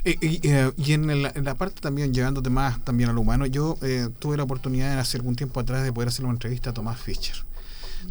Eh, 0.06 0.18
y, 0.22 0.48
eh, 0.48 0.72
y 0.78 0.94
en, 0.94 1.24
la, 1.24 1.32
en 1.34 1.46
la 1.46 1.56
parte 1.56 1.80
también, 1.82 2.14
llevándote 2.14 2.50
más 2.50 2.84
también 2.84 3.10
a 3.10 3.14
lo 3.14 3.22
humano, 3.22 3.46
yo 3.46 3.78
eh, 3.82 4.10
tuve 4.20 4.38
la 4.38 4.44
oportunidad 4.44 5.00
hace 5.00 5.18
algún 5.18 5.36
tiempo 5.36 5.60
atrás 5.60 5.84
de 5.84 5.94
poder 5.94 6.10
hacer 6.10 6.26
una 6.26 6.34
entrevista 6.34 6.72
a 6.72 6.74
Tomás 6.74 7.00
Fischer. 7.00 7.36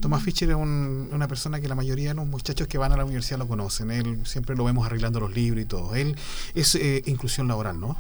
Tomás 0.01 0.23
Fischer 0.23 0.49
es 0.49 0.57
una 0.57 1.29
persona 1.29 1.61
que 1.61 1.69
la 1.69 1.75
mayoría 1.75 2.09
de 2.09 2.15
los 2.15 2.27
muchachos 2.27 2.67
que 2.67 2.79
van 2.79 2.93
a 2.93 2.97
la 2.97 3.05
universidad 3.05 3.39
lo 3.39 3.47
conocen. 3.47 3.91
Él 3.91 4.21
siempre 4.25 4.57
lo 4.57 4.65
vemos 4.65 4.87
arreglando 4.87 5.21
los 5.21 5.35
libros 5.35 5.63
y 5.63 5.67
todo. 5.67 5.95
Él 5.95 6.17
es 6.55 6.75
eh, 6.75 7.03
inclusión 7.07 7.47
laboral, 7.47 7.79
¿no? 7.79 7.97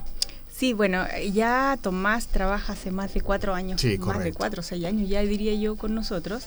Sí, 0.63 0.75
bueno, 0.75 1.05
ya 1.33 1.77
Tomás 1.83 2.29
trabaja 2.29 2.75
hace 2.75 2.93
más 2.93 3.13
de 3.15 3.21
cuatro 3.21 3.53
años, 3.53 3.83
más 3.99 4.23
de 4.23 4.33
cuatro 4.33 4.61
o 4.61 4.63
seis 4.63 4.85
años, 4.85 5.09
ya 5.09 5.21
diría 5.23 5.53
yo, 5.55 5.75
con 5.75 5.93
nosotros. 5.93 6.45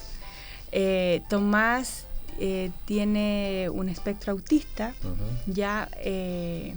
Eh, 0.72 1.20
Tomás 1.28 2.06
eh, 2.40 2.70
tiene 2.86 3.68
un 3.70 3.90
espectro 3.90 4.32
autista, 4.32 4.94
ya 5.46 5.90
es 6.02 6.74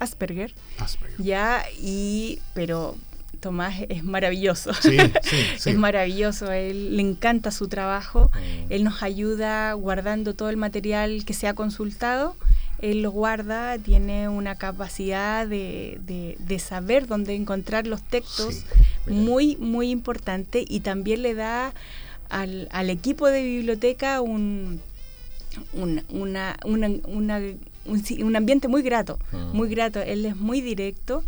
Asperger, 0.00 0.54
Asperger, 0.78 1.22
ya 1.22 1.62
y 1.78 2.38
pero 2.54 2.96
Tomás 3.40 3.74
es 3.90 4.02
maravilloso. 4.02 4.72
Sí, 4.72 4.96
sí, 5.22 5.36
es 5.70 5.76
maravilloso. 5.76 6.50
él 6.50 6.96
le 6.96 7.02
encanta 7.02 7.50
su 7.50 7.68
trabajo. 7.68 8.30
Mm. 8.32 8.72
Él 8.72 8.84
nos 8.84 9.02
ayuda 9.02 9.74
guardando 9.74 10.32
todo 10.32 10.48
el 10.48 10.56
material 10.56 11.26
que 11.26 11.34
se 11.34 11.46
ha 11.46 11.52
consultado. 11.52 12.36
Él 12.84 13.00
lo 13.00 13.10
guarda, 13.10 13.78
tiene 13.78 14.28
una 14.28 14.56
capacidad 14.56 15.48
de, 15.48 15.98
de, 16.38 16.58
saber 16.58 17.06
dónde 17.06 17.34
encontrar 17.34 17.86
los 17.86 18.02
textos 18.02 18.66
muy, 19.06 19.56
muy 19.56 19.88
importante 19.88 20.62
y 20.68 20.80
también 20.80 21.22
le 21.22 21.32
da 21.32 21.72
al, 22.28 22.68
al 22.70 22.90
equipo 22.90 23.28
de 23.28 23.42
biblioteca 23.42 24.20
un, 24.20 24.82
una, 25.72 26.04
una, 26.10 26.56
un, 27.06 28.36
ambiente 28.36 28.68
muy 28.68 28.82
grato, 28.82 29.18
mm. 29.32 29.56
muy 29.56 29.70
grato. 29.70 30.02
Él 30.02 30.26
es 30.26 30.36
muy 30.36 30.60
directo 30.60 31.24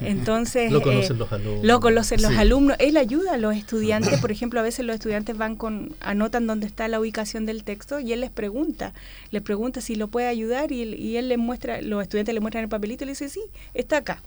entonces, 0.00 0.70
lo 0.70 0.82
conocen 0.82 1.16
eh, 1.16 1.18
los 1.18 1.32
alumnos. 1.32 1.64
Lo 1.64 1.80
conocen 1.80 2.22
los 2.22 2.32
alumnos. 2.32 2.76
Él 2.78 2.96
ayuda 2.96 3.34
a 3.34 3.36
los 3.36 3.54
estudiantes, 3.54 4.20
por 4.20 4.32
ejemplo, 4.32 4.60
a 4.60 4.62
veces 4.62 4.84
los 4.84 4.94
estudiantes 4.94 5.36
van 5.36 5.56
con, 5.56 5.94
anotan 6.00 6.46
dónde 6.46 6.66
está 6.66 6.88
la 6.88 7.00
ubicación 7.00 7.46
del 7.46 7.64
texto 7.64 8.00
y 8.00 8.12
él 8.12 8.20
les 8.20 8.30
pregunta, 8.30 8.94
les 9.30 9.42
pregunta 9.42 9.80
si 9.80 9.94
lo 9.94 10.08
puede 10.08 10.26
ayudar 10.28 10.72
y, 10.72 11.16
él 11.16 11.28
les 11.28 11.38
muestra, 11.38 11.80
los 11.82 12.02
estudiantes 12.02 12.34
le 12.34 12.40
muestran 12.40 12.64
el 12.64 12.70
papelito 12.70 13.04
y 13.04 13.06
le 13.06 13.12
dice, 13.12 13.28
sí, 13.28 13.42
está 13.74 13.98
acá. 13.98 14.22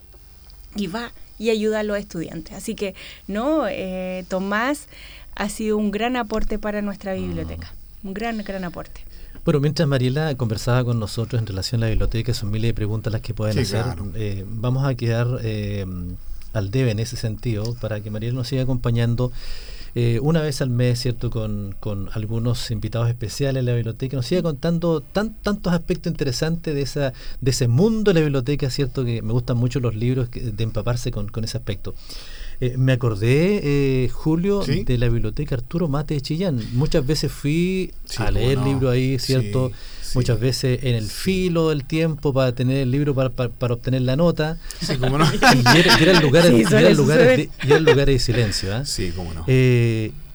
Y 0.74 0.86
va 0.88 1.12
y 1.38 1.50
ayuda 1.50 1.80
a 1.80 1.82
los 1.82 1.98
estudiantes. 1.98 2.54
Así 2.54 2.74
que, 2.74 2.94
no, 3.26 3.66
eh, 3.68 4.24
Tomás 4.28 4.88
ha 5.34 5.48
sido 5.48 5.76
un 5.76 5.90
gran 5.90 6.16
aporte 6.16 6.58
para 6.58 6.82
nuestra 6.82 7.14
biblioteca, 7.14 7.72
un 8.02 8.14
gran, 8.14 8.38
gran 8.38 8.64
aporte. 8.64 9.02
Bueno, 9.46 9.60
mientras 9.60 9.86
Mariela 9.88 10.36
conversaba 10.36 10.82
con 10.82 10.98
nosotros 10.98 11.40
en 11.40 11.46
relación 11.46 11.80
a 11.80 11.86
la 11.86 11.90
biblioteca, 11.90 12.34
son 12.34 12.50
miles 12.50 12.70
de 12.70 12.74
preguntas 12.74 13.12
las 13.12 13.22
que 13.22 13.32
pueden 13.32 13.56
hacer. 13.56 13.84
Eh, 14.16 14.44
vamos 14.44 14.84
a 14.84 14.96
quedar 14.96 15.38
eh, 15.44 15.86
al 16.52 16.72
debe 16.72 16.90
en 16.90 16.98
ese 16.98 17.16
sentido 17.16 17.76
para 17.80 18.00
que 18.00 18.10
Mariela 18.10 18.34
nos 18.34 18.48
siga 18.48 18.64
acompañando 18.64 19.30
eh, 19.94 20.18
una 20.20 20.42
vez 20.42 20.62
al 20.62 20.70
mes, 20.70 20.98
¿cierto? 20.98 21.30
Con, 21.30 21.76
con, 21.78 22.10
algunos 22.14 22.72
invitados 22.72 23.08
especiales 23.08 23.60
en 23.60 23.66
la 23.66 23.74
biblioteca, 23.74 24.16
nos 24.16 24.26
siga 24.26 24.42
contando 24.42 25.00
tan, 25.00 25.34
tantos 25.34 25.72
aspectos 25.72 26.10
interesantes 26.10 26.74
de, 26.74 26.82
esa, 26.82 27.12
de 27.40 27.50
ese 27.52 27.68
mundo 27.68 28.10
de 28.10 28.14
la 28.14 28.20
biblioteca, 28.22 28.68
¿cierto? 28.68 29.04
Que 29.04 29.22
me 29.22 29.32
gustan 29.32 29.58
mucho 29.58 29.78
los 29.78 29.94
libros 29.94 30.28
de 30.32 30.64
empaparse 30.64 31.12
con, 31.12 31.28
con 31.28 31.44
ese 31.44 31.56
aspecto. 31.56 31.94
Eh, 32.60 32.74
me 32.78 32.92
acordé, 32.92 33.60
eh, 33.62 34.08
Julio, 34.08 34.62
de 34.64 34.98
la 34.98 35.08
biblioteca 35.08 35.56
Arturo 35.56 35.88
Mate 35.88 36.14
de 36.14 36.20
Chillán. 36.20 36.62
Muchas 36.72 37.06
veces 37.06 37.30
fui 37.30 37.92
a 38.16 38.30
leer 38.30 38.58
el 38.58 38.64
libro 38.64 38.90
ahí, 38.90 39.18
¿cierto? 39.18 39.72
muchas 40.14 40.40
veces 40.40 40.80
en 40.82 40.94
el 40.94 41.04
filo 41.04 41.68
del 41.68 41.84
tiempo 41.84 42.32
para 42.32 42.52
tener 42.52 42.78
el 42.78 42.90
libro 42.90 43.14
para, 43.14 43.28
para, 43.28 43.74
obtener 43.74 44.00
la 44.02 44.16
nota. 44.16 44.56
Sí, 44.80 44.96
cómo 44.96 45.18
no. 45.18 45.26
Y, 45.30 46.02
eran 46.02 46.22
lugares, 46.22 46.52
lugares, 46.96 48.06
de, 48.06 48.18
silencio. 48.18 48.74
¿eh? 48.74 48.86
Sí, 48.86 49.12
cómo 49.14 49.34
no. 49.34 49.44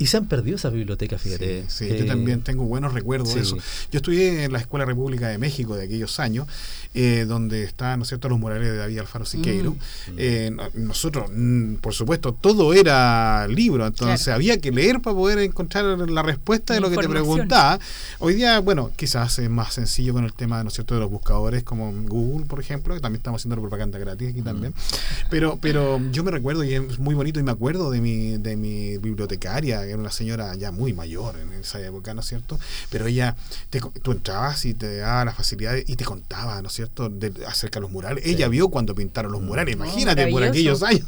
Eh, 0.02 0.04
y 0.04 0.08
se 0.08 0.18
han 0.18 0.26
perdido 0.26 0.56
esas 0.56 0.74
bibliotecas, 0.74 1.22
fíjate. 1.22 1.66
Sí, 1.68 1.88
yo 1.88 2.06
también 2.06 2.42
tengo 2.42 2.64
buenos 2.64 2.94
recuerdos 2.94 3.36
de 3.36 3.42
eso. 3.42 3.58
Yo 3.92 3.98
estudié 3.98 4.46
en 4.46 4.52
la 4.52 4.60
Escuela 4.60 4.86
República 4.86 5.28
de 5.28 5.38
México 5.38 5.76
de 5.76 5.86
aquellos 5.86 6.20
años, 6.20 6.48
eh, 6.94 7.26
donde 7.28 7.64
están, 7.64 8.00
¿no 8.00 8.04
es 8.04 8.10
cierto?, 8.10 8.28
los 8.30 8.40
murales 8.40 8.68
de 8.68 8.78
David 8.78 9.00
Alfaro 9.00 9.26
Siqueiro. 9.26 9.72
Mm. 9.72 10.16
Eh, 10.18 10.52
nosotros, 10.74 11.30
mm, 11.34 11.76
por 11.76 11.94
supuesto, 11.94 12.34
todo 12.34 12.74
era 12.74 13.48
libro, 13.48 13.86
entonces 13.86 14.28
había 14.28 14.60
que 14.60 14.72
leer 14.72 15.02
para 15.02 15.16
poder 15.16 15.40
encontrar 15.40 15.86
la 15.86 16.24
respuesta 16.24 16.74
de 16.74 16.80
lo 16.80 16.90
que 16.90 16.98
te 16.98 17.08
preguntaba. 17.08 17.80
Hoy 18.20 18.36
día, 18.36 18.60
bueno, 18.60 18.92
quizás 18.96 19.40
es 19.40 19.50
más 19.50 19.74
sencillo 19.74 20.14
con 20.14 20.26
el 20.26 20.34
tema, 20.34 20.64
¿no 20.64 20.70
es 20.70 20.74
cierto?, 20.74 20.96
de 20.96 21.02
los 21.02 21.10
buscadores 21.10 21.64
como 21.64 21.92
Google, 21.92 22.46
por 22.46 22.60
ejemplo, 22.60 22.94
que 22.94 23.00
también 23.00 23.20
estamos 23.20 23.42
haciendo 23.42 23.62
propaganda 23.62 24.00
gratis 24.00 24.30
aquí 24.30 24.42
también. 24.42 24.72
Mm. 24.72 25.30
Pero, 25.30 25.60
pero 25.62 26.02
yo 26.12 26.24
me 26.24 26.32
recuerdo, 26.32 26.64
y 26.64 26.74
es 26.74 27.00
muy 27.00 27.16
bonito, 27.16 27.40
y 27.40 27.44
me 27.44 27.52
acuerdo 27.52 27.92
de 27.92 28.02
mi, 28.02 28.38
de 28.38 28.56
mi 28.56 28.98
bibliotecaria, 28.98 29.91
era 29.92 30.00
una 30.00 30.12
señora 30.12 30.56
ya 30.56 30.72
muy 30.72 30.94
mayor 30.94 31.38
en 31.40 31.52
esa 31.54 31.80
época, 31.86 32.14
¿no 32.14 32.22
es 32.22 32.28
cierto? 32.28 32.60
Pero 32.90 33.08
ella, 33.08 33.36
te, 33.70 33.80
tú 34.02 34.12
entrabas 34.12 34.66
y 34.66 34.74
te 34.74 34.98
daba 34.98 35.26
las 35.26 35.36
facilidades 35.36 35.86
y 35.88 35.96
te 35.96 36.06
contaba, 36.06 36.62
¿no 36.62 36.68
es 36.68 36.74
cierto?, 36.74 37.10
de, 37.10 37.32
acerca 37.46 37.80
de 37.80 37.82
los 37.82 37.92
murales. 37.92 38.26
Ella 38.26 38.48
vio 38.48 38.70
cuando 38.70 38.96
pintaron 38.96 39.32
los 39.32 39.42
mm. 39.42 39.46
murales, 39.46 39.76
imagínate, 39.76 40.28
por 40.28 40.44
aquellos 40.44 40.84
años. 40.84 41.06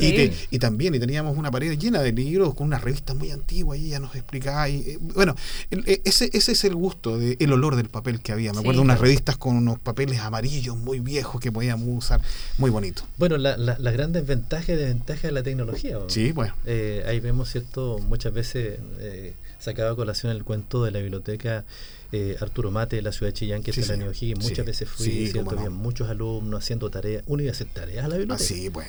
y, 0.00 0.32
y, 0.50 0.58
también, 0.58 0.94
y 0.94 0.98
teníamos 0.98 1.36
una 1.36 1.50
pared 1.50 1.78
llena 1.78 2.02
de 2.02 2.12
libros 2.12 2.54
con 2.54 2.66
unas 2.66 2.82
revistas 2.82 3.16
muy 3.16 3.30
antiguas 3.30 3.78
y 3.78 3.86
ella 3.86 4.00
nos 4.00 4.14
explicaba. 4.14 4.68
Y, 4.68 4.76
eh, 4.76 4.98
bueno, 5.00 5.34
e, 5.70 6.00
ese, 6.04 6.30
ese 6.32 6.52
es 6.52 6.64
el 6.64 6.74
gusto, 6.74 7.18
de, 7.18 7.36
el 7.40 7.52
olor 7.52 7.76
del 7.76 7.88
papel 7.88 8.20
que 8.20 8.32
había. 8.32 8.52
Me 8.52 8.60
acuerdo 8.60 8.82
unas 8.82 9.00
revistas 9.00 9.36
con 9.36 9.56
unos 9.56 9.78
papeles 9.78 10.20
amarillos 10.20 10.76
muy 10.76 11.00
viejos 11.00 11.40
que 11.40 11.52
podíamos 11.52 11.88
usar, 11.88 12.20
muy 12.58 12.70
bonito. 12.70 13.02
Bueno, 13.18 13.36
las 13.36 13.58
la, 13.58 13.90
grandes 13.90 14.26
ventajas 14.26 14.70
y 14.70 14.72
desventajas 14.72 15.22
de 15.22 15.32
la 15.32 15.42
tecnología. 15.42 15.98
Sí, 16.08 16.32
bueno. 16.32 16.54
Eh, 16.64 17.04
ahí 17.06 17.20
vemos, 17.20 17.50
¿cierto? 17.50 17.98
Muchas 18.04 18.32
veces 18.32 18.78
eh, 19.00 19.34
sacaba 19.58 19.90
a 19.90 19.94
colación 19.94 20.32
el 20.32 20.44
cuento 20.44 20.84
de 20.84 20.90
la 20.90 21.00
biblioteca 21.00 21.64
eh, 22.12 22.36
Arturo 22.40 22.70
Mate 22.70 22.96
de 22.96 23.02
la 23.02 23.12
ciudad 23.12 23.32
de 23.32 23.34
Chillán, 23.34 23.62
que 23.62 23.72
es 23.72 23.78
el 23.78 23.90
año 23.90 24.12
Muchas 24.40 24.64
veces 24.64 24.88
fui, 24.88 25.28
¿cierto? 25.28 25.70
muchos 25.70 26.08
alumnos 26.08 26.62
haciendo 26.62 26.90
tareas. 26.90 27.24
Uno 27.26 27.42
iba 27.42 27.50
a 27.50 27.54
hacer 27.54 27.66
tareas 27.66 28.04
a 28.04 28.08
la 28.08 28.16
biblioteca. 28.16 28.44
Ah, 28.44 28.54
sí, 28.54 28.70
pues. 28.70 28.86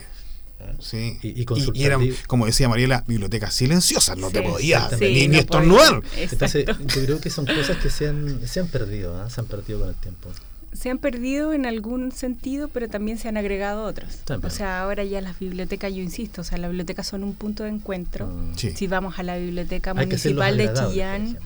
¿Ah? 0.59 0.71
Sí. 0.79 1.17
Y, 1.21 1.45
y, 1.73 1.83
eran, 1.83 2.07
como 2.27 2.45
decía 2.45 2.69
Mariela, 2.69 3.03
bibliotecas 3.07 3.53
silenciosas, 3.53 4.17
no 4.17 4.29
te 4.29 4.41
podías 4.41 4.99
ni, 4.99 5.27
ni 5.27 5.37
estornudar. 5.37 6.01
Entonces, 6.17 6.65
yo 6.65 7.03
creo 7.03 7.19
que 7.19 7.29
son 7.29 7.45
cosas 7.45 7.77
que 7.77 7.89
se 7.89 8.07
han, 8.07 8.47
se 8.47 8.59
han 8.59 8.67
perdido, 8.67 9.17
¿ah? 9.17 9.29
se 9.29 9.41
han 9.41 9.47
perdido 9.47 9.79
con 9.79 9.89
el 9.89 9.95
tiempo 9.95 10.29
se 10.75 10.89
han 10.89 10.97
perdido 10.97 11.53
en 11.53 11.65
algún 11.65 12.11
sentido, 12.11 12.67
pero 12.67 12.89
también 12.89 13.17
se 13.17 13.27
han 13.27 13.37
agregado 13.37 13.85
otros. 13.85 14.19
O 14.43 14.49
sea, 14.49 14.81
ahora 14.81 15.03
ya 15.03 15.21
las 15.21 15.39
bibliotecas, 15.39 15.93
yo 15.93 16.01
insisto, 16.01 16.41
o 16.41 16.43
sea, 16.43 16.57
las 16.57 16.69
bibliotecas 16.69 17.07
son 17.07 17.23
un 17.23 17.33
punto 17.33 17.63
de 17.63 17.69
encuentro. 17.69 18.27
Mm. 18.27 18.55
Si 18.55 18.87
vamos 18.87 19.17
a 19.19 19.23
la 19.23 19.37
biblioteca 19.37 19.93
municipal 19.93 20.57
de 20.57 20.73
Chillán, 20.73 21.37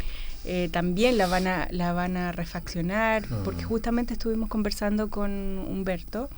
eh, 0.45 0.69
también 0.71 1.17
la 1.17 1.27
van 1.27 1.47
a 1.47 1.67
la 1.71 1.93
van 1.93 2.17
a 2.17 2.31
refaccionar, 2.31 3.29
mm. 3.29 3.43
porque 3.43 3.63
justamente 3.63 4.13
estuvimos 4.13 4.49
conversando 4.49 5.09
con 5.09 5.31
Humberto 5.59 6.29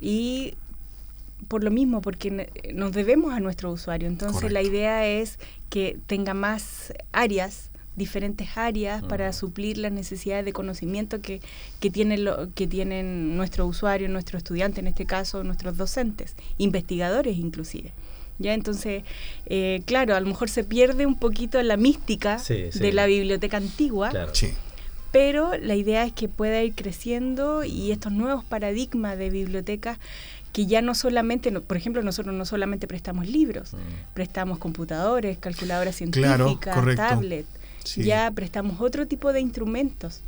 y 0.00 0.54
por 1.48 1.62
lo 1.62 1.70
mismo, 1.70 2.00
porque 2.00 2.50
nos 2.72 2.92
debemos 2.92 3.34
a 3.34 3.40
nuestro 3.40 3.70
usuario. 3.70 4.08
Entonces 4.08 4.50
la 4.50 4.62
idea 4.62 5.06
es 5.06 5.38
que 5.68 5.98
tenga 6.06 6.32
más 6.32 6.94
áreas 7.12 7.70
diferentes 7.96 8.56
áreas 8.56 9.02
para 9.04 9.32
suplir 9.32 9.78
las 9.78 9.92
necesidades 9.92 10.44
de 10.44 10.52
conocimiento 10.52 11.20
que, 11.20 11.40
que, 11.80 11.90
tienen 11.90 12.24
lo, 12.24 12.52
que 12.54 12.66
tienen 12.66 13.36
nuestro 13.36 13.66
usuario, 13.66 14.08
nuestro 14.08 14.38
estudiante, 14.38 14.80
en 14.80 14.88
este 14.88 15.06
caso 15.06 15.44
nuestros 15.44 15.76
docentes, 15.76 16.34
investigadores 16.58 17.38
inclusive. 17.38 17.92
¿Ya? 18.40 18.52
Entonces, 18.52 19.04
eh, 19.46 19.82
claro, 19.86 20.16
a 20.16 20.20
lo 20.20 20.26
mejor 20.26 20.48
se 20.48 20.64
pierde 20.64 21.06
un 21.06 21.14
poquito 21.14 21.62
la 21.62 21.76
mística 21.76 22.42
de 22.48 22.92
la 22.92 23.06
biblioteca 23.06 23.58
antigua, 23.58 24.10
pero 25.12 25.56
la 25.56 25.76
idea 25.76 26.04
es 26.04 26.12
que 26.12 26.28
pueda 26.28 26.60
ir 26.64 26.74
creciendo 26.74 27.62
y 27.62 27.92
estos 27.92 28.10
nuevos 28.10 28.44
paradigmas 28.44 29.16
de 29.18 29.30
bibliotecas 29.30 29.98
que 30.52 30.66
ya 30.66 30.82
no 30.82 30.96
solamente, 30.96 31.52
por 31.60 31.76
ejemplo, 31.76 32.02
nosotros 32.02 32.34
no 32.34 32.44
solamente 32.44 32.88
prestamos 32.88 33.28
libros, 33.28 33.72
mm. 33.72 34.14
prestamos 34.14 34.58
computadores, 34.58 35.38
calculadoras 35.38 35.94
científicas, 35.94 36.96
tablets 36.96 37.48
ya 37.96 38.30
prestamos 38.30 38.80
otro 38.80 39.06
tipo 39.06 39.32
de 39.32 39.40
instrumentos. 39.40 40.20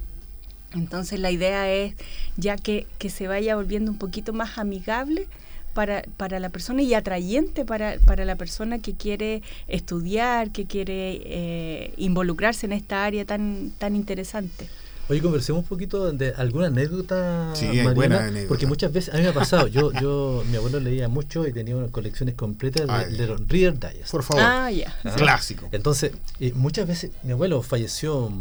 Entonces 0.74 1.20
la 1.20 1.30
idea 1.30 1.72
es 1.72 1.94
ya 2.36 2.57
que, 2.57 2.86
que 2.98 3.11
se 3.11 3.28
vaya 3.28 3.57
volviendo 3.57 3.90
un 3.90 3.98
poquito 3.98 4.32
más 4.32 4.59
amigable 4.59 5.26
para, 5.74 6.04
para 6.16 6.40
la 6.40 6.48
persona 6.48 6.82
y 6.82 6.94
atrayente 6.94 7.64
para, 7.64 7.96
para, 8.04 8.24
la 8.24 8.36
persona 8.36 8.78
que 8.78 8.94
quiere 8.94 9.42
estudiar, 9.68 10.50
que 10.50 10.64
quiere 10.64 11.20
eh, 11.24 11.94
involucrarse 11.98 12.66
en 12.66 12.72
esta 12.72 13.04
área 13.04 13.24
tan, 13.24 13.72
tan 13.78 13.94
interesante. 13.94 14.68
Oye, 15.09 15.22
conversemos 15.22 15.62
un 15.62 15.68
poquito 15.68 16.11
de 16.12 16.34
alguna 16.36 16.66
anécdota, 16.66 17.52
sí, 17.54 17.66
Mariana, 17.82 18.32
porque 18.48 18.66
muchas 18.66 18.92
veces, 18.92 19.14
a 19.14 19.18
mí 19.18 19.22
me 19.22 19.28
ha 19.28 19.34
pasado, 19.34 19.68
yo, 19.68 19.92
yo, 20.00 20.42
mi 20.50 20.57
abuelo 20.57 20.80
leía 20.80 21.09
mucho 21.09 21.46
y 21.46 21.52
tenía 21.52 21.76
unas 21.76 21.90
colecciones 21.90 22.34
completas 22.34 22.88
de, 23.11 23.16
de, 23.16 23.36
Reader 23.36 23.78
Digest. 23.78 24.11
Por 24.11 24.24
favor. 24.24 24.42
Ah, 24.44 24.70
ya. 24.70 24.92
Clásico. 25.16 25.68
Entonces, 25.70 26.12
muchas 26.54 26.88
veces, 26.88 27.12
mi 27.22 27.32
abuelo 27.32 27.62
falleció 27.62 28.32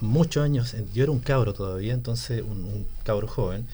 muchos 0.00 0.44
años, 0.44 0.74
yo 0.94 1.02
era 1.02 1.12
un 1.12 1.20
cabro 1.20 1.52
todavía, 1.52 1.92
entonces 1.92 2.42
un, 2.42 2.86
cabro 3.04 3.26
joven, 3.28 3.66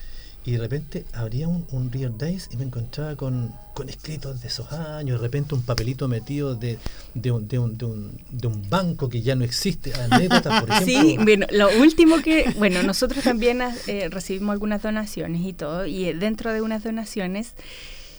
y 0.43 0.53
de 0.53 0.57
repente 0.57 1.05
abría 1.13 1.47
un, 1.47 1.67
un 1.71 1.91
Reader 1.91 2.17
Days 2.17 2.49
y 2.51 2.57
me 2.57 2.63
encontraba 2.63 3.15
con, 3.15 3.53
con 3.75 3.89
escritos 3.89 4.41
de 4.41 4.47
esos 4.47 4.71
años, 4.71 5.19
de 5.21 5.27
repente 5.27 5.53
un 5.53 5.61
papelito 5.61 6.07
metido 6.07 6.55
de, 6.55 6.79
de, 7.13 7.31
un, 7.31 7.47
de, 7.47 7.59
un, 7.59 7.77
de, 7.77 7.85
un, 7.85 8.11
de 8.31 8.47
un 8.47 8.67
banco 8.69 9.07
que 9.07 9.21
ya 9.21 9.35
no 9.35 9.43
existe, 9.43 9.93
anécdotas, 9.93 10.61
por 10.61 10.71
ejemplo. 10.71 11.01
Sí, 11.01 11.17
bueno, 11.23 11.45
lo 11.51 11.69
último 11.79 12.21
que, 12.23 12.51
bueno, 12.57 12.81
nosotros 12.81 13.23
también 13.23 13.61
eh, 13.87 14.09
recibimos 14.09 14.53
algunas 14.53 14.81
donaciones 14.81 15.41
y 15.45 15.53
todo, 15.53 15.85
y 15.85 16.11
dentro 16.13 16.51
de 16.53 16.61
unas 16.61 16.83
donaciones 16.83 17.53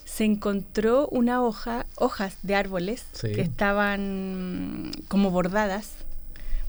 se 0.05 0.25
encontró 0.25 1.09
una 1.09 1.43
hoja, 1.43 1.87
hojas 1.97 2.35
de 2.43 2.55
árboles 2.55 3.05
Sí. 3.13 3.33
que 3.33 3.41
estaban 3.41 4.93
como 5.09 5.31
bordadas, 5.31 5.89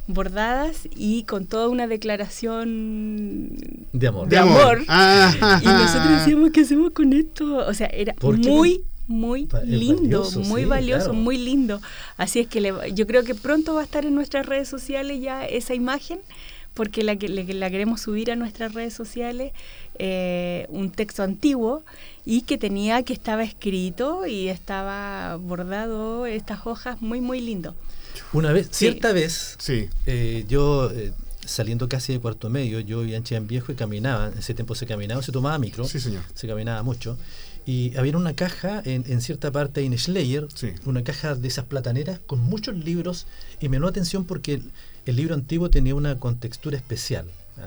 bordadas 0.07 0.87
y 0.95 1.23
con 1.23 1.45
toda 1.45 1.69
una 1.69 1.87
declaración 1.87 3.49
De 3.93 4.07
amor. 4.07 4.27
de 4.29 4.37
amor. 4.37 4.83
Ah, 4.87 5.59
Y 5.63 5.65
nosotros 5.65 6.19
decíamos, 6.19 6.51
¿qué 6.51 6.61
hacemos 6.61 6.91
con 6.91 7.13
esto? 7.13 7.57
O 7.67 7.73
sea, 7.73 7.87
era 7.87 8.13
muy, 8.21 8.83
muy 9.07 9.47
lindo, 9.65 10.19
valioso, 10.21 10.39
muy 10.41 10.61
sí, 10.63 10.67
valioso, 10.67 11.05
claro. 11.05 11.19
muy 11.19 11.37
lindo. 11.37 11.81
Así 12.17 12.39
es 12.39 12.47
que 12.47 12.61
le- 12.61 12.93
yo 12.93 13.07
creo 13.07 13.23
que 13.23 13.35
pronto 13.35 13.73
va 13.75 13.81
a 13.81 13.83
estar 13.83 14.05
en 14.05 14.15
nuestras 14.15 14.45
redes 14.45 14.67
sociales 14.67 15.21
ya 15.21 15.45
esa 15.45 15.73
imagen, 15.73 16.19
porque 16.73 17.03
la, 17.03 17.15
que- 17.15 17.29
le- 17.29 17.53
la 17.53 17.69
queremos 17.69 18.01
subir 18.01 18.31
a 18.31 18.35
nuestras 18.35 18.73
redes 18.73 18.93
sociales, 18.93 19.51
eh, 19.99 20.65
un 20.69 20.89
texto 20.89 21.21
antiguo 21.23 21.83
y 22.25 22.41
que 22.41 22.57
tenía, 22.57 23.03
que 23.03 23.13
estaba 23.13 23.43
escrito 23.43 24.25
y 24.25 24.47
estaba 24.47 25.35
bordado 25.37 26.25
estas 26.25 26.65
hojas, 26.65 27.01
muy, 27.01 27.21
muy 27.21 27.39
lindo. 27.41 27.75
Una 28.33 28.51
vez, 28.51 28.67
Sí. 28.71 28.85
cierta 28.87 29.11
vez, 29.13 29.55
Sí. 29.59 29.89
eh, 30.05 30.45
yo 30.47 30.91
eh, 30.91 31.11
saliendo 31.45 31.87
casi 31.89 32.13
de 32.13 32.19
cuarto 32.19 32.49
medio, 32.49 32.79
yo 32.79 32.99
vivía 33.01 33.17
en 33.17 33.23
Chillán 33.23 33.47
Viejo 33.47 33.71
y 33.71 33.75
caminaba, 33.75 34.27
en 34.29 34.37
ese 34.39 34.53
tiempo 34.53 34.75
se 34.75 34.85
caminaba, 34.85 35.21
se 35.21 35.31
tomaba 35.31 35.57
micro, 35.59 35.85
Sí, 35.85 35.99
señor. 35.99 36.23
se 36.33 36.47
caminaba 36.47 36.81
mucho. 36.83 37.17
Y 37.65 37.95
había 37.95 38.17
una 38.17 38.33
caja 38.33 38.81
en, 38.83 39.05
en 39.07 39.21
cierta 39.21 39.49
parte 39.51 39.81
en 39.83 39.97
Schleyer, 39.97 40.47
Sí. 40.53 40.71
una 40.85 41.03
caja 41.03 41.35
de 41.35 41.47
esas 41.47 41.65
plataneras 41.65 42.19
con 42.25 42.39
muchos 42.39 42.75
libros 42.75 43.25
y 43.61 43.69
me 43.69 43.77
llamó 43.77 43.85
la 43.87 43.91
atención 43.91 44.25
porque 44.25 44.55
el, 44.55 44.63
el 45.05 45.15
libro 45.15 45.33
antiguo 45.33 45.69
tenía 45.69 45.95
una 45.95 46.19
contextura 46.19 46.75
especial. 46.77 47.25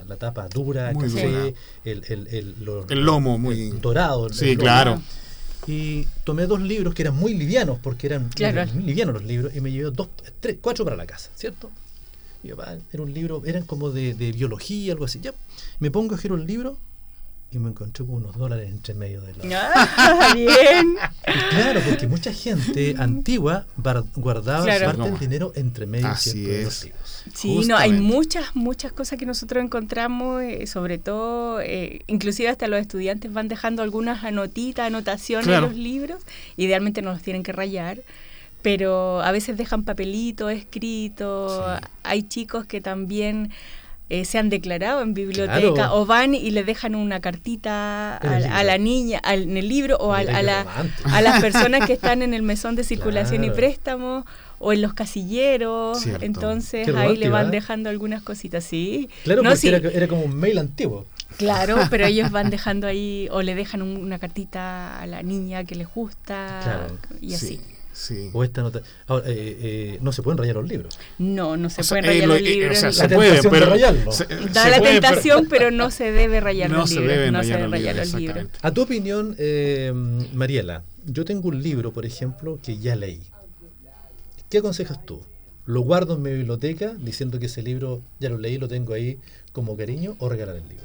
La 0.08 0.16
tapa 0.16 0.48
dura, 0.48 0.90
Muy 0.92 1.04
café, 1.08 1.28
dura. 1.28 1.44
el, 1.84 2.02
el, 2.08 2.26
el, 2.28 2.54
lo- 2.64 2.86
El 2.88 3.00
lomo 3.04 3.38
muy- 3.38 3.68
el 3.70 3.80
dorado. 3.80 4.28
Sí, 4.32 4.50
el 4.50 4.58
lomo. 4.58 5.02
Y 5.66 6.06
tomé 6.24 6.46
dos 6.46 6.60
libros 6.60 6.94
que 6.94 7.02
eran 7.02 7.16
muy 7.16 7.34
livianos, 7.34 7.78
porque 7.82 8.06
eran, 8.06 8.28
Claro. 8.28 8.72
muy 8.74 8.84
livianos 8.84 9.14
los 9.14 9.24
libros, 9.24 9.54
y 9.54 9.60
me 9.60 9.70
llevé 9.72 9.90
dos, 9.90 10.08
tres, 10.40 10.58
cuatro 10.60 10.84
para 10.84 10.96
la 10.96 11.06
casa, 11.06 11.30
¿cierto? 11.34 11.70
Y 12.44 12.48
yo, 12.48 12.56
pa, 12.56 12.76
era 12.92 13.02
un 13.02 13.12
libro, 13.12 13.42
eran 13.44 13.64
como 13.64 13.90
de, 13.90 14.14
de 14.14 14.32
biología, 14.32 14.92
algo 14.92 15.04
así. 15.06 15.20
Ya, 15.20 15.32
me 15.80 15.90
pongo 15.90 16.14
a 16.14 16.18
girar 16.18 16.38
el 16.38 16.46
libro 16.46 16.78
y 17.50 17.58
me 17.58 17.70
encontré 17.70 18.04
con 18.04 18.16
unos 18.16 18.36
dólares 18.36 18.68
entre 18.70 18.92
medio 18.94 19.20
de 19.20 19.32
la. 19.34 19.70
Ah, 19.96 20.32
bien. 20.34 20.96
Y 21.26 21.54
claro, 21.54 21.80
porque 21.88 22.06
mucha 22.06 22.32
gente 22.32 22.94
antigua 22.98 23.66
guardaba 24.16 24.64
Claro. 24.64 24.86
parte 24.86 24.98
No. 24.98 25.04
del 25.06 25.18
dinero 25.18 25.52
entre 25.54 25.86
medio 25.86 26.08
de 26.08 26.12
es. 26.14 26.64
los 26.64 26.84
libros. 26.84 27.22
Sí, 27.34 27.60
no, 27.66 27.76
hay 27.76 27.92
muchas, 27.92 28.54
muchas 28.54 28.92
cosas 28.92 29.18
que 29.18 29.26
nosotros 29.26 29.62
encontramos, 29.64 30.42
eh, 30.42 30.66
sobre 30.66 30.98
todo, 30.98 31.60
eh, 31.60 32.02
inclusive 32.08 32.48
hasta 32.48 32.68
los 32.68 32.80
estudiantes 32.80 33.32
van 33.32 33.48
dejando 33.48 33.82
algunas 33.82 34.22
anotitas, 34.24 34.86
anotaciones 34.86 35.46
Claro. 35.46 35.66
en 35.66 35.72
los 35.72 35.78
libros, 35.80 36.22
idealmente 36.56 37.00
no 37.02 37.12
los 37.12 37.22
tienen 37.22 37.42
que 37.42 37.52
rayar, 37.52 37.98
pero 38.62 39.20
a 39.22 39.30
veces 39.32 39.56
dejan 39.56 39.84
papelitos 39.84 40.52
escritos, 40.52 41.52
Sí. 41.80 41.86
hay 42.02 42.22
chicos 42.24 42.66
que 42.66 42.80
también... 42.80 43.50
eh, 44.08 44.24
se 44.24 44.38
han 44.38 44.48
declarado 44.50 45.02
en 45.02 45.14
biblioteca 45.14 45.72
Claro. 45.74 45.94
o 45.96 46.06
van 46.06 46.34
y 46.34 46.50
le 46.52 46.62
dejan 46.64 46.94
una 46.94 47.20
cartita 47.20 48.16
a, 48.18 48.58
a 48.58 48.62
la 48.64 48.78
niña 48.78 49.18
al- 49.24 49.42
en 49.42 49.56
el 49.56 49.68
libro 49.68 49.96
o 49.96 50.12
a, 50.14 50.20
Mira 50.20 50.38
a 50.38 50.42
la, 50.42 50.66
a 51.04 51.20
las 51.22 51.40
personas 51.40 51.86
que 51.86 51.92
están 51.98 52.22
en 52.22 52.32
el 52.34 52.42
mesón 52.42 52.76
de 52.76 52.84
circulación 52.84 53.42
y 53.42 53.46
Claro. 53.48 53.56
préstamo 53.56 54.26
o 54.58 54.72
en 54.72 54.80
los 54.82 54.94
casilleros. 54.94 56.00
Cierto. 56.00 56.24
Entonces 56.24 56.86
Qué 56.86 56.96
ahí 56.96 57.16
le 57.16 57.28
van 57.28 57.48
¿eh? 57.48 57.50
dejando 57.50 57.90
algunas 57.90 58.22
cositas, 58.22 58.64
sí. 58.64 59.10
Claro, 59.24 59.42
No, 59.42 59.50
porque 59.50 59.60
sí, 59.60 59.68
era, 59.68 59.78
era 59.90 60.08
como 60.08 60.22
un 60.22 60.36
mail 60.36 60.58
antiguo. 60.58 61.04
claro, 61.36 61.76
pero 61.90 62.06
ellos 62.06 62.30
van 62.30 62.48
dejando 62.50 62.86
ahí 62.86 63.28
o 63.32 63.42
le 63.42 63.54
dejan 63.54 63.82
un- 63.82 63.96
una 63.96 64.18
cartita 64.18 65.00
a 65.00 65.06
la 65.06 65.22
niña 65.22 65.64
que 65.64 65.74
les 65.74 65.88
gusta 65.92 66.60
Claro. 66.62 66.98
y 67.20 67.34
así. 67.34 67.56
Sí, 67.56 67.60
sí. 67.96 68.30
O 68.32 68.44
esta 68.44 68.60
nota. 68.62 68.82
Ahora, 69.06 69.26
eh, 69.28 69.32
eh, 69.60 69.98
no 70.02 70.12
se 70.12 70.22
pueden 70.22 70.36
rayar 70.38 70.56
los 70.56 70.68
libros. 70.68 70.98
No, 71.18 71.56
no 71.56 71.70
se 71.70 71.80
O 71.80 71.84
sea, 71.84 71.98
pueden 72.00 72.04
eh, 72.04 72.08
rayar 72.08 72.28
lo- 72.28 72.34
los 72.34 72.42
eh, 72.42 72.50
libros. 72.50 72.76
o 72.76 72.80
sea, 72.80 72.88
ni- 72.90 72.94
se 72.94 73.08
La 73.08 73.14
puede, 73.16 73.42
pero 73.50 74.12
se- 74.12 74.24
da 74.24 74.64
se 74.64 74.70
la 74.70 74.78
puede, 74.78 74.92
tentación, 75.00 75.46
pero 75.50 75.70
no 75.70 75.90
se 75.90 76.12
debe 76.12 76.40
rayar 76.40 76.70
no 76.70 76.78
los 76.78 76.90
se 76.90 76.96
libros. 77.00 77.16
deben 77.16 77.32
no 77.32 77.42
se 77.42 77.48
deben 77.50 77.70
rayar 77.72 77.94
libros, 77.94 78.12
los 78.12 78.20
libros. 78.20 78.36
exactamente. 78.36 78.58
A 78.68 78.70
tu 78.74 78.82
opinión, 78.82 79.34
eh, 79.38 79.92
Mariela, 80.34 80.82
yo 81.06 81.24
tengo 81.24 81.48
un 81.48 81.62
libro, 81.62 81.92
por 81.92 82.04
ejemplo, 82.06 82.58
que 82.62 82.78
ya 82.78 82.94
leí. 82.96 83.22
¿Qué 84.50 84.58
aconsejas 84.58 85.04
tú? 85.04 85.22
¿Lo 85.64 85.80
guardo 85.80 86.14
en 86.14 86.22
mi 86.22 86.30
biblioteca 86.32 86.94
diciendo 87.00 87.40
que 87.40 87.46
ese 87.46 87.62
libro 87.62 88.00
ya 88.20 88.28
lo 88.28 88.38
leí, 88.38 88.58
lo 88.58 88.68
tengo 88.68 88.92
ahí 88.94 89.18
como 89.52 89.76
cariño 89.76 90.14
o 90.20 90.28
regalar 90.28 90.56
el 90.56 90.68
libro? 90.68 90.84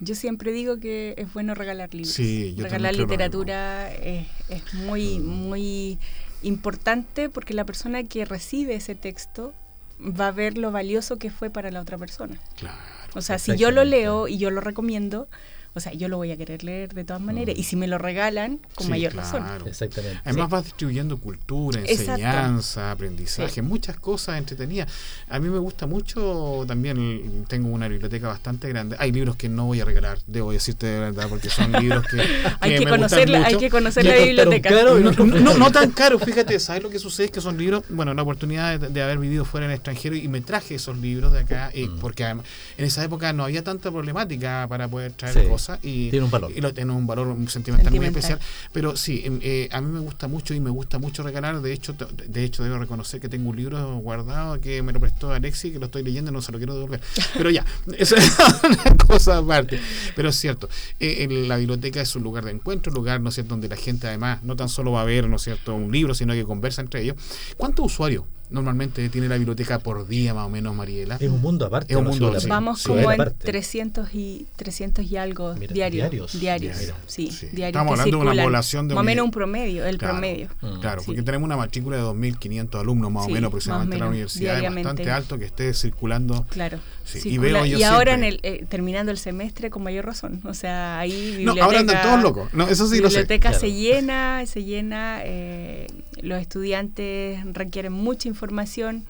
Yo 0.00 0.14
siempre 0.14 0.52
digo 0.52 0.80
que 0.80 1.14
es 1.18 1.32
bueno 1.32 1.54
regalar 1.54 1.94
libros. 1.94 2.14
Sí, 2.14 2.54
yo 2.56 2.64
regalar 2.64 2.94
literatura 2.94 3.92
es, 3.94 4.26
es 4.48 4.74
muy, 4.74 5.18
muy 5.18 5.98
importante 6.42 7.28
porque 7.28 7.54
la 7.54 7.64
persona 7.64 8.02
que 8.04 8.24
recibe 8.24 8.74
ese 8.74 8.94
texto 8.94 9.52
va 10.00 10.28
a 10.28 10.32
ver 10.32 10.56
lo 10.56 10.72
valioso 10.72 11.18
que 11.18 11.30
fue 11.30 11.50
para 11.50 11.70
la 11.70 11.80
otra 11.80 11.98
persona. 11.98 12.38
Claro. 12.56 12.78
O 13.14 13.22
sea, 13.22 13.38
si 13.38 13.56
yo 13.56 13.70
lo 13.70 13.84
leo 13.84 14.28
y 14.28 14.38
yo 14.38 14.50
lo 14.50 14.60
recomiendo, 14.60 15.28
o 15.74 15.80
sea, 15.80 15.92
yo 15.92 16.08
lo 16.08 16.16
voy 16.16 16.32
a 16.32 16.36
querer 16.36 16.64
leer 16.64 16.92
de 16.94 17.04
todas 17.04 17.22
maneras. 17.22 17.56
Mm. 17.56 17.60
Y 17.60 17.62
si 17.64 17.76
me 17.76 17.86
lo 17.86 17.98
regalan, 17.98 18.58
con 18.74 18.86
Sí, 18.86 18.90
mayor 18.90 19.12
claro. 19.12 19.38
razón. 19.38 19.68
Exactamente. 19.68 20.20
Además 20.24 20.46
Sí. 20.48 20.52
vas 20.52 20.64
distribuyendo 20.64 21.18
cultura, 21.18 21.80
Exacto. 21.80 22.12
enseñanza, 22.12 22.90
aprendizaje, 22.90 23.50
Sí. 23.54 23.62
muchas 23.62 23.96
cosas 23.98 24.38
entretenidas. 24.38 24.88
A 25.28 25.38
mí 25.38 25.48
me 25.48 25.58
gusta 25.58 25.86
mucho, 25.86 26.64
también 26.66 27.44
tengo 27.48 27.68
una 27.68 27.88
biblioteca 27.88 28.28
bastante 28.28 28.68
grande. 28.68 28.96
Hay 28.98 29.12
libros 29.12 29.36
que 29.36 29.48
no 29.48 29.66
voy 29.66 29.80
a 29.80 29.84
regalar, 29.84 30.18
debo 30.26 30.52
decirte 30.52 30.86
de 30.86 30.98
verdad, 31.00 31.26
porque 31.28 31.48
son 31.50 31.72
libros 31.72 32.04
que, 32.06 32.16
Hay 32.60 32.78
que, 32.78 32.84
me 32.84 32.90
conocer 32.90 33.20
gustan 33.26 33.42
la, 33.42 33.46
hay 33.48 33.56
que 33.56 33.70
conocer 33.70 34.04
la 34.04 34.16
biblioteca. 34.16 34.68
caro 34.70 34.98
No, 34.98 35.54
no- 35.56 35.70
tan 35.72 35.90
caro, 35.92 36.18
fíjate, 36.18 36.58
¿sabes 36.58 36.82
lo 36.82 36.90
que 36.90 36.98
sucede? 36.98 37.26
Es 37.26 37.32
que 37.32 37.40
son 37.40 37.56
libros, 37.56 37.84
bueno, 37.90 38.12
la 38.12 38.22
oportunidad 38.22 38.78
de, 38.78 38.88
de 38.88 39.02
haber 39.02 39.18
vivido 39.18 39.44
fuera 39.44 39.66
en 39.66 39.70
el 39.72 39.76
extranjero 39.76 40.16
y 40.16 40.26
me 40.28 40.40
traje 40.40 40.74
esos 40.74 40.96
libros 40.98 41.32
de 41.32 41.40
acá, 41.40 41.70
eh, 41.74 41.86
Mm. 41.86 41.98
porque 42.00 42.24
además, 42.24 42.46
en 42.76 42.84
esa 42.84 43.04
época 43.04 43.32
no 43.32 43.44
había 43.44 43.62
tanta 43.62 43.90
problemática 43.90 44.66
para 44.68 44.88
poder 44.88 45.12
traer 45.12 45.34
Sí, 45.34 45.40
y 45.82 46.10
tiene 46.10 46.24
un 46.24 46.30
valor. 46.30 46.52
y 46.54 46.60
lo, 46.60 46.72
tiene 46.72 46.92
un 46.92 47.06
valor 47.06 47.36
sentimental, 47.48 47.92
muy 47.92 48.06
especial. 48.06 48.38
Pero 48.72 48.96
sí, 48.96 49.22
em, 49.24 49.38
eh, 49.42 49.68
a 49.72 49.80
mí 49.80 49.90
me 49.90 50.00
gusta 50.00 50.28
mucho 50.28 50.54
y 50.54 50.60
me 50.60 50.70
gusta 50.70 50.98
mucho 50.98 51.22
regalar. 51.22 51.60
De 51.60 51.72
hecho, 51.72 51.94
de 51.94 52.44
hecho 52.44 52.62
debo 52.62 52.78
reconocer 52.78 53.20
que 53.20 53.28
tengo 53.28 53.50
un 53.50 53.56
libro 53.56 53.96
guardado 53.98 54.60
que 54.60 54.82
me 54.82 54.92
lo 54.92 55.00
prestó 55.00 55.32
Alexi, 55.32 55.70
que 55.70 55.78
lo 55.78 55.86
estoy 55.86 56.02
leyendo 56.02 56.30
y 56.30 56.34
no 56.34 56.42
se 56.42 56.52
lo 56.52 56.58
quiero 56.58 56.74
devolver. 56.74 57.00
Pero 57.36 57.50
ya, 57.50 57.64
eso 57.98 58.16
es 58.16 58.36
una 58.64 58.96
cosa 58.96 59.38
aparte. 59.38 59.80
Pero 60.16 60.28
es 60.28 60.36
cierto, 60.36 60.68
eh, 60.98 61.24
en 61.24 61.48
la 61.48 61.56
biblioteca 61.56 62.00
es 62.00 62.14
un 62.16 62.22
lugar 62.22 62.44
de 62.44 62.52
encuentro, 62.52 62.90
un 62.90 62.96
lugar, 62.96 63.20
¿no 63.20 63.28
es 63.28 63.34
cierto?, 63.34 63.50
donde 63.50 63.68
la 63.68 63.76
gente 63.76 64.06
además 64.06 64.42
no 64.42 64.56
tan 64.56 64.68
solo 64.68 64.92
va 64.92 65.02
a 65.02 65.04
ver, 65.04 65.28
¿no 65.28 65.36
es 65.36 65.42
cierto?, 65.42 65.74
un 65.74 65.92
libro, 65.92 66.14
sino 66.14 66.32
que 66.32 66.44
conversa 66.44 66.80
entre 66.80 67.02
ellos. 67.02 67.16
¿Cuántos 67.56 67.86
usuarios 67.86 68.24
normalmente 68.50 69.08
tiene 69.08 69.28
la 69.28 69.36
biblioteca 69.36 69.78
por 69.78 70.06
día, 70.06 70.34
más 70.34 70.46
o 70.46 70.50
menos, 70.50 70.74
Mariela? 70.74 71.16
Es 71.20 71.28
un 71.30 71.40
mundo 71.40 71.66
aparte. 71.66 71.92
Es 71.92 71.98
un 71.98 72.04
mundo, 72.06 72.38
sí. 72.40 72.48
Vamos 72.48 72.82
como 72.84 73.00
en 73.00 73.10
aparte. 73.20 73.44
300 73.46 74.14
y 74.14 74.46
300 74.56 75.04
y 75.10 75.16
algo 75.16 75.54
Mira, 75.54 75.72
diarios. 75.72 76.00
diarios. 76.10 76.40
Diarios, 76.40 76.76
Mira. 76.80 76.94
sí, 77.06 77.30
Sí. 77.30 77.46
diarios 77.52 77.68
Estamos 77.68 77.92
hablando 78.00 78.18
de 78.24 78.30
una 78.30 78.42
población 78.42 78.88
de 78.88 78.94
Más 78.94 79.02
o 79.02 79.04
menos 79.04 79.24
un 79.24 79.30
promedio, 79.30 79.84
el 79.86 79.98
Claro. 79.98 80.14
promedio. 80.14 80.48
Mm. 80.60 80.80
Claro, 80.80 81.00
Sí. 81.00 81.06
porque 81.06 81.22
tenemos 81.22 81.46
una 81.46 81.56
matrícula 81.56 81.96
de 81.96 82.02
2.500 82.02 82.80
alumnos 82.80 83.10
más 83.10 83.24
Sí, 83.26 83.30
o 83.30 83.34
menos 83.34 83.48
aproximadamente 83.48 83.96
en 83.96 84.00
la 84.00 84.08
universidad. 84.08 84.58
Es 84.62 84.74
bastante 84.74 85.10
alto 85.10 85.38
que 85.38 85.44
esté 85.44 85.72
circulando. 85.74 86.46
Claro. 86.50 86.78
Sí, 87.04 87.18
y 87.18 87.20
circula. 87.22 87.52
veo 87.62 87.66
yo 87.66 87.78
Y 87.78 87.82
ahora 87.82 88.14
en 88.14 88.24
el, 88.24 88.40
eh, 88.42 88.64
terminando 88.68 89.10
el 89.10 89.18
semestre 89.18 89.70
con 89.70 89.82
mayor 89.82 90.04
razón. 90.06 90.40
O 90.44 90.54
sea, 90.54 90.98
ahí 91.00 91.10
No, 91.32 91.54
biblioteca, 91.54 91.64
ahora 91.64 91.80
andan 91.80 92.02
todos 92.02 92.22
locos. 92.22 92.54
No, 92.54 92.68
eso 92.68 92.86
sí 92.86 92.98
lo 93.00 93.10
sé. 93.10 93.16
biblioteca 93.20 93.48
Claro. 93.50 93.60
se 93.60 93.72
llena, 93.72 94.44
se 94.46 94.64
llena. 94.64 95.20
eh, 95.24 95.86
los 96.22 96.40
estudiantes 96.40 97.42
requieren 97.52 97.92
mucha 97.92 98.28
información. 98.28 99.04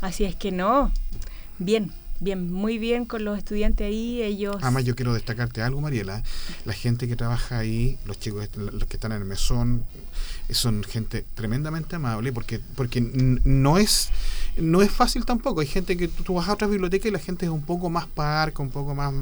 Así 0.00 0.24
es 0.24 0.34
que 0.34 0.52
no, 0.52 0.90
bien, 1.58 1.92
bien, 2.20 2.52
muy 2.52 2.78
bien 2.78 3.04
con 3.04 3.24
los 3.24 3.38
estudiantes 3.38 3.86
ahí. 3.86 4.22
Ellos 4.22 4.56
Además, 4.60 4.84
yo 4.84 4.94
quiero 4.94 5.14
destacarte 5.14 5.62
algo, 5.62 5.80
Mariela. 5.80 6.22
La 6.64 6.72
gente 6.72 7.08
que 7.08 7.16
trabaja 7.16 7.58
ahí, 7.58 7.98
los 8.04 8.18
chicos, 8.18 8.48
los 8.56 8.86
que 8.86 8.96
están 8.96 9.12
en 9.12 9.22
el 9.22 9.24
mesón, 9.24 9.84
son 10.50 10.84
gente 10.84 11.24
tremendamente 11.34 11.96
amable 11.96 12.32
porque 12.32 12.60
porque 12.76 13.00
no 13.00 13.78
es 13.78 14.10
no 14.56 14.82
es 14.82 14.90
fácil 14.92 15.24
tampoco. 15.24 15.60
Hay 15.62 15.66
gente 15.66 15.96
que 15.96 16.06
tú, 16.06 16.34
vas 16.34 16.48
a 16.48 16.52
otras 16.52 16.70
bibliotecas 16.70 17.06
y 17.06 17.10
la 17.10 17.18
gente 17.18 17.44
es 17.46 17.50
un 17.50 17.62
poco 17.62 17.90
más 17.90 18.06
parca, 18.06 18.62
un 18.62 18.70
poco 18.70 18.94
más... 18.94 19.12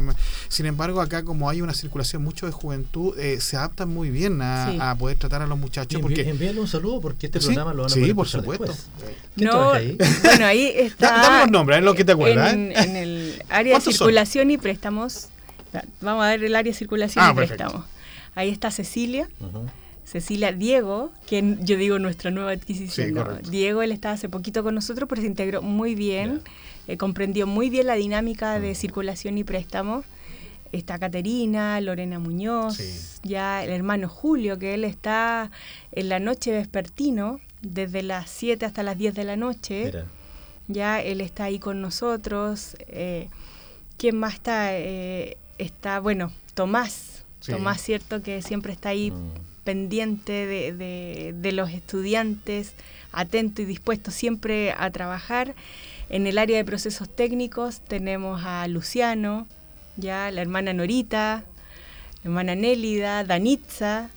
Sin 0.50 0.66
embargo, 0.66 1.00
acá 1.00 1.22
como 1.22 1.48
hay 1.48 1.62
una 1.62 1.72
circulación 1.72 2.22
mucho 2.22 2.44
de 2.44 2.52
juventud, 2.52 3.18
eh, 3.18 3.40
se 3.40 3.56
adaptan 3.56 3.88
muy 3.88 4.10
bien 4.10 4.42
a, 4.42 4.70
Sí. 4.70 4.78
a 4.78 4.94
poder 4.94 5.16
tratar 5.16 5.40
a 5.40 5.46
los 5.46 5.58
muchachos. 5.58 5.98
Envi- 5.98 6.02
porque 6.02 6.28
Envíale 6.28 6.60
un 6.60 6.68
saludo 6.68 7.00
porque 7.00 7.26
este 7.28 7.40
Sí, 7.40 7.46
programa 7.46 7.72
lo 7.72 7.84
van 7.84 7.90
a 7.90 7.94
sí, 7.94 8.00
poder 8.00 8.14
por 8.14 8.28
supuesto. 8.28 8.66
después. 8.66 9.16
¿Quién 9.34 9.48
No, 9.48 9.72
ahí? 9.72 9.96
bueno, 10.22 10.44
ahí 10.44 10.66
está. 10.76 11.06
Da- 11.12 11.22
dame 11.22 11.38
los 11.44 11.50
nombres, 11.50 11.78
es 11.78 11.84
lo 11.86 11.94
que 11.94 12.04
te 12.04 12.12
acuerdas, 12.12 12.52
En, 12.52 12.70
¿eh? 12.72 12.74
en 12.76 12.96
el 12.96 13.42
área 13.48 13.78
de 13.78 13.80
circulación 13.80 14.50
y 14.50 14.58
préstamos 14.58 15.28
Vamos 16.02 16.24
a 16.24 16.28
ver 16.28 16.44
el 16.44 16.54
área 16.54 16.70
de 16.70 16.78
circulación 16.78 17.24
Ah, 17.24 17.30
y 17.32 17.36
perfecto. 17.36 17.64
préstamos. 17.64 17.86
Ahí 18.34 18.50
está 18.50 18.70
Cecilia. 18.70 19.30
Cecilia 20.04 20.52
Diego, 20.52 21.10
que 21.26 21.56
yo 21.60 21.76
digo 21.76 21.98
nuestra 21.98 22.30
nueva 22.30 22.50
adquisición. 22.52 23.06
Sí, 23.08 23.12
¿no? 23.14 23.24
correcto. 23.24 23.50
Diego, 23.50 23.82
él 23.82 23.92
estaba 23.92 24.14
hace 24.14 24.28
poquito 24.28 24.62
con 24.62 24.74
nosotros, 24.74 25.08
pero 25.08 25.22
se 25.22 25.28
integró 25.28 25.62
muy 25.62 25.94
bien, 25.94 26.42
eh, 26.88 26.96
comprendió 26.96 27.46
muy 27.46 27.70
bien 27.70 27.86
la 27.86 27.94
dinámica 27.94 28.58
Mm. 28.58 28.62
de 28.62 28.74
circulación 28.74 29.38
y 29.38 29.44
préstamos. 29.44 30.04
Está 30.72 30.98
Caterina, 30.98 31.80
Lorena 31.80 32.18
Muñoz, 32.18 32.76
Sí. 32.76 33.18
ya 33.22 33.62
el 33.62 33.70
hermano 33.70 34.08
Julio, 34.08 34.58
que 34.58 34.74
él 34.74 34.84
está 34.84 35.50
en 35.92 36.08
la 36.08 36.18
noche 36.18 36.50
vespertino, 36.52 37.40
desde 37.60 38.02
las 38.02 38.28
7 38.30 38.66
hasta 38.66 38.82
las 38.82 38.98
10 38.98 39.14
de 39.14 39.24
la 39.24 39.36
noche. 39.36 39.84
Mira. 39.86 40.06
Ya 40.68 41.00
él 41.02 41.20
está 41.20 41.44
ahí 41.44 41.58
con 41.58 41.80
nosotros. 41.80 42.76
Eh, 42.88 43.28
¿Quién 43.98 44.16
más 44.18 44.34
está? 44.34 44.76
Eh, 44.76 45.36
está, 45.58 46.00
bueno, 46.00 46.32
Tomás. 46.54 47.24
Sí. 47.40 47.52
Tomás, 47.52 47.80
cierto, 47.82 48.22
que 48.22 48.42
siempre 48.42 48.72
está 48.72 48.90
ahí 48.90 49.10
Mm. 49.10 49.51
Pendiente 49.64 50.32
de, 50.46 50.72
de- 50.72 51.34
de 51.36 51.52
los 51.52 51.70
estudiantes, 51.70 52.72
atento 53.12 53.62
y 53.62 53.64
dispuesto 53.64 54.10
siempre 54.10 54.72
a 54.72 54.90
trabajar. 54.90 55.54
En 56.08 56.26
el 56.26 56.38
área 56.38 56.56
de 56.56 56.64
procesos 56.64 57.08
técnicos 57.14 57.80
tenemos 57.80 58.42
a 58.44 58.66
Luciano, 58.68 59.46
ya 59.96 60.30
la 60.30 60.40
hermana 60.42 60.72
Norita, 60.72 61.44
la 62.22 62.28
hermana 62.30 62.54
Nélida, 62.54 63.24
Danitza, 63.24 64.10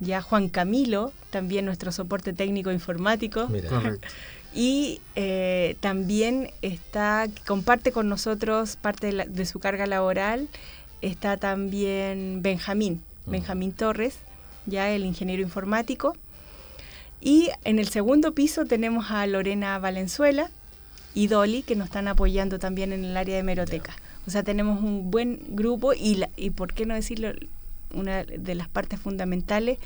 ya 0.00 0.20
Juan 0.22 0.48
Camilo, 0.48 1.12
también 1.30 1.64
nuestro 1.64 1.90
soporte 1.92 2.32
técnico 2.32 2.70
informático. 2.70 3.48
Mira. 3.48 3.68
Correcto. 3.68 4.06
Y 4.54 5.00
eh, 5.14 5.76
también 5.80 6.50
está, 6.62 7.26
comparte 7.46 7.92
con 7.92 8.08
nosotros 8.08 8.76
parte 8.76 9.08
de, 9.08 9.12
la- 9.12 9.26
de 9.26 9.44
su 9.44 9.58
carga 9.60 9.86
laboral, 9.86 10.48
está 11.02 11.36
también 11.36 12.40
Benjamín, 12.42 13.02
Mm. 13.26 13.30
Benjamín 13.30 13.72
Torres, 13.72 14.16
ya 14.68 14.90
el 14.90 15.04
ingeniero 15.04 15.42
informático. 15.42 16.16
Y 17.20 17.50
en 17.64 17.78
el 17.78 17.88
segundo 17.88 18.32
piso 18.32 18.64
tenemos 18.64 19.10
a 19.10 19.26
Lorena 19.26 19.78
Valenzuela 19.78 20.50
y 21.14 21.26
Dolly, 21.26 21.62
que 21.62 21.74
nos 21.74 21.86
están 21.86 22.06
apoyando 22.06 22.58
también 22.58 22.92
en 22.92 23.04
el 23.04 23.16
área 23.16 23.36
de 23.36 23.42
meroteca. 23.42 23.96
O 24.26 24.30
sea, 24.30 24.42
tenemos 24.42 24.80
un 24.82 25.10
buen 25.10 25.40
grupo 25.48 25.94
y, 25.94 26.16
la- 26.16 26.30
y 26.36 26.50
por 26.50 26.74
qué 26.74 26.86
no 26.86 26.94
decirlo, 26.94 27.32
una 27.94 28.22
de 28.22 28.54
las 28.54 28.68
partes 28.68 29.00
fundamentales 29.00 29.78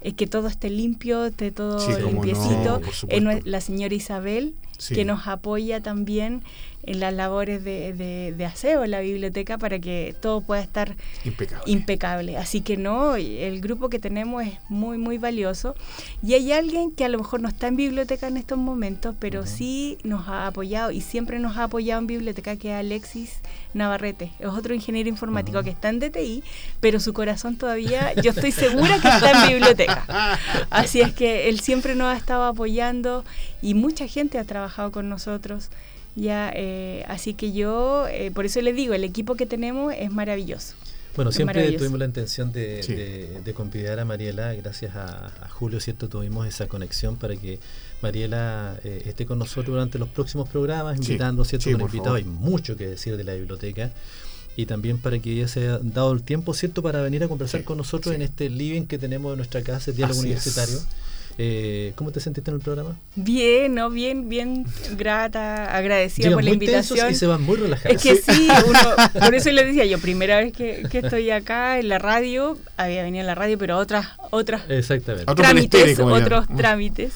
es 0.00 0.14
que 0.14 0.26
todo 0.26 0.48
esté 0.48 0.70
limpio, 0.70 1.26
esté 1.26 1.50
todo 1.50 1.78
Sí, 1.78 1.92
no, 1.92 2.06
limpiecito. 2.10 2.80
supuesto. 2.92 3.06
nue- 3.20 3.42
la 3.44 3.60
señora 3.60 3.94
Isabel, 3.94 4.54
Sí. 4.78 4.94
que 4.94 5.04
nos 5.04 5.26
apoya 5.28 5.82
también 5.82 6.42
en 6.82 7.00
las 7.00 7.12
labores 7.12 7.62
de, 7.62 7.92
de- 7.92 8.32
de 8.34 8.44
aseo 8.46 8.82
en 8.84 8.90
la 8.92 9.00
biblioteca 9.00 9.58
para 9.58 9.78
que 9.78 10.14
todo 10.22 10.40
pueda 10.40 10.62
estar 10.62 10.96
Impecable. 11.26 11.70
impecable. 11.70 12.36
Así 12.38 12.62
que 12.62 12.78
no, 12.78 13.16
el 13.16 13.60
grupo 13.60 13.90
que 13.90 13.98
tenemos 13.98 14.42
es 14.46 14.54
muy, 14.70 14.96
muy 14.96 15.18
valioso. 15.18 15.74
Y 16.22 16.32
hay 16.32 16.52
alguien 16.52 16.90
que 16.92 17.04
a 17.04 17.10
lo 17.10 17.18
mejor 17.18 17.42
no 17.42 17.48
está 17.50 17.66
en 17.68 17.76
biblioteca 17.76 18.28
en 18.28 18.38
estos 18.38 18.56
momentos, 18.56 19.14
pero 19.18 19.44
sí 19.44 19.98
nos 20.04 20.26
ha 20.28 20.46
apoyado 20.46 20.90
y 20.90 21.02
siempre 21.02 21.38
nos 21.38 21.58
ha 21.58 21.64
apoyado 21.64 22.00
en 22.00 22.06
biblioteca, 22.06 22.56
que 22.56 22.70
es 22.70 22.76
Alexis 22.76 23.40
Navarrete. 23.74 24.32
Es 24.38 24.46
otro 24.48 24.74
ingeniero 24.74 25.10
informático 25.10 25.62
que 25.62 25.70
está 25.70 25.90
en 25.90 26.00
DTI, 26.00 26.42
pero 26.80 26.98
su 26.98 27.12
corazón 27.12 27.56
todavía, 27.56 28.14
yo 28.14 28.30
estoy 28.30 28.52
segura 28.52 28.98
que 29.02 29.08
está 29.08 29.42
en 29.44 29.48
biblioteca. 29.52 29.89
Así 30.70 31.00
es 31.00 31.12
que 31.12 31.48
él 31.48 31.60
siempre 31.60 31.94
nos 31.94 32.06
ha 32.14 32.16
estado 32.16 32.44
apoyando 32.44 33.24
y 33.62 33.74
mucha 33.74 34.06
gente 34.06 34.38
ha 34.38 34.44
trabajado 34.44 34.90
con 34.92 35.08
nosotros. 35.08 35.68
Ya, 36.16 36.50
eh, 36.54 37.04
así 37.08 37.34
que 37.34 37.52
yo, 37.52 38.06
eh, 38.08 38.30
por 38.32 38.44
eso 38.44 38.60
les 38.60 38.74
digo, 38.74 38.94
el 38.94 39.04
equipo 39.04 39.36
que 39.36 39.46
tenemos 39.46 39.94
es 39.96 40.10
maravilloso. 40.10 40.74
Bueno, 41.16 41.30
Es 41.30 41.36
siempre 41.36 41.54
maravilloso. 41.56 41.82
tuvimos 41.84 41.98
la 41.98 42.04
intención 42.04 42.52
de, 42.52 42.82
Sí. 42.84 42.94
de- 42.94 43.40
de 43.44 43.54
convidar 43.54 43.98
a 43.98 44.04
Mariela, 44.04 44.54
gracias 44.54 44.94
a, 44.94 45.26
a 45.26 45.48
Julio, 45.48 45.80
¿cierto? 45.80 46.08
Tuvimos 46.08 46.46
esa 46.46 46.66
conexión 46.68 47.16
para 47.16 47.34
que 47.36 47.58
Mariela 48.00 48.76
eh, 48.84 49.02
esté 49.06 49.26
con 49.26 49.38
nosotros 49.38 49.66
durante 49.74 49.98
los 49.98 50.08
próximos 50.08 50.48
programas, 50.48 50.96
Sí, 50.98 51.02
invitando, 51.12 51.44
¿cierto? 51.44 51.64
sí, 51.64 51.72
Con 51.72 51.82
invitados, 51.82 52.16
hay 52.16 52.24
mucho 52.24 52.76
que 52.76 52.86
decir 52.86 53.16
de 53.16 53.24
la 53.24 53.34
biblioteca. 53.34 53.90
Y 54.56 54.66
también 54.66 54.98
para 54.98 55.18
que 55.18 55.32
ella 55.32 55.48
se 55.48 55.60
haya 55.60 55.78
dado 55.82 56.12
el 56.12 56.22
tiempo, 56.22 56.52
¿cierto? 56.54 56.82
Para 56.82 57.00
venir 57.02 57.22
a 57.24 57.28
conversar 57.28 57.60
Sí, 57.60 57.64
con 57.66 57.78
nosotros 57.78 58.12
sí. 58.12 58.16
en 58.16 58.22
este 58.22 58.50
living 58.50 58.82
que 58.82 58.98
tenemos 58.98 59.32
en 59.32 59.38
nuestra 59.38 59.62
casa, 59.62 59.90
el 59.90 59.96
diálogo 59.96 60.20
Así 60.20 60.30
es. 60.32 60.46
universitario. 60.46 60.78
Eh, 61.42 61.92
¿Cómo 61.94 62.10
te 62.10 62.20
sentiste 62.20 62.50
en 62.50 62.56
el 62.56 62.60
programa? 62.62 62.96
Bien, 63.16 63.74
¿no? 63.74 63.88
Bien, 63.88 64.28
bien 64.28 64.66
grata, 64.98 65.74
agradecida 65.74 66.24
Llegan 66.24 66.36
por 66.36 66.44
la 66.44 66.50
muy 66.50 66.54
invitación. 66.54 67.10
y 67.10 67.14
se 67.14 67.26
van 67.26 67.42
muy 67.42 67.56
relajados. 67.56 67.96
Es 67.96 68.02
que 68.02 68.16
sí, 68.16 68.48
uno, 68.66 68.78
por 69.18 69.34
eso 69.34 69.50
le 69.50 69.64
decía 69.64 69.86
yo, 69.86 69.98
primera 69.98 70.38
vez 70.38 70.52
que, 70.52 70.82
que 70.90 70.98
estoy 70.98 71.30
acá 71.30 71.78
en 71.78 71.88
la 71.88 71.98
radio, 71.98 72.58
había 72.76 73.02
venido 73.04 73.22
a 73.24 73.26
la 73.26 73.34
radio, 73.34 73.56
pero 73.56 73.78
otras, 73.78 74.08
otras 74.30 74.62
Exactamente. 74.68 75.32
Trámites, 75.34 75.98
otros 76.00 76.46
trámites, 76.54 77.12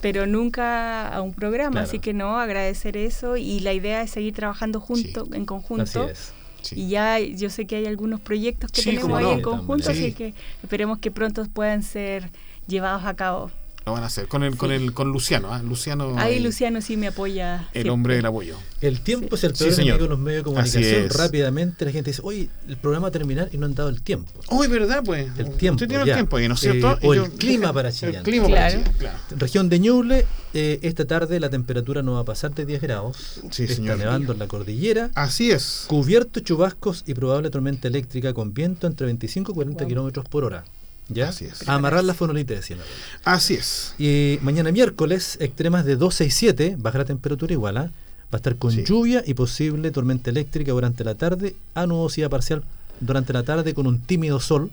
pero 0.00 0.26
nunca 0.26 1.08
a 1.08 1.20
un 1.20 1.34
programa, 1.34 1.72
Claro. 1.72 1.86
así 1.88 1.98
que 1.98 2.14
no, 2.14 2.38
agradecer 2.38 2.96
eso 2.96 3.36
y 3.36 3.60
la 3.60 3.74
idea 3.74 4.00
es 4.02 4.10
seguir 4.12 4.32
trabajando 4.34 4.80
junto, 4.80 5.26
en 5.26 5.34
Así 5.34 5.44
conjunto. 5.44 6.08
es. 6.08 6.32
Sí. 6.66 6.80
Y 6.80 6.88
ya 6.88 7.18
yo 7.18 7.48
sé 7.50 7.66
que 7.66 7.76
hay 7.76 7.86
algunos 7.86 8.20
proyectos 8.20 8.70
que 8.72 8.82
Sí, 8.82 8.90
tenemos 8.90 9.18
ahí 9.18 9.24
no. 9.24 9.32
en 9.32 9.42
conjunto, 9.42 9.92
Sí. 9.92 9.98
así 10.04 10.12
que 10.12 10.34
esperemos 10.62 10.98
que 10.98 11.10
pronto 11.10 11.44
puedan 11.52 11.82
ser 11.82 12.30
llevados 12.66 13.04
a 13.04 13.14
cabo. 13.14 13.50
Lo 13.86 13.92
van 13.92 14.02
a 14.02 14.06
hacer 14.06 14.26
con 14.26 14.42
el, 14.42 14.56
con 14.56 14.70
Sí. 14.70 14.74
el, 14.74 14.92
con 14.94 15.12
Luciano, 15.12 15.54
¿ah? 15.54 15.62
Luciano. 15.62 16.14
Ahí 16.18 16.38
el, 16.38 16.42
Luciano 16.42 16.80
sí 16.80 16.96
me 16.96 17.06
apoya. 17.06 17.58
el 17.68 17.70
siempre. 17.70 17.90
hombre 17.90 18.16
del 18.16 18.26
apoyo. 18.26 18.56
El 18.80 19.00
tiempo 19.00 19.36
es 19.36 19.44
el 19.44 19.54
Sí, 19.54 19.62
peor 19.62 19.74
señor. 19.76 20.00
enemigo 20.00 20.02
de 20.02 20.08
los 20.08 20.18
medios 20.18 20.40
de 20.40 20.44
comunicación. 20.44 21.08
Rápidamente 21.10 21.84
la 21.84 21.92
gente 21.92 22.10
dice, 22.10 22.20
oye, 22.24 22.48
el 22.66 22.76
programa 22.78 23.04
va 23.04 23.08
a 23.10 23.12
terminar 23.12 23.48
y 23.52 23.58
no 23.58 23.66
han 23.66 23.76
dado 23.76 23.88
el 23.88 24.02
tiempo. 24.02 24.28
Hoy, 24.48 24.66
¿verdad? 24.66 25.04
Pues. 25.04 25.28
El 25.38 25.50
tiempo, 25.52 25.76
Usted 25.76 25.86
tiene 25.88 26.04
ya. 26.04 26.14
el 26.14 26.16
tiempo 26.18 26.36
ahí, 26.36 26.48
¿no 26.48 26.54
es 26.54 26.64
Eh, 26.64 26.72
cierto? 26.72 26.98
o 27.06 27.14
Y 27.14 27.18
el 27.18 27.30
clima 27.30 27.72
para 27.72 27.92
Chillán. 27.92 28.16
El 28.16 28.22
clima 28.24 28.48
para 28.48 28.56
Claro. 28.70 28.78
Chillán, 28.82 28.98
claro. 28.98 29.18
Región 29.36 29.68
de 29.68 29.78
Ñuble, 29.78 30.26
eh, 30.52 30.80
esta 30.82 31.04
tarde 31.04 31.38
la 31.38 31.48
temperatura 31.48 32.02
no 32.02 32.14
va 32.14 32.20
a 32.22 32.24
pasar 32.24 32.52
de 32.56 32.66
10 32.66 32.82
grados. 32.82 33.40
Sí, 33.52 33.62
Está 33.62 33.76
señor. 33.76 33.98
nevando 33.98 34.32
en 34.32 34.40
la 34.40 34.48
cordillera. 34.48 35.10
Así 35.14 35.52
es. 35.52 35.84
Cubierto 35.86 36.40
chubascos 36.40 37.04
y 37.06 37.14
probable 37.14 37.50
tormenta 37.50 37.86
eléctrica 37.86 38.34
con 38.34 38.52
viento 38.52 38.88
entre 38.88 39.06
25 39.06 39.52
y 39.52 39.54
40 39.54 39.84
Wow. 39.84 39.88
kilómetros 39.88 40.28
por 40.28 40.42
hora. 40.42 40.64
¿Ya? 41.08 41.28
Así 41.28 41.44
es. 41.44 41.68
Amarrar 41.68 42.02
la 42.04 42.14
fonolita, 42.14 42.54
decían. 42.54 42.80
Así 43.24 43.54
es. 43.54 43.94
Y 43.98 44.38
mañana 44.42 44.72
miércoles, 44.72 45.36
extremas 45.40 45.84
de 45.84 45.96
12 45.96 46.24
y 46.26 46.30
7, 46.30 46.76
baja 46.78 46.98
la 46.98 47.04
temperatura 47.04 47.52
igual, 47.52 47.76
¿ah? 47.76 47.90
Va 48.24 48.32
a 48.32 48.36
estar 48.36 48.56
con 48.56 48.72
Sí. 48.72 48.82
lluvia 48.84 49.22
y 49.24 49.34
posible 49.34 49.90
tormenta 49.92 50.30
eléctrica 50.30 50.72
durante 50.72 51.04
la 51.04 51.14
tarde, 51.14 51.54
a 51.74 51.86
nubosidad 51.86 52.28
parcial 52.28 52.64
durante 53.00 53.32
la 53.32 53.44
tarde 53.44 53.72
con 53.72 53.86
un 53.86 54.00
tímido 54.00 54.40
sol. 54.40 54.70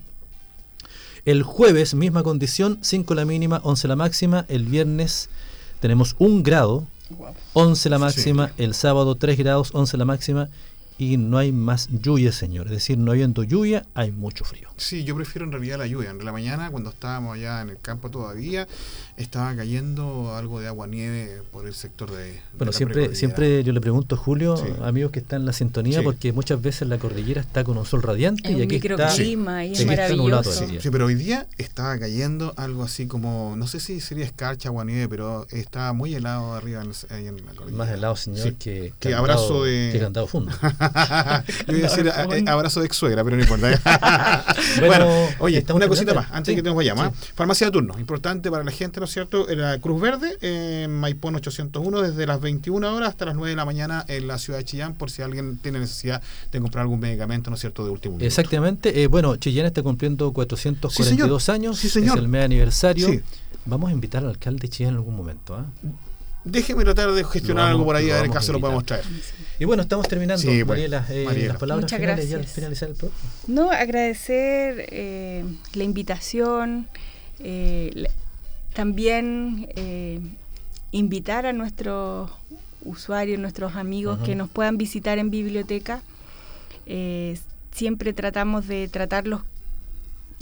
El 1.25 1.43
jueves, 1.43 1.93
misma 1.93 2.23
condición, 2.23 2.79
5 2.81 3.13
la 3.15 3.25
mínima, 3.25 3.61
11 3.63 3.87
la 3.87 3.95
máxima. 3.95 4.45
El 4.49 4.65
viernes 4.65 5.29
tenemos 5.79 6.15
1 6.17 6.41
grado, 6.43 6.87
11 7.53 7.89
la 7.89 7.99
máxima. 7.99 8.51
El 8.57 8.73
sábado 8.73 9.15
3 9.15 9.37
grados, 9.37 9.69
11 9.73 9.97
la 9.97 10.05
máxima. 10.05 10.49
Y 10.97 11.17
no 11.17 11.37
hay 11.37 11.51
más 11.51 11.89
lluvia, 11.91 12.31
señor. 12.31 12.67
Es 12.67 12.71
decir, 12.73 12.97
no 12.97 13.11
habiendo 13.11 13.43
lluvia, 13.43 13.85
hay 13.93 14.11
mucho 14.11 14.45
frío. 14.45 14.69
Sí, 14.77 15.03
yo 15.03 15.15
prefiero 15.15 15.45
en 15.45 15.51
realidad 15.51 15.77
la 15.79 15.87
lluvia. 15.87 16.11
En 16.11 16.23
la 16.23 16.31
mañana, 16.31 16.69
cuando 16.71 16.89
estábamos 16.91 17.35
allá 17.35 17.61
en 17.61 17.69
el 17.69 17.79
campo 17.79 18.09
todavía, 18.09 18.67
estaba 19.17 19.55
cayendo 19.55 20.35
algo 20.35 20.59
de 20.59 20.67
agua 20.67 20.87
nieve 20.87 21.41
por 21.51 21.67
el 21.67 21.73
sector 21.73 22.11
de. 22.11 22.39
Bueno, 22.57 22.71
la 22.71 22.77
siempre, 22.77 23.15
siempre 23.15 23.63
yo 23.63 23.73
le 23.73 23.81
pregunto 23.81 24.15
a 24.15 24.17
Julio, 24.17 24.57
Sí. 24.57 24.65
amigos 24.83 25.11
que 25.11 25.19
están 25.19 25.41
en 25.41 25.45
la 25.47 25.53
sintonía, 25.53 25.99
Sí. 25.99 26.03
porque 26.03 26.31
muchas 26.31 26.61
veces 26.61 26.87
la 26.87 26.97
cordillera 26.97 27.41
está 27.41 27.63
con 27.63 27.77
un 27.77 27.85
sol 27.85 28.01
radiante 28.01 28.51
Es 28.51 28.57
y 28.57 28.61
aquí 28.61 28.75
está, 28.77 28.89
microclima 28.95 29.65
y 29.65 29.73
es 29.73 29.79
está 29.81 29.91
maravilloso. 29.91 30.67
día. 30.67 30.81
Sí, 30.81 30.89
pero 30.89 31.05
hoy 31.05 31.15
día 31.15 31.47
estaba 31.57 31.97
cayendo 31.99 32.53
algo 32.57 32.83
así 32.83 33.07
como, 33.07 33.55
no 33.57 33.67
sé 33.67 33.79
si 33.79 33.99
sería 33.99 34.25
escarcha 34.25 34.71
o 34.71 34.83
nieve, 34.83 35.07
pero 35.07 35.47
estaba 35.51 35.93
muy 35.93 36.13
helado 36.15 36.53
arriba 36.53 36.81
en, 36.81 36.91
en 37.15 37.45
la 37.45 37.53
cordillera. 37.53 37.77
Más 37.85 37.89
helado, 37.89 38.15
señor, 38.15 38.43
Sí. 38.49 38.55
que, 38.59 38.93
Que 38.99 39.13
abrazo 39.13 39.63
de- 39.63 39.89
que 39.93 39.99
candado 39.99 40.27
fundo. 40.27 40.51
Yo 41.67 41.77
iba 41.77 41.87
a 41.87 41.91
decir 41.91 42.09
a- 42.09 42.51
a- 42.51 42.53
abrazo 42.53 42.79
de 42.79 42.85
ex 42.87 42.95
suegra, 42.97 43.23
pero 43.23 43.35
no 43.35 43.41
importa. 43.43 44.45
Bueno, 44.79 45.07
oye, 45.39 45.63
una 45.73 45.87
cosita 45.87 46.13
más, 46.13 46.27
antes 46.31 46.51
Sí, 46.53 46.55
que 46.55 46.63
nos 46.63 46.75
vayamos. 46.75 47.05
sí. 47.07 47.11
¿ah? 47.13 47.31
Farmacia 47.35 47.67
de 47.67 47.71
turno, 47.71 47.97
importante 47.99 48.49
para 48.51 48.63
la 48.63 48.71
gente, 48.71 48.99
¿no 48.99 49.05
es 49.05 49.11
cierto? 49.11 49.49
En 49.49 49.61
la 49.61 49.77
Cruz 49.79 50.01
Verde, 50.01 50.37
en 50.41 50.91
Maipón 50.91 51.35
801, 51.35 52.01
desde 52.01 52.25
las 52.25 52.41
21 52.41 52.93
horas 52.95 53.09
hasta 53.09 53.25
las 53.25 53.35
9 53.35 53.51
de 53.51 53.55
la 53.55 53.65
mañana 53.65 54.03
en 54.07 54.27
la 54.27 54.37
ciudad 54.37 54.59
de 54.59 54.65
Chillán, 54.65 54.93
por 54.95 55.09
si 55.11 55.21
alguien 55.21 55.57
tiene 55.59 55.79
necesidad 55.79 56.21
de 56.51 56.59
comprar 56.59 56.81
algún 56.83 56.99
medicamento, 56.99 57.49
¿no 57.49 57.55
es 57.55 57.61
cierto?, 57.61 57.83
de 57.85 57.91
último 57.91 58.13
minuto. 58.13 58.25
Exactamente. 58.25 59.01
eh, 59.03 59.07
bueno, 59.07 59.35
Chillán 59.37 59.65
está 59.65 59.83
cumpliendo 59.83 60.31
442 60.33 61.49
años. 61.49 61.77
Sí, 61.79 61.89
señor. 61.89 62.17
Es 62.17 62.23
el 62.23 62.27
mes 62.29 62.45
aniversario. 62.45 63.07
Sí. 63.07 63.21
Vamos 63.65 63.89
a 63.89 63.93
invitar 63.93 64.23
al 64.23 64.29
alcalde 64.31 64.59
de 64.61 64.69
Chillán 64.69 64.91
en 64.91 64.95
algún 64.97 65.15
momento. 65.15 65.55
¿ah? 65.55 65.65
Déjeme 66.45 66.83
tratar 66.83 67.11
de 67.11 67.23
gestionar 67.23 67.63
vamos- 67.65 67.71
algo 67.75 67.85
por 67.85 67.95
ahí, 67.95 68.09
a 68.11 68.15
ver 68.17 68.25
en 68.25 68.31
caso 68.31 68.51
lo 68.51 68.59
podemos 68.59 68.85
traer. 68.85 69.03
Y 69.59 69.65
bueno, 69.65 69.83
estamos 69.83 70.07
terminando. 70.07 70.41
Sí, 70.41 70.47
pues, 70.47 70.67
Mariela, 70.67 71.05
eh, 71.09 71.23
Mariela. 71.25 71.47
las 71.53 71.57
palabras 71.57 71.83
Muchas 71.85 71.99
finales 71.99 72.29
ya 72.29 72.35
al 72.35 72.41
gracias. 72.41 72.55
finalizar 72.55 72.89
el 72.89 72.95
programa. 72.95 73.21
No, 73.47 73.71
agradecer 73.71 74.87
eh, 74.89 75.45
la 75.73 75.83
invitación, 75.83 76.87
eh, 77.39 77.91
la- 77.93 78.09
también 78.73 79.67
eh, 79.75 80.19
invitar 80.91 81.45
a 81.45 81.53
nuestros 81.53 82.29
usuarios, 82.83 83.39
nuestros 83.39 83.75
amigos 83.75 84.19
que 84.25 84.35
nos 84.35 84.49
puedan 84.49 84.77
visitar 84.77 85.17
en 85.19 85.29
biblioteca. 85.29 86.01
Eh, 86.85 87.37
siempre 87.71 88.11
tratamos 88.13 88.67
de 88.67 88.87
tratarlos 88.89 89.41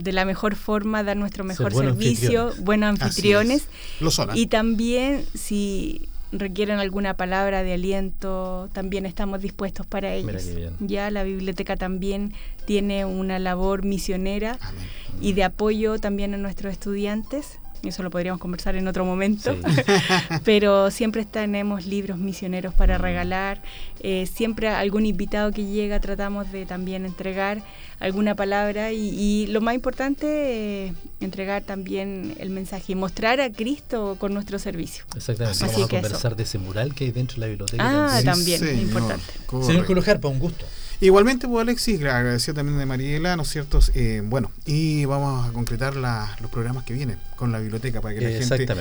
de 0.04 0.12
la 0.14 0.26
mejor 0.26 0.56
forma, 0.56 1.04
dar 1.04 1.18
nuestro 1.18 1.44
mejor 1.44 1.74
servicio, 1.74 2.48
anfitriones. 2.48 2.66
buenos 2.66 3.02
anfitriones. 3.02 3.58
es. 3.62 3.68
Lo 4.02 4.12
son. 4.12 4.30
¿ah? 4.32 4.34
Y 4.36 4.48
también 4.48 5.26
si 5.34 6.10
requieren 6.32 6.80
alguna 6.80 7.16
palabra 7.16 7.64
de 7.64 7.74
aliento, 7.74 8.70
también 8.74 9.06
estamos 9.06 9.42
dispuestos 9.42 9.86
para 9.86 10.14
ellos. 10.14 10.48
Ya 10.80 11.12
la 11.12 11.24
biblioteca 11.24 11.76
también 11.76 12.34
tiene 12.66 13.06
una 13.06 13.40
labor 13.40 13.84
misionera 13.84 14.58
Amén. 14.62 14.86
y 15.20 15.34
de 15.34 15.44
apoyo 15.44 16.00
también 16.00 16.34
a 16.34 16.38
nuestros 16.38 16.72
estudiantes. 16.72 17.60
Eso 17.84 18.04
lo 18.04 18.10
podríamos 18.12 18.40
conversar 18.40 18.76
en 18.76 18.88
otro 18.88 19.06
momento. 19.06 19.54
Sí. 19.54 19.82
Pero 20.44 20.92
siempre 20.92 21.26
tenemos 21.26 21.86
libros 21.86 22.18
misioneros 22.18 22.74
para 22.74 22.98
regalar. 22.98 23.62
Eh, 24.02 24.28
siempre 24.32 24.68
algún 24.70 25.06
invitado 25.06 25.52
que 25.52 25.66
llega 25.66 26.00
tratamos 26.00 26.52
de 26.52 26.66
también 26.66 27.06
entregar 27.06 27.64
alguna 28.00 28.36
palabra 28.36 28.92
y, 28.92 29.10
y 29.10 29.48
lo 29.48 29.62
más 29.62 29.76
importante, 29.76 30.88
eh, 30.88 30.94
entregar 31.20 31.62
también 31.64 32.36
el 32.40 32.50
mensaje 32.50 32.94
y 32.94 32.96
mostrar 32.96 33.40
a 33.42 33.52
Cristo 33.52 34.16
con 34.20 34.34
nuestro 34.34 34.58
servicio. 34.58 35.04
Exactamente. 35.16 35.64
Así 35.64 35.64
Vamos 35.64 35.78
a 35.78 35.80
eso. 35.82 35.90
conversar 35.90 36.36
de 36.36 36.44
ese 36.44 36.58
mural 36.58 36.96
que 36.96 37.06
hay 37.06 37.12
dentro 37.12 37.36
de 37.36 37.42
la 37.42 37.48
biblioteca. 37.48 37.84
Ah, 37.84 38.22
también. 38.24 38.60
también, 38.60 38.60
señor. 38.60 38.84
importante. 38.84 39.26
Correcto. 39.46 39.72
Señor 39.72 39.86
Julio 39.86 40.04
Jarpa, 40.04 40.28
un 40.28 40.40
gusto. 40.40 40.66
Igualmente, 41.02 41.48
pues 41.48 41.62
Alexis, 41.62 42.00
agradecido 42.04 42.54
también 42.56 42.78
de 42.78 42.86
Mariela, 42.86 43.36
¿no 43.36 43.42
es 43.44 43.50
cierto? 43.50 43.80
Eh, 43.96 44.22
bueno, 44.24 44.52
y 44.66 45.04
vamos 45.06 45.50
a 45.50 45.52
concretar 45.52 45.96
la- 45.96 46.36
los 46.42 46.50
programas 46.52 46.84
que 46.84 46.94
vienen 46.94 47.18
con 47.36 47.52
la 47.52 47.58
biblioteca 47.60 48.02
para 48.02 48.14
que 48.14 48.22
la 48.22 48.46
gente 48.58 48.76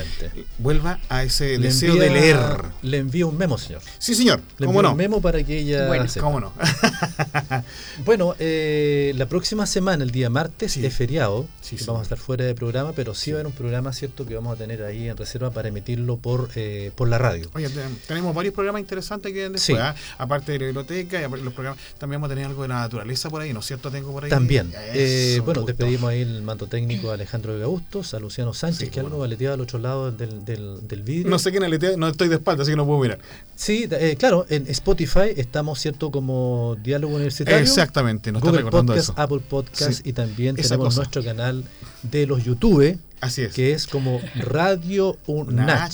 vuelva 0.58 0.98
a 1.08 1.22
ese 1.24 1.56
Le 1.58 1.68
deseo 1.68 1.94
envía- 1.94 2.02
de 2.04 2.10
leer. 2.10 2.38
Le 2.82 2.98
envío 2.98 3.28
un 3.28 3.38
memo, 3.38 3.56
señor. 3.56 3.80
Sí, 3.98 4.14
señor, 4.14 4.40
Le 4.58 4.66
cómo 4.66 4.80
envío 4.80 4.82
no. 4.82 4.90
un 4.92 4.96
memo 4.98 5.20
para 5.22 5.42
que 5.42 5.58
ella 5.60 5.86
Bueno, 5.88 6.06
sepa. 6.08 6.26
¿Cómo 6.26 6.40
no? 6.40 6.52
Bueno, 8.04 8.34
eh, 8.38 9.12
la 9.16 9.26
próxima 9.26 9.66
semana, 9.66 10.04
el 10.04 10.10
día 10.10 10.28
martes, 10.30 10.72
Sí. 10.72 10.84
es 10.84 10.94
feriado. 10.94 11.46
Sí, 11.62 11.78
sí. 11.78 11.84
Vamos 11.86 12.00
a 12.00 12.02
estar 12.02 12.18
fuera 12.18 12.44
de 12.44 12.54
programa, 12.54 12.92
pero 12.92 13.14
sí, 13.14 13.30
va 13.32 13.38
a 13.38 13.40
haber 13.40 13.46
un 13.46 13.52
programa, 13.52 13.92
¿cierto?, 13.92 14.26
que 14.26 14.34
vamos 14.34 14.54
a 14.54 14.56
tener 14.58 14.82
ahí 14.82 15.08
en 15.08 15.16
reserva 15.16 15.50
para 15.50 15.68
emitirlo 15.68 16.16
por, 16.18 16.50
eh, 16.54 16.92
por 16.96 17.08
la 17.08 17.16
radio. 17.18 17.48
Oye, 17.54 17.68
te- 17.70 17.80
tenemos 18.06 18.34
varios 18.34 18.54
programas 18.54 18.80
interesantes 18.80 19.32
que 19.32 19.38
vienen 19.38 19.58
Sí. 19.58 19.72
después, 19.72 19.80
¿ah? 19.90 19.94
aparte 20.18 20.52
de 20.52 20.58
la 20.58 20.64
biblioteca 20.66 21.18
y 21.18 21.22
los 21.42 21.54
programas, 21.54 21.78
también 21.98 22.09
vamos 22.16 22.26
a 22.28 22.34
tener 22.34 22.46
algo 22.46 22.62
de 22.62 22.68
la 22.68 22.80
naturaleza 22.80 23.28
por 23.30 23.42
ahí, 23.42 23.52
¿no 23.52 23.60
es 23.60 23.66
cierto? 23.66 23.90
Tengo 23.90 24.12
por 24.12 24.24
ahí. 24.24 24.30
También. 24.30 24.72
Eh, 24.94 25.40
bueno, 25.44 25.62
despedimos 25.62 26.10
ahí 26.10 26.20
el 26.22 26.42
mando 26.42 26.66
técnico 26.66 27.10
a 27.10 27.14
Alejandro 27.14 27.54
Vega 27.54 27.66
Bustos, 27.66 28.14
a 28.14 28.18
Luciano 28.20 28.52
Sánchez, 28.54 28.78
Sí, 28.80 28.88
que 28.88 29.00
algo 29.00 29.10
bueno. 29.10 29.20
valeteaba 29.22 29.54
al 29.54 29.60
otro 29.60 29.78
lado 29.78 30.10
del, 30.12 30.44
del, 30.44 30.86
del 30.86 31.02
vidrio. 31.02 31.30
No 31.30 31.38
sé 31.38 31.50
quién 31.50 31.62
aletea, 31.64 31.96
no 31.96 32.08
estoy 32.08 32.28
de 32.28 32.36
espalda, 32.36 32.62
así 32.62 32.72
que 32.72 32.76
no 32.76 32.86
puedo 32.86 33.00
mirar. 33.00 33.18
Sí, 33.56 33.86
eh, 33.90 34.16
claro, 34.18 34.46
en 34.48 34.66
Spotify 34.68 35.32
estamos, 35.36 35.78
¿cierto?, 35.80 36.10
como 36.10 36.76
Diálogo 36.82 37.14
Universitario. 37.14 37.58
Exactamente, 37.60 38.32
nos 38.32 38.42
Google 38.42 38.58
recordando 38.58 38.92
Podcast, 38.94 39.10
eso. 39.10 39.20
Apple 39.20 39.40
Podcast 39.48 39.92
Sí, 39.92 40.02
y 40.08 40.12
también 40.12 40.56
tenemos 40.56 40.86
cosa. 40.86 40.96
nuestro 41.00 41.22
canal 41.22 41.64
de 42.02 42.26
los 42.26 42.42
YouTube, 42.44 42.98
Así 43.20 43.42
es. 43.42 43.52
que 43.52 43.72
es 43.72 43.86
como 43.86 44.20
Radio 44.36 45.18
Unach. 45.26 45.66
Nach. 45.66 45.92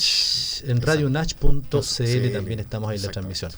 En 0.69 0.81
radionach.cl 0.81 1.79
CL. 1.81 2.33
también 2.33 2.61
estamos 2.61 2.89
ahí 2.91 2.97
en 2.97 3.03
la 3.03 3.11
transmisión. 3.11 3.51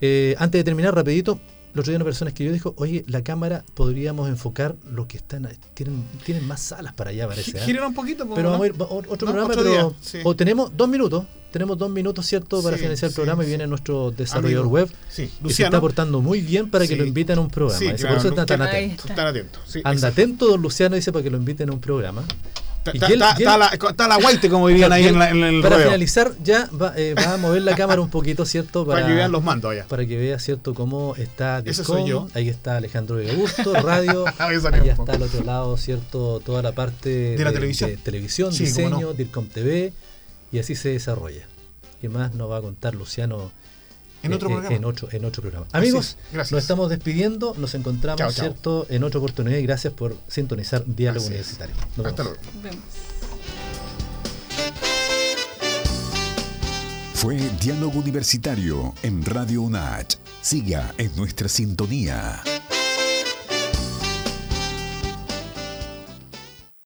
Eh, 0.00 0.34
antes 0.38 0.58
de 0.60 0.64
terminar, 0.64 0.94
rapidito, 0.94 1.40
el 1.74 1.80
otro 1.80 1.90
día 1.90 1.96
una 1.96 2.04
persona 2.04 2.28
escribió 2.30 2.52
y 2.52 2.54
dijo, 2.54 2.72
oye, 2.78 3.04
la 3.08 3.22
cámara 3.22 3.64
podríamos 3.74 4.28
enfocar 4.28 4.76
los 4.90 5.06
que 5.06 5.16
están, 5.16 5.48
tienen, 5.74 6.04
tienen 6.24 6.46
más 6.46 6.60
salas 6.62 6.94
para 6.94 7.10
allá, 7.10 7.26
parece. 7.28 7.58
¿ah?". 7.58 7.64
Gira 7.64 7.86
un 7.86 7.94
poquito, 7.94 8.24
pues, 8.26 8.36
Pero 8.36 8.50
¿no? 8.50 8.58
vamos 8.58 8.64
a 8.64 8.68
ir, 8.68 8.74
otro 8.80 9.26
No, 9.26 9.32
programa, 9.34 9.44
otro 9.46 9.62
pero 9.64 9.70
día, 9.70 9.88
sí. 10.00 10.18
o 10.22 10.36
tenemos 10.36 10.76
dos 10.76 10.88
minutos, 10.88 11.24
tenemos 11.50 11.76
dos 11.76 11.90
minutos, 11.90 12.24
¿cierto?, 12.26 12.62
para 12.62 12.76
Sí, 12.76 12.82
finalizar 12.82 13.08
el 13.08 13.12
sí, 13.12 13.16
programa 13.16 13.44
y 13.44 13.48
viene 13.48 13.66
nuestro 13.66 14.10
desarrollador 14.12 14.62
Amigo. 14.66 14.74
web, 14.74 14.90
Sí, 15.10 15.30
que 15.46 15.52
se 15.52 15.64
está 15.64 15.80
portando 15.80 16.20
muy 16.20 16.40
bien 16.40 16.70
para 16.70 16.86
que 16.86 16.96
lo 16.96 17.04
inviten 17.04 17.38
a 17.38 17.40
un 17.42 17.48
programa. 17.50 17.78
Sí, 17.78 17.86
Dice, 17.86 17.96
claro, 17.98 18.14
por 18.14 18.18
eso 18.20 18.28
está 18.28 18.46
tan 18.46 18.62
atento. 18.62 19.04
está. 19.08 19.28
Anda 19.28 19.92
exacto. 19.92 20.06
atento, 20.06 20.46
don 20.46 20.62
Luciano 20.62 20.96
dice, 20.96 21.12
para 21.12 21.22
que 21.24 21.30
lo 21.30 21.36
inviten 21.38 21.68
a 21.70 21.72
un 21.72 21.80
programa. 21.80 22.24
Está- 22.92 24.06
la- 24.08 24.16
guaite, 24.16 24.48
como 24.48 24.68
dirían 24.68 24.92
ahí 24.92 25.06
en, 25.06 25.20
el 25.42 25.62
para 25.62 25.78
finalizar, 25.78 26.32
ya 26.42 26.68
va, 26.70 26.92
eh, 26.96 27.14
va 27.14 27.34
a 27.34 27.36
mover 27.36 27.62
la 27.62 27.74
cámara 27.76 28.00
un 28.00 28.10
poquito, 28.10 28.44
¿cierto? 28.44 28.86
Para 28.86 29.06
que 29.06 29.12
vean 29.14 29.32
los 29.32 29.42
mandos 29.42 29.72
allá. 29.72 29.86
para 29.88 30.06
que 30.06 30.16
vea, 30.16 30.38
¿cierto?, 30.38 30.74
cómo 30.74 31.14
está 31.16 31.62
Discom. 31.62 31.98
soy 31.98 32.08
yo. 32.10 32.28
Ahí 32.34 32.48
está 32.48 32.76
Alejandro 32.76 33.16
de 33.16 33.30
Augusto, 33.30 33.72
radio. 33.74 34.24
Allá 34.38 34.92
está 34.92 35.12
al 35.12 35.22
otro 35.22 35.44
lado, 35.44 35.76
¿cierto?, 35.76 36.40
toda 36.44 36.62
la 36.62 36.72
parte 36.72 37.36
la 37.38 37.52
televisión. 37.52 37.90
de 37.90 37.96
televisión, 37.96 38.50
diseño. 38.50 39.12
DIRCOM 39.14 39.46
TV, 39.48 39.92
y 40.52 40.58
así 40.58 40.74
se 40.74 40.90
desarrolla. 40.90 41.46
¿Qué 42.00 42.08
más 42.08 42.34
nos 42.34 42.50
va 42.50 42.58
a 42.58 42.60
contar 42.60 42.94
Luciano 42.94 43.50
En 44.24 44.32
otro 44.32 44.48
eh, 44.48 44.52
eh, 44.52 44.54
programa. 44.54 44.76
En 44.76 44.84
otro, 44.84 45.08
en 45.12 45.24
otro 45.24 45.42
programa. 45.42 45.66
Amigos, 45.72 46.16
es, 46.32 46.50
nos 46.50 46.62
estamos 46.62 46.90
despidiendo, 46.90 47.54
nos 47.58 47.74
encontramos, 47.74 48.18
Chao, 48.18 48.32
chao. 48.32 48.44
¿cierto?, 48.46 48.86
en 48.88 49.04
otra 49.04 49.18
oportunidad 49.20 49.58
y 49.58 49.62
gracias 49.62 49.92
por 49.92 50.16
sintonizar 50.28 50.82
Diálogo 50.86 51.20
Así. 51.24 51.28
Universitario. 51.34 51.74
Nos 51.96 52.06
Hasta 52.06 52.22
vemos. 52.24 52.38
luego. 52.52 52.62
Vemos. 52.62 52.84
Fue 57.14 57.36
Diálogo 57.60 58.00
Universitario 58.00 58.94
en 59.02 59.24
Radio 59.24 59.62
UNACH. 59.62 60.16
Siga 60.42 60.92
en 60.98 61.14
nuestra 61.16 61.48
sintonía. 61.48 62.42